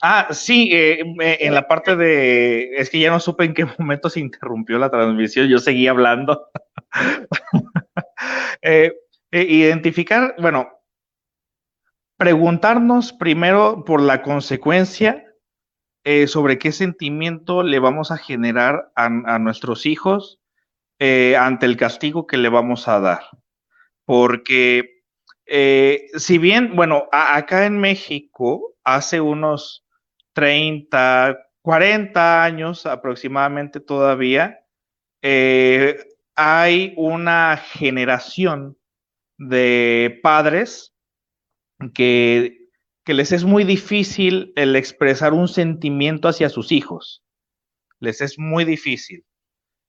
Ah, 0.00 0.28
sí, 0.30 0.70
eh, 0.72 1.04
en 1.20 1.54
la 1.54 1.68
parte 1.68 1.96
de, 1.96 2.76
es 2.76 2.88
que 2.88 2.98
ya 2.98 3.10
no 3.10 3.20
supe 3.20 3.44
en 3.44 3.54
qué 3.54 3.66
momento 3.78 4.08
se 4.08 4.20
interrumpió 4.20 4.78
la 4.78 4.90
transmisión, 4.90 5.48
yo 5.48 5.58
seguía 5.58 5.90
hablando. 5.90 6.48
Eh, 8.60 8.92
eh, 9.32 9.46
identificar, 9.48 10.36
bueno, 10.38 10.70
preguntarnos 12.16 13.12
primero 13.12 13.84
por 13.84 14.00
la 14.00 14.22
consecuencia 14.22 15.24
sobre 16.26 16.58
qué 16.58 16.70
sentimiento 16.70 17.62
le 17.62 17.78
vamos 17.78 18.10
a 18.10 18.18
generar 18.18 18.92
a, 18.94 19.08
nuestros 19.38 19.86
hijos 19.86 20.40
ante 21.00 21.66
el 21.66 21.76
castigo 21.76 22.26
que 22.26 22.36
le 22.36 22.48
vamos 22.48 22.88
a 22.88 23.00
dar. 23.00 23.22
Porque 24.04 25.02
si 26.16 26.38
bien, 26.38 26.76
bueno, 26.76 27.08
acá 27.10 27.66
en 27.66 27.78
México, 27.78 28.72
hace 28.84 29.20
unos 29.20 29.84
30, 30.32 31.38
40 31.62 32.44
años 32.44 32.86
aproximadamente 32.86 33.80
todavía, 33.80 34.60
eh, 35.22 36.04
hay 36.34 36.94
una 36.96 37.56
generación 37.56 38.76
de 39.38 40.20
padres 40.22 40.94
que, 41.94 42.58
les 43.06 43.32
es 43.32 43.44
muy 43.44 43.64
difícil 43.64 44.52
el 44.56 44.76
expresar 44.76 45.32
un 45.32 45.48
sentimiento 45.48 46.28
hacia 46.28 46.48
sus 46.48 46.70
hijos. 46.70 47.24
Les 47.98 48.20
es 48.20 48.38
muy 48.38 48.64
difícil. 48.64 49.24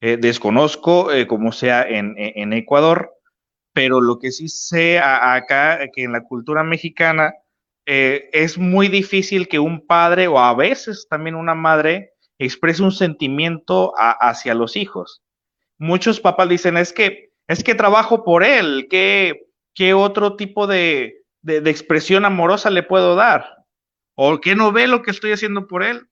Eh, 0.00 0.16
desconozco 0.16 1.12
eh, 1.12 1.26
cómo 1.26 1.52
sea 1.52 1.82
en, 1.82 2.14
en, 2.16 2.52
Ecuador, 2.52 3.12
pero 3.72 4.00
lo 4.00 4.18
que 4.18 4.32
sí 4.32 4.48
sé 4.48 4.98
acá, 4.98 5.78
que 5.94 6.02
en 6.02 6.12
la 6.12 6.24
cultura 6.24 6.64
mexicana, 6.64 7.32
eh, 7.86 8.28
es 8.32 8.58
muy 8.58 8.88
difícil 8.88 9.46
que 9.48 9.58
un 9.58 9.86
padre 9.86 10.26
o 10.26 10.38
a 10.38 10.54
veces 10.54 11.06
también 11.08 11.36
una 11.36 11.54
madre 11.54 12.12
exprese 12.38 12.82
un 12.82 12.92
sentimiento 12.92 13.92
hacia 13.96 14.54
los 14.54 14.76
hijos. 14.76 15.22
Muchos 15.78 16.20
papás 16.20 16.48
dicen, 16.48 16.76
es 16.76 16.92
que, 16.92 17.30
es 17.48 17.64
que 17.64 17.74
trabajo 17.74 18.24
por 18.24 18.44
él, 18.44 18.86
¿qué, 18.88 19.46
qué 19.74 19.94
otro 19.94 20.36
tipo 20.36 20.66
de, 20.66 21.24
de, 21.42 21.70
expresión 21.70 22.24
amorosa 22.24 22.70
le 22.70 22.82
puedo 22.82 23.14
dar? 23.16 23.64
¿O 24.16 24.40
qué 24.40 24.54
no 24.54 24.72
ve 24.72 24.86
lo 24.86 25.02
que 25.02 25.10
estoy 25.10 25.32
haciendo 25.32 25.66
por 25.66 25.82
él? 25.82 26.08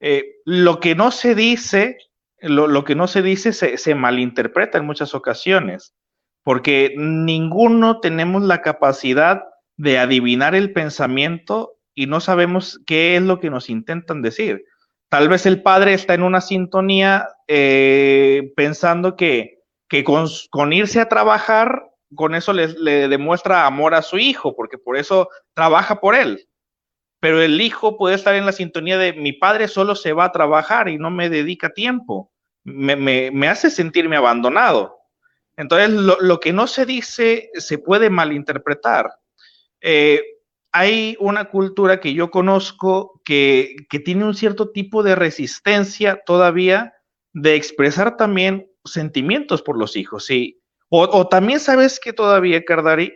Eh, 0.00 0.24
lo 0.44 0.80
que 0.80 0.94
no 0.94 1.10
se 1.10 1.34
dice, 1.34 1.96
lo, 2.40 2.66
lo 2.66 2.84
que 2.84 2.94
no 2.94 3.06
se 3.06 3.22
dice 3.22 3.52
se, 3.52 3.78
se 3.78 3.94
malinterpreta 3.94 4.78
en 4.78 4.86
muchas 4.86 5.14
ocasiones, 5.14 5.94
porque 6.42 6.94
ninguno 6.96 8.00
tenemos 8.00 8.42
la 8.42 8.62
capacidad 8.62 9.44
de 9.76 9.98
adivinar 9.98 10.54
el 10.54 10.72
pensamiento 10.72 11.78
y 11.94 12.06
no 12.06 12.20
sabemos 12.20 12.80
qué 12.86 13.16
es 13.16 13.22
lo 13.22 13.40
que 13.40 13.50
nos 13.50 13.70
intentan 13.70 14.22
decir. 14.22 14.64
Tal 15.12 15.28
vez 15.28 15.44
el 15.44 15.60
padre 15.60 15.92
está 15.92 16.14
en 16.14 16.22
una 16.22 16.40
sintonía 16.40 17.28
eh, 17.46 18.50
pensando 18.56 19.14
que, 19.14 19.58
con, 20.06 20.72
irse 20.72 21.00
a 21.00 21.08
trabajar, 21.10 21.82
con 22.14 22.34
eso 22.34 22.54
le, 22.54 23.08
demuestra 23.08 23.66
amor 23.66 23.92
a 23.92 24.00
su 24.00 24.16
hijo, 24.16 24.56
porque 24.56 24.78
por 24.78 24.96
eso 24.96 25.28
trabaja 25.52 26.00
por 26.00 26.14
él. 26.14 26.48
Pero 27.20 27.42
el 27.42 27.60
hijo 27.60 27.98
puede 27.98 28.14
estar 28.14 28.34
en 28.34 28.46
la 28.46 28.52
sintonía 28.52 28.96
de 28.96 29.12
mi 29.12 29.34
padre 29.34 29.68
solo 29.68 29.96
se 29.96 30.14
va 30.14 30.24
a 30.24 30.32
trabajar 30.32 30.88
y 30.88 30.96
no 30.96 31.10
me 31.10 31.28
dedica 31.28 31.68
tiempo. 31.74 32.32
Me, 32.64 32.96
me, 32.96 33.48
hace 33.48 33.68
sentirme 33.68 34.16
abandonado. 34.16 34.96
Entonces, 35.58 35.90
lo, 35.90 36.16
lo, 36.22 36.40
que 36.40 36.54
no 36.54 36.66
se 36.66 36.86
dice 36.86 37.50
se 37.52 37.76
puede 37.76 38.08
malinterpretar. 38.08 39.10
Eh, 39.82 40.22
hay 40.72 41.18
una 41.20 41.50
cultura 41.50 42.00
que 42.00 42.14
yo 42.14 42.30
conozco 42.30 43.11
que, 43.24 43.76
tiene 44.04 44.24
un 44.24 44.34
cierto 44.34 44.70
tipo 44.70 45.02
de 45.02 45.14
resistencia 45.14 46.20
todavía 46.24 46.94
de 47.32 47.54
expresar 47.54 48.16
también 48.16 48.70
sentimientos 48.84 49.62
por 49.62 49.78
los 49.78 49.96
hijos, 49.96 50.26
¿sí? 50.26 50.60
O, 50.88 51.26
también 51.28 51.58
sabes 51.58 51.98
que 51.98 52.12
todavía, 52.12 52.64
Cardari, 52.64 53.14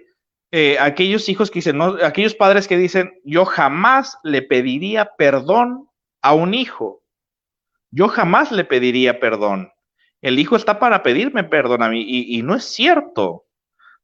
eh, 0.50 0.78
aquellos 0.80 1.28
hijos 1.28 1.50
que 1.50 1.59
dicen, 1.59 1.76
no, 1.76 1.98
aquellos 2.02 2.34
padres 2.34 2.66
que 2.66 2.78
dicen, 2.78 3.20
yo 3.22 3.44
jamás 3.44 4.16
le 4.22 4.40
pediría 4.40 5.11
perdón 5.18 5.86
a 6.22 6.32
un 6.32 6.54
hijo. 6.54 7.02
Yo 7.90 8.09
jamás 8.09 8.50
le 8.50 8.64
pediría 8.64 9.20
perdón. 9.20 9.70
El 10.22 10.38
hijo 10.38 10.57
está 10.57 10.78
para 10.78 11.02
pedirme 11.02 11.44
perdón 11.44 11.82
a 11.82 11.90
mí 11.90 12.02
y, 12.09 12.42
no 12.42 12.54
es 12.54 12.64
cierto, 12.64 13.44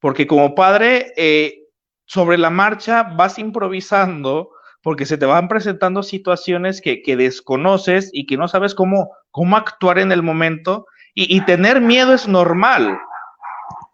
porque 0.01 0.27
como 0.27 0.55
padre 0.55 1.15
eh, 1.17 1.63
sobre 2.05 2.37
la 2.37 2.51
marcha 2.51 3.03
vas 3.03 3.39
improvisando 3.39 4.51
porque 4.83 5.07
se 5.07 5.17
te 5.17 5.27
van 5.27 5.49
presentando 5.49 6.03
situaciones 6.03 6.81
que, 6.81 7.03
desconoces 7.17 8.11
y 8.13 8.27
que 8.27 8.37
no 8.37 8.49
sabes 8.49 8.75
cómo, 8.75 9.11
cómo 9.31 9.57
actuar 9.57 9.99
en 9.99 10.13
el 10.13 10.23
momento. 10.23 10.87
Y, 11.15 11.41
tener 11.43 11.81
miedo 11.81 12.15
es 12.15 12.27
normal. 12.27 12.99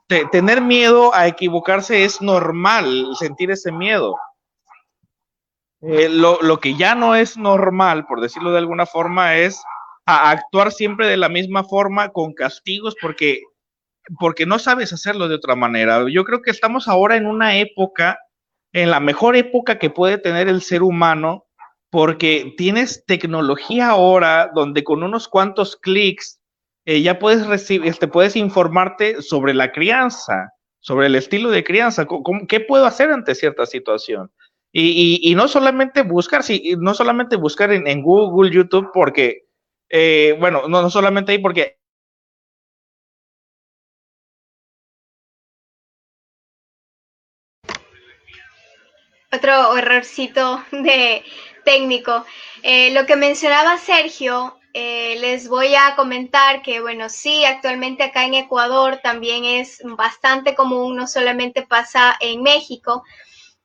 tener 0.07 0.63
miedo 0.63 1.15
a 1.15 1.27
equivocarse 1.27 2.05
es 2.05 2.23
normal, 2.23 3.09
sentir 3.19 3.51
ese 3.51 3.73
miedo. 3.73 4.17
eh, 5.83 6.09
lo, 6.09 6.41
lo, 6.43 6.59
que 6.59 6.75
ya 6.75 6.95
no 6.95 7.15
es 7.15 7.37
normal, 7.37 8.07
por 8.07 8.21
decirlo 8.21 8.53
de 8.53 8.59
alguna 8.59 8.87
forma, 8.87 9.37
es 9.37 9.63
actuar 10.09 10.73
siempre 10.73 11.07
de 11.07 11.19
la 11.19 11.29
misma 11.29 11.65
forma 11.65 12.11
con 12.11 12.33
castigos 12.33 12.97
porque, 13.01 13.43
porque 14.19 14.47
no 14.47 14.59
sabes 14.59 14.93
hacerlo 14.93 15.29
de 15.29 15.35
otra 15.35 15.55
manera. 15.55 16.05
Yo 16.11 16.25
creo 16.25 16.41
que 16.41 16.51
estamos 16.51 16.89
ahora 16.89 17.17
en 17.17 17.27
una 17.27 17.57
época, 17.59 18.19
en 18.73 18.91
la 18.91 19.01
mejor 19.01 19.37
época 19.37 19.79
que 19.79 19.91
puede 19.91 20.19
tener 20.19 20.49
el 20.49 20.63
ser 20.63 20.83
humano, 20.83 21.47
porque 21.91 22.55
tienes 22.57 23.05
tecnología 23.07 23.89
ahora 23.89 24.51
donde 24.55 24.85
con 24.85 25.03
unos 25.03 25.27
cuantos 25.27 25.77
clics 25.77 26.41
eh, 26.85 27.01
ya 27.03 27.19
puedes 27.19 27.47
recibir, 27.47 27.89
este, 27.89 28.09
puedes 28.09 28.37
informarte 28.37 29.23
sobre 29.23 29.55
la 29.55 29.73
crianza, 29.73 30.53
sobre 30.81 31.07
el 31.07 31.15
estilo 31.15 31.51
de 31.51 31.65
crianza, 31.65 32.07
¿qué 32.49 32.61
puedo 32.61 32.87
hacer 32.87 33.11
ante 33.11 33.35
cierta 33.35 33.67
situación? 33.67 34.31
Y, 34.71 35.35
no 35.35 35.49
solamente 35.49 36.03
buscar, 36.03 36.43
sí, 36.43 36.75
no 36.79 36.95
solamente 36.95 37.37
buscar 37.37 37.73
en, 37.73 38.03
Google, 38.03 38.51
YouTube, 38.51 38.91
porque, 38.93 39.47
eh, 39.89 40.37
bueno, 40.39 40.69
no, 40.69 40.83
no 40.83 40.91
solamente 40.91 41.33
ahí, 41.33 41.39
porque 41.39 41.78
otro 49.33 49.77
errorcito 49.77 50.65
de 50.71 51.25
técnico. 51.65 52.25
Eh, 52.63 52.91
lo 52.93 53.07
que 53.07 53.17
mencionaba 53.17 53.79
Sergio, 53.79 54.59
eh, 54.75 55.17
les 55.21 55.49
voy 55.49 55.75
a 55.75 55.95
comentar 55.97 56.63
que, 56.63 56.81
bueno, 56.81 57.09
sí, 57.09 57.45
actualmente 57.45 58.03
acá 58.05 58.25
en 58.25 58.35
Ecuador 58.35 59.01
también 59.03 59.45
es 59.45 59.81
bastante 59.85 60.55
común, 60.55 60.97
no 60.97 61.07
solamente 61.07 61.63
pasa 61.63 62.17
en 62.21 62.43
México, 62.43 63.03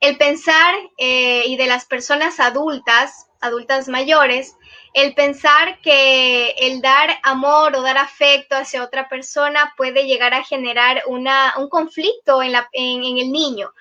el 0.00 0.18
pensar 0.18 0.74
eh, 0.98 1.44
y 1.46 1.56
de 1.56 1.66
las 1.66 1.86
personas 1.86 2.40
adultas, 2.40 3.26
adultas 3.40 3.88
mayores, 3.88 4.56
el 4.92 5.14
pensar 5.14 5.80
que 5.80 6.50
el 6.58 6.80
dar 6.80 7.18
amor 7.22 7.74
o 7.74 7.82
dar 7.82 7.98
afecto 7.98 8.56
hacia 8.56 8.82
otra 8.82 9.08
persona 9.08 9.72
puede 9.76 10.06
llegar 10.06 10.34
a 10.34 10.44
generar 10.44 11.02
una, 11.06 11.54
un 11.58 11.68
conflicto 11.68 12.42
en, 12.42 12.52
la, 12.52 12.68
en, 12.72 13.02
en 13.02 13.18
el 13.18 13.32
niño. 13.32 13.72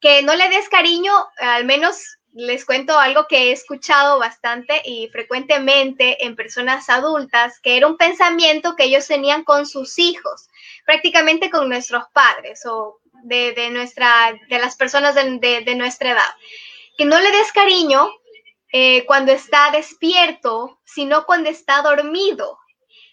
Que 0.00 0.22
no 0.22 0.34
le 0.34 0.48
des 0.48 0.68
cariño, 0.68 1.12
al 1.38 1.64
menos 1.64 2.18
les 2.32 2.64
cuento 2.64 2.98
algo 2.98 3.26
que 3.26 3.44
he 3.44 3.52
escuchado 3.52 4.18
bastante 4.18 4.80
y 4.84 5.08
frecuentemente 5.08 6.24
en 6.24 6.36
personas 6.36 6.88
adultas, 6.88 7.58
que 7.60 7.76
era 7.76 7.86
un 7.86 7.96
pensamiento 7.96 8.76
que 8.76 8.84
ellos 8.84 9.06
tenían 9.06 9.42
con 9.44 9.66
sus 9.66 9.98
hijos, 9.98 10.48
prácticamente 10.86 11.50
con 11.50 11.68
nuestros 11.68 12.04
padres 12.12 12.64
o 12.66 13.00
de, 13.24 13.70
nuestra, 13.70 14.38
de 14.48 14.58
las 14.58 14.76
personas 14.76 15.14
de, 15.14 15.74
nuestra 15.74 16.12
edad. 16.12 16.30
Que 16.96 17.04
no 17.04 17.18
le 17.18 17.30
des 17.30 17.52
cariño 17.52 18.08
eh, 18.72 19.04
cuando 19.06 19.32
está 19.32 19.70
despierto, 19.70 20.78
sino 20.84 21.24
cuando 21.24 21.50
está 21.50 21.82
dormido. 21.82 22.58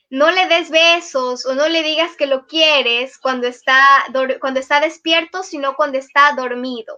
No 0.10 0.30
le 0.32 0.48
des 0.48 0.70
besos 0.70 1.46
o 1.46 1.56
no 1.56 1.68
le 1.68 1.84
digas 1.84 2.16
que 2.16 2.28
lo 2.28 2.46
quieres 2.46 3.18
cuando 3.18 3.48
está, 3.48 3.80
cuando 4.40 4.60
está 4.60 4.80
despierto, 4.80 5.44
sino 5.44 5.76
cuando 5.76 5.98
está 5.98 6.34
dormido. 6.34 6.98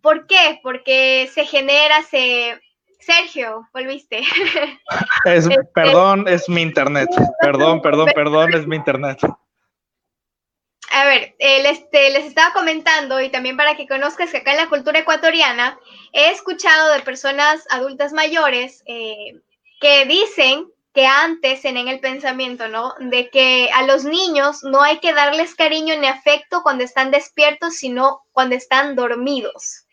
¿Por 0.00 0.26
qué? 0.26 0.58
Porque 0.62 1.30
se 1.32 1.44
genera, 1.44 2.02
se... 2.02 2.60
Sergio, 2.98 3.68
volviste. 3.72 4.22
Es, 5.24 5.46
este, 5.46 5.64
perdón, 5.74 6.26
es 6.28 6.48
mi 6.48 6.62
internet. 6.62 7.08
Perdón, 7.40 7.80
perdón, 7.80 8.10
perdón, 8.14 8.54
es 8.54 8.66
mi 8.66 8.76
internet. 8.76 9.18
A 10.92 11.04
ver, 11.04 11.34
este, 11.38 12.10
les 12.10 12.26
estaba 12.26 12.52
comentando 12.52 13.20
y 13.20 13.30
también 13.30 13.56
para 13.56 13.76
que 13.76 13.88
conozcas 13.88 14.30
que 14.30 14.38
acá 14.38 14.52
en 14.52 14.58
la 14.58 14.68
cultura 14.68 14.98
ecuatoriana 14.98 15.78
he 16.12 16.30
escuchado 16.30 16.92
de 16.92 17.00
personas 17.00 17.64
adultas 17.70 18.12
mayores 18.12 18.82
eh, 18.86 19.40
que 19.80 20.04
dicen 20.04 20.70
que 20.94 21.06
antes 21.06 21.64
en 21.64 21.76
el 21.76 22.00
pensamiento, 22.00 22.68
¿no? 22.68 22.94
De 22.98 23.30
que 23.30 23.70
a 23.72 23.82
los 23.82 24.04
niños 24.04 24.62
no 24.62 24.82
hay 24.82 24.98
que 24.98 25.14
darles 25.14 25.54
cariño 25.54 25.96
ni 25.98 26.06
afecto 26.06 26.62
cuando 26.62 26.84
están 26.84 27.10
despiertos, 27.10 27.76
sino 27.76 28.22
cuando 28.32 28.54
están 28.54 28.94
dormidos 28.94 29.86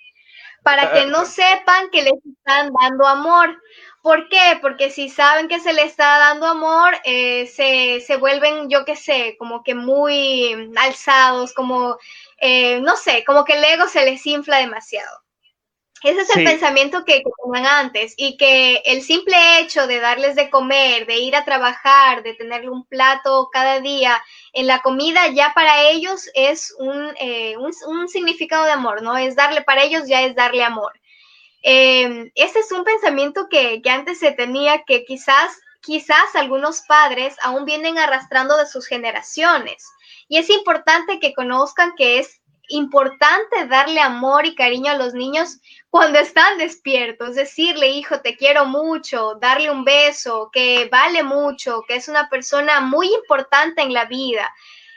para 0.63 0.91
que 0.91 1.05
no 1.05 1.25
sepan 1.25 1.89
que 1.89 2.03
les 2.03 2.13
están 2.13 2.71
dando 2.79 3.07
amor. 3.07 3.61
¿Por 4.01 4.29
qué? 4.29 4.59
Porque 4.61 4.91
si 4.91 5.09
saben 5.09 5.47
que 5.47 5.59
se 5.59 5.73
les 5.73 5.85
está 5.85 6.19
dando 6.19 6.45
amor, 6.45 6.95
eh, 7.03 7.47
se, 7.47 7.99
se, 8.01 8.15
vuelven, 8.17 8.69
yo 8.69 8.85
qué 8.85 8.95
sé, 8.95 9.35
como 9.37 9.61
que 9.63 9.75
muy 9.75 10.71
alzados, 10.77 11.53
como, 11.53 11.97
eh, 12.37 12.79
no 12.81 12.95
sé, 12.95 13.23
como 13.25 13.43
que 13.43 13.53
el 13.53 13.63
ego 13.63 13.87
se 13.87 14.05
les 14.05 14.25
infla 14.25 14.57
demasiado. 14.57 15.09
Ese 16.03 16.21
es 16.21 16.35
el 16.35 16.45
pensamiento 16.45 17.03
que, 17.03 17.21
tenían 17.43 17.65
antes 17.65 18.13
y 18.15 18.37
que 18.37 18.81
el 18.85 19.01
simple 19.01 19.59
hecho 19.59 19.85
de 19.85 19.99
darles 19.99 20.35
de 20.35 20.49
comer, 20.49 21.05
de 21.05 21.17
ir 21.17 21.35
a 21.35 21.43
trabajar, 21.43 22.23
de 22.23 22.33
tener 22.35 22.69
un 22.69 22.85
plato 22.85 23.49
cada 23.51 23.81
día 23.81 24.21
en 24.53 24.67
la 24.67 24.81
comida, 24.81 25.27
ya 25.27 25.51
para 25.53 25.89
ellos 25.89 26.29
es 26.33 26.73
un, 26.79 27.13
eh, 27.19 27.55
un, 27.57 28.07
significado 28.07 28.63
de 28.65 28.71
amor, 28.71 29.01
¿no? 29.01 29.17
Es 29.17 29.35
darle 29.35 29.61
para 29.61 29.83
ellos, 29.83 30.07
ya 30.07 30.21
es 30.21 30.35
darle 30.35 30.63
amor. 30.63 30.93
Eh, 31.63 32.31
este 32.35 32.59
es 32.59 32.71
un 32.71 32.85
pensamiento 32.85 33.47
que, 33.49 33.81
que 33.81 33.89
antes 33.89 34.19
se 34.19 34.31
tenía 34.31 34.83
que 34.83 35.03
quizás, 35.03 35.59
quizás 35.81 36.33
algunos 36.35 36.81
padres 36.81 37.35
aún 37.41 37.65
vienen 37.65 37.97
arrastrando 37.97 38.55
de 38.55 38.67
sus 38.67 38.87
generaciones. 38.87 39.85
Y 40.29 40.37
es 40.37 40.49
importante 40.49 41.19
que 41.19 41.33
conozcan 41.33 41.93
que 41.97 42.19
es 42.19 42.38
importante 42.69 43.67
darle 43.67 43.99
amor 43.99 44.45
y 44.45 44.55
cariño 44.55 44.91
a 44.91 44.97
los 44.97 45.13
niños 45.13 45.59
cuando 45.89 46.19
están 46.19 46.57
despiertos, 46.57 47.35
decirle, 47.35 47.89
hijo, 47.89 48.21
te 48.21 48.37
quiero 48.37 48.65
mucho, 48.65 49.35
darle 49.41 49.69
un 49.69 49.83
beso, 49.83 50.49
que 50.53 50.87
vale 50.91 51.23
mucho, 51.23 51.83
que 51.87 51.95
es 51.95 52.07
una 52.07 52.29
persona 52.29 52.81
muy 52.81 53.13
importante 53.13 53.81
en 53.81 53.93
la 53.93 54.05
vida. 54.05 54.53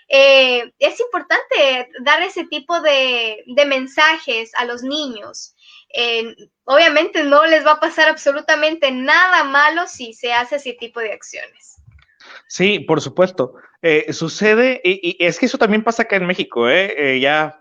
Eh, 0.08 0.72
es 0.78 1.00
importante 1.00 1.88
dar 2.02 2.22
ese 2.22 2.44
tipo 2.44 2.80
de, 2.80 3.44
mensajes 3.66 4.54
a 4.54 4.64
los 4.64 4.82
niños. 4.82 5.54
Obviamente 6.64 7.24
no 7.24 7.44
les 7.46 7.66
va 7.66 7.72
a 7.72 7.80
pasar 7.80 8.08
absolutamente 8.08 8.90
nada 8.90 9.44
malo 9.44 9.86
si 9.86 10.12
se 10.12 10.32
hace 10.32 10.56
ese 10.56 10.74
tipo 10.74 11.00
de 11.00 11.12
acciones. 11.12 11.71
Sí, 12.52 12.80
por 12.80 13.00
supuesto. 13.00 13.54
Eh, 13.80 14.12
sucede, 14.12 14.82
y, 14.84 15.16
es 15.24 15.38
que 15.38 15.46
eso 15.46 15.56
también 15.56 15.82
pasa 15.82 16.02
acá 16.02 16.16
en 16.16 16.26
México, 16.26 16.68
¿eh? 16.68 17.18
ya 17.18 17.58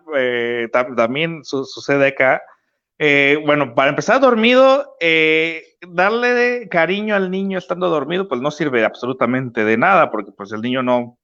también 0.74 1.46
sucede 1.46 2.08
acá. 2.08 2.42
Eh, 3.00 3.42
bueno, 3.46 3.74
para 3.74 3.92
empezar 3.92 4.20
dormido, 4.20 4.98
eh, 5.00 5.64
darle 5.88 6.68
cariño 6.70 7.16
al 7.16 7.32
niño 7.32 7.58
estando 7.58 7.88
dormido, 7.88 8.28
pues 8.28 8.42
no 8.42 8.52
sirve 8.52 8.84
absolutamente 8.84 9.64
de 9.64 9.78
nada, 9.78 10.12
porque 10.12 10.34
pues 10.34 10.52
el 10.52 10.62
niño 10.62 10.84
no, 10.84 11.18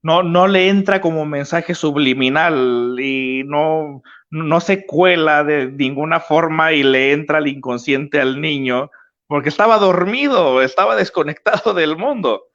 no, 0.00 0.22
no 0.22 0.46
le 0.46 0.68
entra 0.68 1.00
como 1.00 1.26
mensaje 1.26 1.74
subliminal 1.74 2.96
y 3.00 3.42
no, 3.46 4.00
no 4.30 4.60
se 4.60 4.86
cuela 4.86 5.42
de 5.42 5.66
ninguna 5.72 6.20
forma 6.20 6.72
y 6.72 6.84
le 6.84 7.10
entra 7.10 7.38
al 7.38 7.48
inconsciente 7.48 8.20
al 8.20 8.40
niño, 8.40 8.92
porque 9.26 9.48
estaba 9.48 9.78
dormido, 9.78 10.62
estaba 10.62 10.94
desconectado 10.94 11.74
del 11.74 11.96
mundo. 11.96 12.47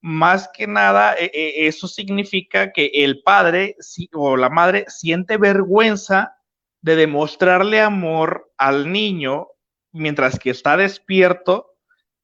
Más 0.00 0.48
que 0.54 0.66
nada, 0.66 1.14
e, 1.18 1.30
e, 1.34 1.66
eso 1.66 1.88
significa 1.88 2.72
que 2.72 2.90
el 2.94 3.22
padre 3.22 3.76
o 4.12 4.36
la 4.36 4.48
madre 4.48 4.84
siente 4.88 5.36
vergüenza 5.36 6.36
de 6.80 6.96
demostrarle 6.96 7.80
amor 7.80 8.52
al 8.56 8.92
niño 8.92 9.48
mientras 9.92 10.38
que 10.38 10.50
está 10.50 10.76
despierto, 10.76 11.74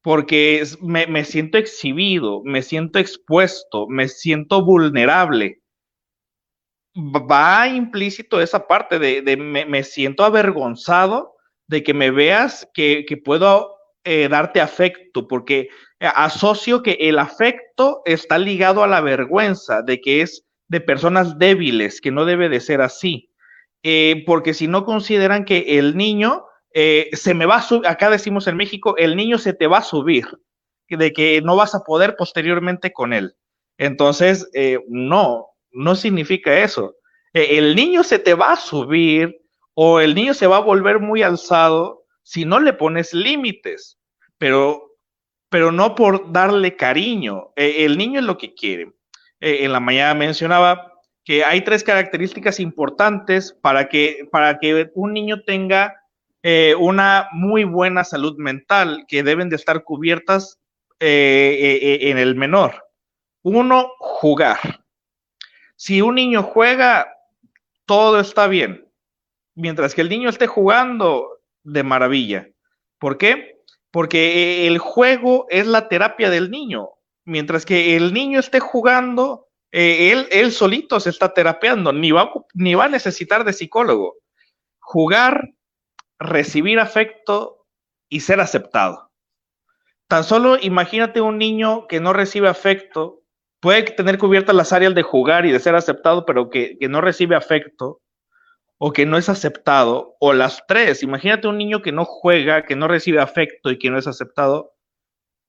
porque 0.02 0.62
me, 0.82 1.24
siento 1.24 1.56
exhibido, 1.56 2.42
me 2.44 2.60
siento 2.62 2.98
expuesto, 2.98 3.86
me 3.88 4.08
siento 4.08 4.62
vulnerable. 4.62 5.62
Va 6.94 7.66
implícito 7.68 8.40
esa 8.40 8.66
parte 8.68 8.98
de, 8.98 9.36
me, 9.36 9.82
siento 9.82 10.24
avergonzado 10.24 11.34
de 11.66 11.82
que 11.82 11.94
me 11.94 12.10
veas 12.10 12.68
que, 12.74 13.06
puedo 13.24 13.73
eh, 14.04 14.28
darte 14.28 14.60
afecto, 14.60 15.26
porque 15.26 15.68
asocio 16.00 16.82
que 16.82 16.98
el 17.00 17.18
afecto 17.18 18.02
está 18.04 18.38
ligado 18.38 18.82
a 18.82 18.86
la 18.86 19.00
vergüenza, 19.00 19.82
de 19.82 20.00
que 20.00 20.20
es 20.20 20.44
de 20.68 20.80
personas 20.80 21.38
débiles, 21.38 22.00
que 22.00 22.10
no 22.10 22.24
debe 22.24 22.48
de 22.48 22.60
ser 22.60 22.80
así. 22.80 23.30
Eh, 23.82 24.24
porque 24.26 24.54
si 24.54 24.66
no 24.66 24.84
consideran 24.86 25.44
que 25.44 25.78
el 25.78 25.96
niño 25.96 26.46
eh, 26.72 27.10
se 27.12 27.34
me 27.34 27.44
va 27.44 27.56
a 27.56 27.62
subir, 27.62 27.86
acá 27.86 28.08
decimos 28.08 28.46
en 28.46 28.56
México, 28.56 28.96
el 28.96 29.14
niño 29.14 29.38
se 29.38 29.52
te 29.52 29.66
va 29.66 29.78
a 29.78 29.82
subir, 29.82 30.26
de 30.88 31.12
que 31.12 31.42
no 31.42 31.54
vas 31.54 31.74
a 31.74 31.84
poder 31.84 32.16
posteriormente 32.16 32.92
con 32.92 33.12
él. 33.12 33.36
Entonces, 33.76 34.48
eh, 34.54 34.78
no, 34.88 35.48
no 35.70 35.94
significa 35.96 36.58
eso. 36.58 36.96
el 37.34 37.74
niño 37.74 38.04
se 38.04 38.18
te 38.18 38.34
va 38.34 38.52
a 38.52 38.56
subir 38.56 39.36
o 39.74 40.00
el 40.00 40.14
niño 40.14 40.34
se 40.34 40.46
va 40.46 40.58
a 40.58 40.60
volver 40.60 41.00
muy 41.00 41.22
alzado 41.22 42.03
si 42.24 42.44
no 42.44 42.58
le 42.58 42.72
pones 42.72 43.14
límites, 43.14 43.98
pero, 44.38 44.96
pero 45.48 45.70
no 45.70 45.94
por 45.94 46.32
darle 46.32 46.74
cariño. 46.74 47.52
el 47.54 47.96
niño 47.96 48.18
es 48.18 48.26
lo 48.26 48.36
que 48.36 48.54
quiere. 48.54 48.92
en 49.38 49.70
la 49.70 49.78
mañana 49.78 50.14
mencionaba 50.14 50.90
que 51.24 51.44
hay 51.44 51.62
tres 51.62 51.84
características 51.84 52.58
importantes 52.60 53.52
para 53.52 53.88
que, 53.88 54.28
para 54.32 54.58
que 54.58 54.90
un 54.94 55.12
niño 55.12 55.42
tenga 55.44 55.94
eh, 56.42 56.74
una 56.78 57.28
muy 57.32 57.64
buena 57.64 58.04
salud 58.04 58.36
mental 58.36 59.06
que 59.08 59.22
deben 59.22 59.48
de 59.48 59.56
estar 59.56 59.84
cubiertas 59.84 60.60
eh, 61.00 61.98
en 62.02 62.18
el 62.18 62.34
menor. 62.34 62.84
Uno, 63.42 63.92
jugar. 63.98 64.58
Si 65.76 66.02
un 66.02 66.14
niño 66.14 66.42
juega, 66.42 67.14
todo 67.86 68.20
está 68.20 68.46
bien. 68.46 68.86
Mientras 69.54 69.94
que 69.94 70.02
el 70.02 70.08
niño 70.08 70.28
esté 70.28 70.46
jugando, 70.46 71.33
de 71.64 71.82
maravilla. 71.82 72.48
¿Por 72.98 73.18
qué? 73.18 73.60
Porque 73.90 74.66
el 74.66 74.78
juego 74.78 75.46
es 75.50 75.66
la 75.66 75.88
terapia 75.88 76.30
del 76.30 76.50
niño. 76.50 76.90
Mientras 77.24 77.64
que 77.64 77.96
el 77.96 78.12
niño 78.12 78.38
esté 78.38 78.60
jugando, 78.60 79.48
eh, 79.72 80.12
él, 80.12 80.28
él 80.30 80.52
solito 80.52 81.00
se 81.00 81.10
está 81.10 81.32
terapeando, 81.32 81.92
ni 81.92 82.12
va, 82.12 82.30
ni 82.54 82.74
va 82.74 82.84
a 82.84 82.88
necesitar 82.88 83.44
de 83.44 83.52
psicólogo. 83.52 84.16
Jugar, 84.78 85.50
recibir 86.18 86.78
afecto 86.78 87.66
y 88.08 88.20
ser 88.20 88.40
aceptado. 88.40 89.10
Tan 90.06 90.22
solo 90.22 90.58
imagínate 90.60 91.20
un 91.20 91.38
niño 91.38 91.86
que 91.88 91.98
no 91.98 92.12
recibe 92.12 92.48
afecto, 92.48 93.22
puede 93.60 93.82
tener 93.82 94.18
cubiertas 94.18 94.54
las 94.54 94.72
áreas 94.72 94.94
de 94.94 95.02
jugar 95.02 95.46
y 95.46 95.52
de 95.52 95.60
ser 95.60 95.74
aceptado, 95.74 96.26
pero 96.26 96.50
que, 96.50 96.76
que 96.78 96.88
no 96.88 97.00
recibe 97.00 97.34
afecto 97.34 98.02
o 98.78 98.92
que 98.92 99.06
no 99.06 99.16
es 99.16 99.28
aceptado, 99.28 100.16
o 100.20 100.32
las 100.32 100.66
tres. 100.66 101.02
Imagínate 101.02 101.48
un 101.48 101.58
niño 101.58 101.82
que 101.82 101.92
no 101.92 102.04
juega, 102.04 102.64
que 102.64 102.76
no 102.76 102.88
recibe 102.88 103.20
afecto 103.20 103.70
y 103.70 103.78
que 103.78 103.90
no 103.90 103.98
es 103.98 104.06
aceptado. 104.06 104.74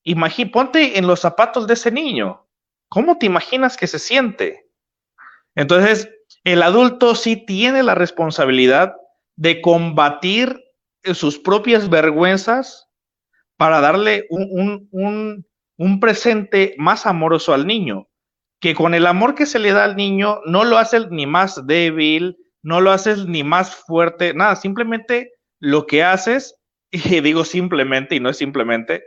Imagínate, 0.04 0.52
ponte 0.54 1.00
en 1.00 1.08
los 1.08 1.22
zapatos 1.22 1.68
de 1.68 1.74
ese 1.74 1.92
niño. 1.92 2.48
¿Cómo 2.90 3.18
te 3.18 3.26
imaginas 3.26 3.78
que 3.78 3.88
se 3.88 4.00
siente? 4.00 4.70
Entonces, 5.56 6.10
el 6.44 6.62
adulto 6.62 7.16
sí 7.16 7.38
tiene 7.38 7.82
la 7.82 7.96
responsabilidad 7.96 8.96
de 9.36 9.62
combatir 9.62 10.62
sus 11.14 11.40
propias 11.40 11.90
vergüenzas 11.90 12.88
para 13.58 13.80
darle 13.80 14.26
un, 14.30 14.88
un, 14.92 15.46
un, 15.78 16.00
presente 16.00 16.76
más 16.78 17.06
amoroso 17.06 17.54
al 17.54 17.68
niño, 17.68 18.08
que 18.60 18.76
con 18.76 18.94
el 18.94 19.08
amor 19.08 19.36
que 19.36 19.46
se 19.46 19.60
le 19.60 19.72
da 19.72 19.86
al 19.86 19.96
niño 19.96 20.42
no 20.46 20.64
lo 20.64 20.78
hace 20.78 21.08
ni 21.10 21.26
más 21.26 21.66
débil, 21.66 22.38
no 22.66 22.82
lo 22.82 22.92
haces 22.92 23.28
ni 23.28 23.44
más 23.44 23.76
fuerte, 23.76 24.34
nada, 24.34 24.56
simplemente 24.56 25.34
lo 25.60 25.86
que 25.86 26.04
haces, 26.04 26.56
y 26.92 27.22
digo 27.22 27.46
simplemente 27.46 28.16
y 28.16 28.20
no 28.20 28.30
es 28.30 28.38
simplemente, 28.38 29.04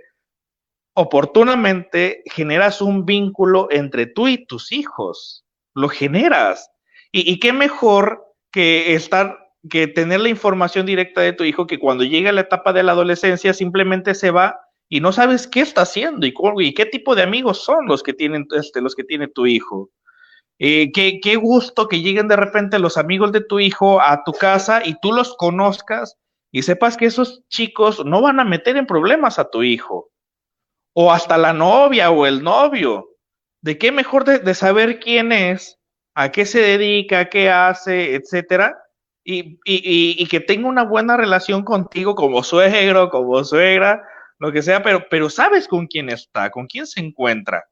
oportunamente 0.95 2.23
generas 2.27 2.81
un 2.81 3.05
vínculo 3.05 3.67
entre 3.71 4.07
tú 4.07 4.29
y 4.29 4.47
tus 4.47 4.71
hijos, 4.71 5.45
lo 5.75 5.89
generas. 5.89 6.71
Y, 7.11 7.41
qué 7.41 7.53
mejor 7.53 8.23
que 8.53 8.95
estar, 8.95 9.39
que 9.69 9.89
tener 9.89 10.21
la 10.21 10.29
información 10.29 10.87
directa 10.87 11.23
de 11.23 11.33
tu 11.33 11.43
hijo 11.43 11.67
que 11.67 11.79
cuando 11.79 12.05
llega 12.05 12.31
la 12.33 12.43
etapa 12.43 12.73
de 12.73 12.83
la 12.83 12.93
adolescencia 12.93 13.55
simplemente 13.55 14.15
se 14.15 14.31
va 14.31 14.61
y 14.91 15.01
no 15.01 15.11
sabes 15.11 15.47
qué 15.49 15.61
está 15.61 15.83
haciendo 15.83 16.27
y, 16.27 16.35
y 16.59 16.75
qué 16.75 16.85
tipo 16.85 17.15
de 17.15 17.23
amigos 17.23 17.65
son 17.65 17.87
los 17.87 18.03
que 18.03 18.13
tienen 18.13 18.47
este, 18.51 18.83
los 18.83 18.95
que 18.95 19.05
tiene 19.05 19.27
tu 19.27 19.47
hijo. 19.47 19.91
Eh, 20.59 20.91
qué, 20.93 21.37
gusto 21.37 21.87
que 21.87 22.01
lleguen 22.01 22.27
de 22.27 22.37
repente 22.37 22.79
los 22.79 22.97
amigos 22.97 23.31
de 23.31 23.43
tu 23.43 23.61
hijo 23.61 24.01
a 24.01 24.25
tu 24.25 24.33
casa 24.33 24.83
y 24.85 24.99
tú 25.01 25.13
los 25.13 25.37
conozcas 25.37 26.17
y 26.51 26.63
sepas 26.63 26.97
que 26.97 27.07
esos 27.07 27.47
chicos 27.49 28.05
no 28.05 28.21
van 28.23 28.41
a 28.41 28.45
meter 28.45 28.77
en 28.77 28.87
problemas 28.87 29.39
a 29.39 29.49
tu 29.51 29.63
hijo 29.63 30.11
o 30.95 31.13
hasta 31.13 31.39
la 31.39 31.53
novia 31.53 32.11
o 32.11 32.27
el 32.27 32.43
novio. 32.43 33.09
¿De 33.61 33.79
qué 33.79 33.93
mejor 33.93 34.25
de, 34.25 34.55
saber 34.55 34.99
quién 34.99 35.33
es, 35.33 35.79
a 36.15 36.33
qué 36.33 36.47
se 36.47 36.61
dedica, 36.61 37.29
qué 37.29 37.51
hace, 37.51 38.15
etcétera? 38.15 38.77
Y, 39.25 39.61
y, 39.65 40.17
y, 40.17 40.27
que 40.27 40.41
tenga 40.41 40.69
una 40.69 40.85
buena 40.85 41.17
relación 41.17 41.63
contigo 41.63 42.15
como 42.15 42.43
suegro, 42.43 43.11
como 43.11 43.45
suegra, 43.45 44.03
lo 44.39 44.53
que 44.53 44.63
sea, 44.63 44.83
pero, 44.83 45.07
pero 45.11 45.29
sabes 45.29 45.69
con 45.69 45.87
quién 45.87 46.09
está, 46.09 46.51
con 46.51 46.67
quién 46.67 46.87
se 46.87 47.01
encuentra. 47.01 47.65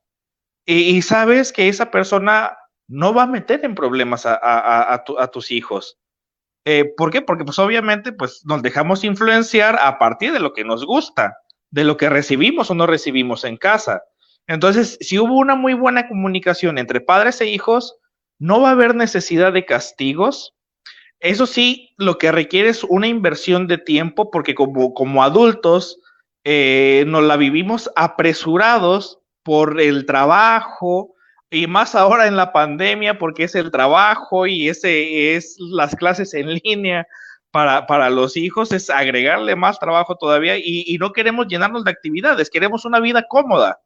Y, 0.67 1.01
sabes 1.03 1.53
que 1.53 1.69
esa 1.69 1.91
persona 1.93 2.57
no 2.89 3.13
va 3.15 3.25
a 3.25 3.27
meter 3.27 3.65
en 3.65 3.75
problemas 3.75 4.25
a, 4.27 5.31
tus 5.33 5.51
hijos. 5.51 5.99
Eh, 6.65 6.93
¿Por 6.97 7.11
qué? 7.11 7.23
Porque 7.23 7.45
pues 7.45 7.59
obviamente 7.59 8.13
pues 8.13 8.43
nos 8.45 8.63
dejamos 8.63 9.05
influenciar 9.05 9.79
a 9.81 9.99
partir 9.99 10.33
de 10.33 10.41
lo 10.41 10.53
que 10.53 10.65
nos 10.65 10.85
gusta 10.85 11.37
de 11.71 11.85
lo 11.85 11.97
que 11.97 12.09
recibimos 12.09 12.71
o 12.71 12.75
no 12.75 12.87
recibimos 12.87 13.45
en 13.45 13.57
casa. 13.57 14.03
Entonces, 14.47 14.99
si 15.01 15.19
hubo 15.19 15.35
una 15.35 15.57
muy 15.57 15.75
buena 15.75 16.09
comunicación 16.09 16.79
entre 16.79 17.01
padres 17.01 17.41
e 17.41 17.47
hijos, 17.47 17.97
no 18.39 18.61
va 18.61 18.69
a 18.71 18.73
haber 18.73 18.95
necesidad 18.95 19.53
de 19.53 19.65
castigos. 19.65 20.55
Eso 21.21 21.47
sí, 21.47 21.95
lo 21.97 22.19
que 22.19 22.31
requiere 22.31 22.69
es 22.69 22.85
una 22.85 23.09
inversión 23.09 23.67
de 23.67 23.79
tiempo, 23.79 24.31
porque 24.31 24.55
como, 24.55 24.95
como 24.95 25.23
adultos 25.23 25.99
eh, 26.45 27.05
nos 27.09 27.25
la 27.25 27.37
vivimos 27.37 27.91
apresurados 27.97 29.21
por 29.43 29.81
el 29.81 30.07
trabajo 30.07 31.16
y 31.51 31.67
más 31.67 31.95
ahora 31.95 32.27
en 32.27 32.37
la 32.37 32.53
pandemia, 32.53 33.19
porque 33.19 33.45
es 33.45 33.55
el 33.55 33.71
trabajo 33.71 34.47
y 34.47 34.69
ese 34.69 35.37
es 35.37 35.57
las 35.59 35.95
clases 35.95 36.35
en 36.35 36.55
línea 36.55 37.07
para, 37.51 38.11
los 38.11 38.37
hijos 38.37 38.73
es 38.73 38.91
agregarle 38.91 39.57
más 39.57 39.79
trabajo 39.79 40.17
todavía 40.17 40.57
y, 40.59 40.97
no 40.99 41.13
queremos 41.13 41.47
llenarnos 41.49 41.85
de 41.85 41.91
actividades, 41.91 42.51
queremos 42.51 42.85
una 42.85 43.01
vida 43.01 43.27
cómoda, 43.29 43.81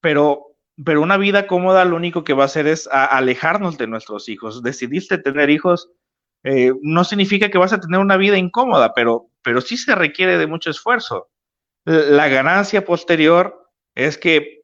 pero, 0.00 0.56
pero 0.82 1.02
una 1.02 1.18
vida 1.18 1.46
cómoda 1.46 1.84
lo 1.84 1.96
único 1.96 2.24
que 2.24 2.32
va 2.32 2.44
a 2.44 2.46
hacer 2.46 2.66
es 2.66 2.88
alejarnos 2.90 3.76
de 3.76 3.86
nuestros 3.86 4.28
hijos. 4.28 4.62
Decidiste 4.62 5.18
tener 5.18 5.50
hijos, 5.50 5.90
eh, 6.42 6.72
no 6.80 7.04
significa 7.04 7.50
que 7.50 7.58
vas 7.58 7.74
a 7.74 7.80
tener 7.80 8.00
una 8.00 8.16
vida 8.16 8.38
incómoda, 8.38 8.94
pero, 8.94 9.28
pero 9.42 9.60
sí 9.60 9.76
se 9.76 9.94
requiere 9.94 10.38
de 10.38 10.46
mucho 10.46 10.70
esfuerzo. 10.70 11.28
La 11.84 12.28
ganancia 12.28 12.84
posterior 12.84 13.70
es 13.94 14.16
que 14.16 14.62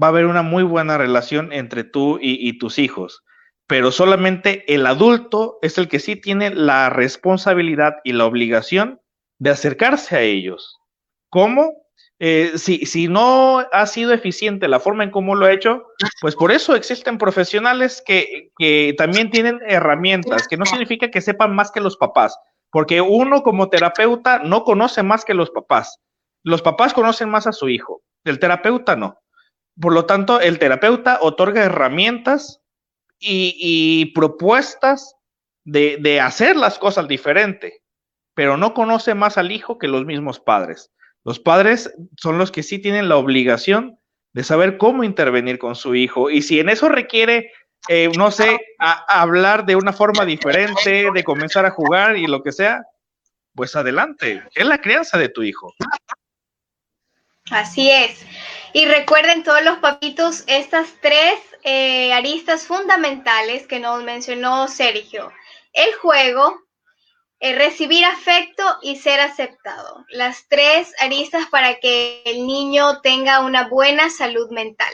va 0.00 0.08
a 0.08 0.10
haber 0.10 0.26
una 0.26 0.42
muy 0.42 0.62
buena 0.62 0.98
relación 0.98 1.52
entre 1.52 1.84
tú 1.84 2.18
y 2.20 2.58
tus 2.58 2.78
hijos 2.78 3.22
pero 3.68 3.92
solamente 3.92 4.64
el 4.74 4.86
adulto 4.86 5.58
es 5.60 5.76
el 5.76 5.88
que 5.88 6.00
sí 6.00 6.16
tiene 6.16 6.50
la 6.50 6.88
responsabilidad 6.88 7.96
y 8.02 8.14
la 8.14 8.24
obligación 8.24 9.00
de 9.38 9.50
acercarse 9.50 10.16
a 10.16 10.22
ellos. 10.22 10.78
¿Cómo? 11.28 11.74
Eh, 12.18 12.52
si, 12.56 12.86
si, 12.86 13.06
no 13.06 13.58
ha 13.70 13.86
sido 13.86 14.12
eficiente 14.12 14.66
la 14.66 14.80
forma 14.80 15.04
en 15.04 15.10
cómo 15.10 15.34
lo 15.36 15.44
ha 15.44 15.52
hecho, 15.52 15.84
pues 16.20 16.34
por 16.34 16.50
eso 16.50 16.74
existen 16.74 17.18
profesionales 17.18 18.02
que, 18.04 18.50
que 18.58 18.94
también 18.96 19.30
tienen 19.30 19.60
herramientas, 19.66 20.48
que 20.48 20.56
no 20.56 20.64
significa 20.64 21.10
que 21.10 21.20
sepan 21.20 21.54
más 21.54 21.70
que 21.70 21.80
los 21.80 21.98
papás, 21.98 22.36
porque 22.70 23.02
uno 23.02 23.42
como 23.42 23.68
terapeuta 23.68 24.40
no 24.40 24.64
conoce 24.64 25.02
más 25.02 25.24
que 25.24 25.34
los 25.34 25.50
papás. 25.50 25.98
Los 26.42 26.62
papás 26.62 26.94
conocen 26.94 27.28
más 27.28 27.46
a 27.46 27.52
su 27.52 27.68
hijo, 27.68 28.02
el 28.24 28.38
terapeuta 28.38 28.96
no. 28.96 29.18
Por 29.80 29.92
lo 29.92 30.06
tanto, 30.06 30.40
el 30.40 30.58
terapeuta 30.58 31.18
otorga 31.20 31.64
herramientas 31.64 32.60
y, 33.20 34.06
propuestas 34.14 35.16
de, 35.64 36.20
hacer 36.20 36.56
las 36.56 36.78
cosas 36.78 37.08
diferente, 37.08 37.82
pero 38.34 38.56
no 38.56 38.74
conoce 38.74 39.14
más 39.14 39.38
al 39.38 39.52
hijo 39.52 39.78
que 39.78 39.88
los 39.88 40.04
mismos 40.04 40.40
padres. 40.40 40.90
Los 41.24 41.38
padres 41.38 41.92
son 42.16 42.38
los 42.38 42.50
que 42.50 42.62
sí 42.62 42.78
tienen 42.78 43.08
la 43.08 43.16
obligación 43.16 43.98
de 44.32 44.44
saber 44.44 44.78
cómo 44.78 45.04
intervenir 45.04 45.58
con 45.58 45.74
su 45.74 45.94
hijo 45.94 46.30
y 46.30 46.42
si 46.42 46.60
en 46.60 46.68
eso 46.68 46.88
requiere, 46.88 47.50
eh, 47.88 48.08
no 48.16 48.30
sé, 48.30 48.58
hablar 48.78 49.66
de 49.66 49.76
una 49.76 49.92
forma 49.92 50.24
diferente, 50.24 51.08
de 51.12 51.24
comenzar 51.24 51.66
a 51.66 51.70
jugar 51.70 52.16
y 52.16 52.26
lo 52.26 52.42
que 52.42 52.52
sea, 52.52 52.84
pues 53.54 53.74
adelante, 53.74 54.42
es 54.54 54.66
la 54.66 54.80
crianza 54.80 55.18
de 55.18 55.28
tu 55.28 55.42
hijo. 55.42 55.74
Así 57.50 57.90
es. 57.90 58.24
Y 58.72 58.86
recuerden 58.86 59.42
todos 59.42 59.62
los 59.62 59.78
papitos 59.78 60.44
estas 60.46 60.88
tres 61.00 61.40
eh, 61.62 62.12
aristas 62.12 62.66
fundamentales 62.66 63.66
que 63.66 63.80
nos 63.80 64.02
mencionó 64.02 64.68
Sergio. 64.68 65.32
El 65.72 65.92
juego, 65.94 66.60
el 67.40 67.56
recibir 67.56 68.04
afecto 68.04 68.62
y 68.82 68.96
ser 68.96 69.20
aceptado. 69.20 70.04
Las 70.10 70.46
tres 70.48 70.92
aristas 71.00 71.46
para 71.50 71.78
que 71.80 72.22
el 72.24 72.46
niño 72.46 73.00
tenga 73.00 73.40
una 73.40 73.68
buena 73.68 74.10
salud 74.10 74.50
mental. 74.50 74.92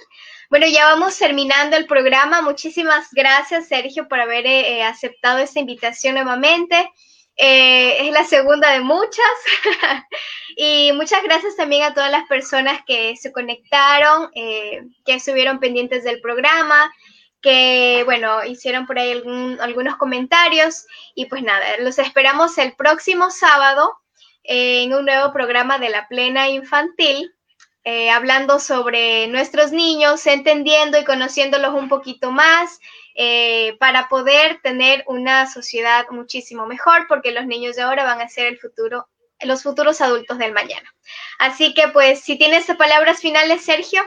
Bueno, 0.51 0.67
ya 0.67 0.85
vamos 0.85 1.19
terminando 1.19 1.77
el 1.77 1.87
programa. 1.87 2.43
Muchísimas 2.43 3.09
gracias, 3.13 3.67
Sergio, 3.67 4.07
por 4.09 4.21
haber 4.21 4.47
eh, 4.47 4.85
aceptado 4.85 5.39
esta 5.39 5.59
invitación 5.59 6.15
nuevamente. 6.15 6.91
Eh, 7.37 8.07
es 8.07 8.12
la 8.12 8.24
segunda 8.24 8.72
de 8.72 8.80
muchas. 8.80 9.24
y 10.57 10.93
muchas 10.93 11.22
gracias 11.22 11.57
también 11.57 11.82
a 11.82 11.95
todas 11.95 12.11
las 12.11 12.26
personas 12.28 12.80
que 12.87 13.16
se 13.16 13.32
conectaron, 13.32 14.30
eh, 14.35 14.82
que 15.05 15.14
estuvieron 15.14 15.59
pendientes 15.59 16.05
del 16.05 16.20
programa, 16.20 16.93
que, 17.43 18.03
bueno, 18.05 18.45
hicieron 18.45 18.87
por 18.87 18.99
ahí 18.99 19.22
algunos 19.61 19.97
comentarios. 19.97 20.87
Y 21.14 21.26
pues 21.26 21.43
nada, 21.43 21.64
los 21.80 21.99
esperamos 21.99 22.57
el 22.59 22.74
próximo 22.74 23.30
sábado 23.30 23.93
en 24.45 24.95
un 24.95 25.05
nuevo 25.05 25.32
programa 25.32 25.78
de 25.78 25.91
la 25.91 26.09
Plena 26.09 26.49
Infantil. 26.49 27.35
Eh, 27.87 28.09
hablando 28.09 28.61
sobre 28.61 29.26
nuestros 29.28 29.70
niños, 29.70 30.26
entendiendo 30.26 30.99
y 30.99 31.05
conociéndolos 31.05 31.74
un 31.74 31.91
poquito 31.91 32.30
más, 32.30 32.80
eh, 33.15 33.77
para 33.79 34.09
poder 34.09 34.61
tener 34.62 35.05
una 35.07 35.47
sociedad 35.47 36.05
muchísimo 36.11 36.67
mejor, 36.67 37.07
porque 37.09 37.33
los 37.33 37.47
niños 37.47 37.77
de 37.77 37.83
ahora 37.83 38.05
van 38.05 38.21
a 38.21 38.29
ser 38.29 38.47
el 38.47 38.59
futuro 38.59 39.09
los 39.41 39.62
futuros 39.62 40.01
adultos 40.01 40.39
del 40.39 40.53
mañana. 40.53 40.95
Así 41.39 41.75
que 41.75 41.89
pues 41.89 42.21
si 42.21 42.39
tienes 42.39 42.67
palabras 42.77 43.21
finales, 43.21 43.62
Sergio. 43.62 44.03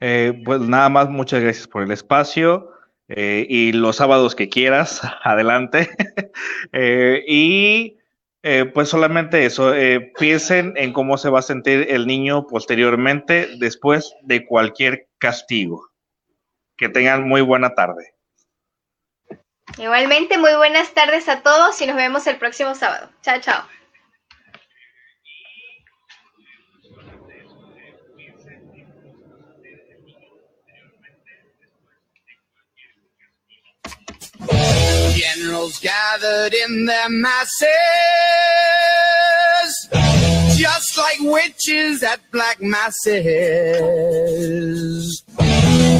Eh, 0.00 0.42
pues 0.44 0.60
nada 0.60 0.88
más, 0.88 1.08
muchas 1.08 1.42
gracias 1.42 1.66
por 1.66 1.82
el 1.82 1.90
espacio 1.90 2.70
eh, 3.08 3.46
y 3.48 3.72
los 3.72 3.96
sábados 3.96 4.34
que 4.34 4.48
quieras, 4.48 5.00
adelante. 5.22 5.90
Eh, 6.72 7.24
y 7.26 7.96
pues 8.72 8.88
solamente 8.88 9.44
eso, 9.44 9.74
piensen 10.18 10.72
en 10.76 10.94
cómo 10.94 11.18
se 11.18 11.28
va 11.28 11.40
a 11.40 11.42
sentir 11.42 11.86
el 11.90 12.06
niño 12.06 12.46
posteriormente 12.46 13.50
después 13.58 14.14
de 14.22 14.46
cualquier 14.46 15.08
castigo. 15.18 15.87
Que 16.78 16.88
tengan 16.88 17.28
muy 17.28 17.42
buena 17.42 17.74
tarde. 17.74 18.14
Igualmente, 19.76 20.38
muy 20.38 20.54
buenas 20.54 20.94
tardes 20.94 21.28
a 21.28 21.42
todos 21.42 21.80
y 21.82 21.86
nos 21.86 21.96
vemos 21.96 22.26
el 22.28 22.38
próximo 22.38 22.74
sábado. 22.74 23.10
Chao, 23.22 23.40
chao. 23.40 23.64
Generals 35.14 35.78
gathered 35.80 36.54
in 36.54 36.86
their 36.86 37.08
masses, 37.08 37.68
just 40.56 40.96
like 40.96 41.18
witches 41.20 42.02
at 42.02 42.20
black 42.30 42.62
masses. 42.62 43.18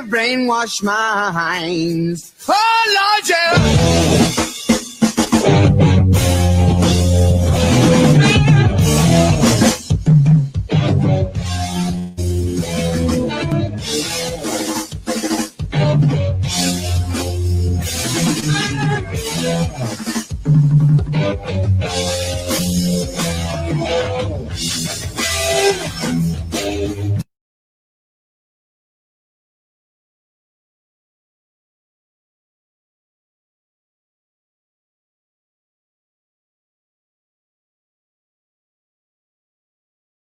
their 0.00 0.20
brainwashed 0.20 0.82
minds. 0.82 2.32
Oh, 2.48 3.20
Lord, 3.22 3.28
yeah. 5.44 5.79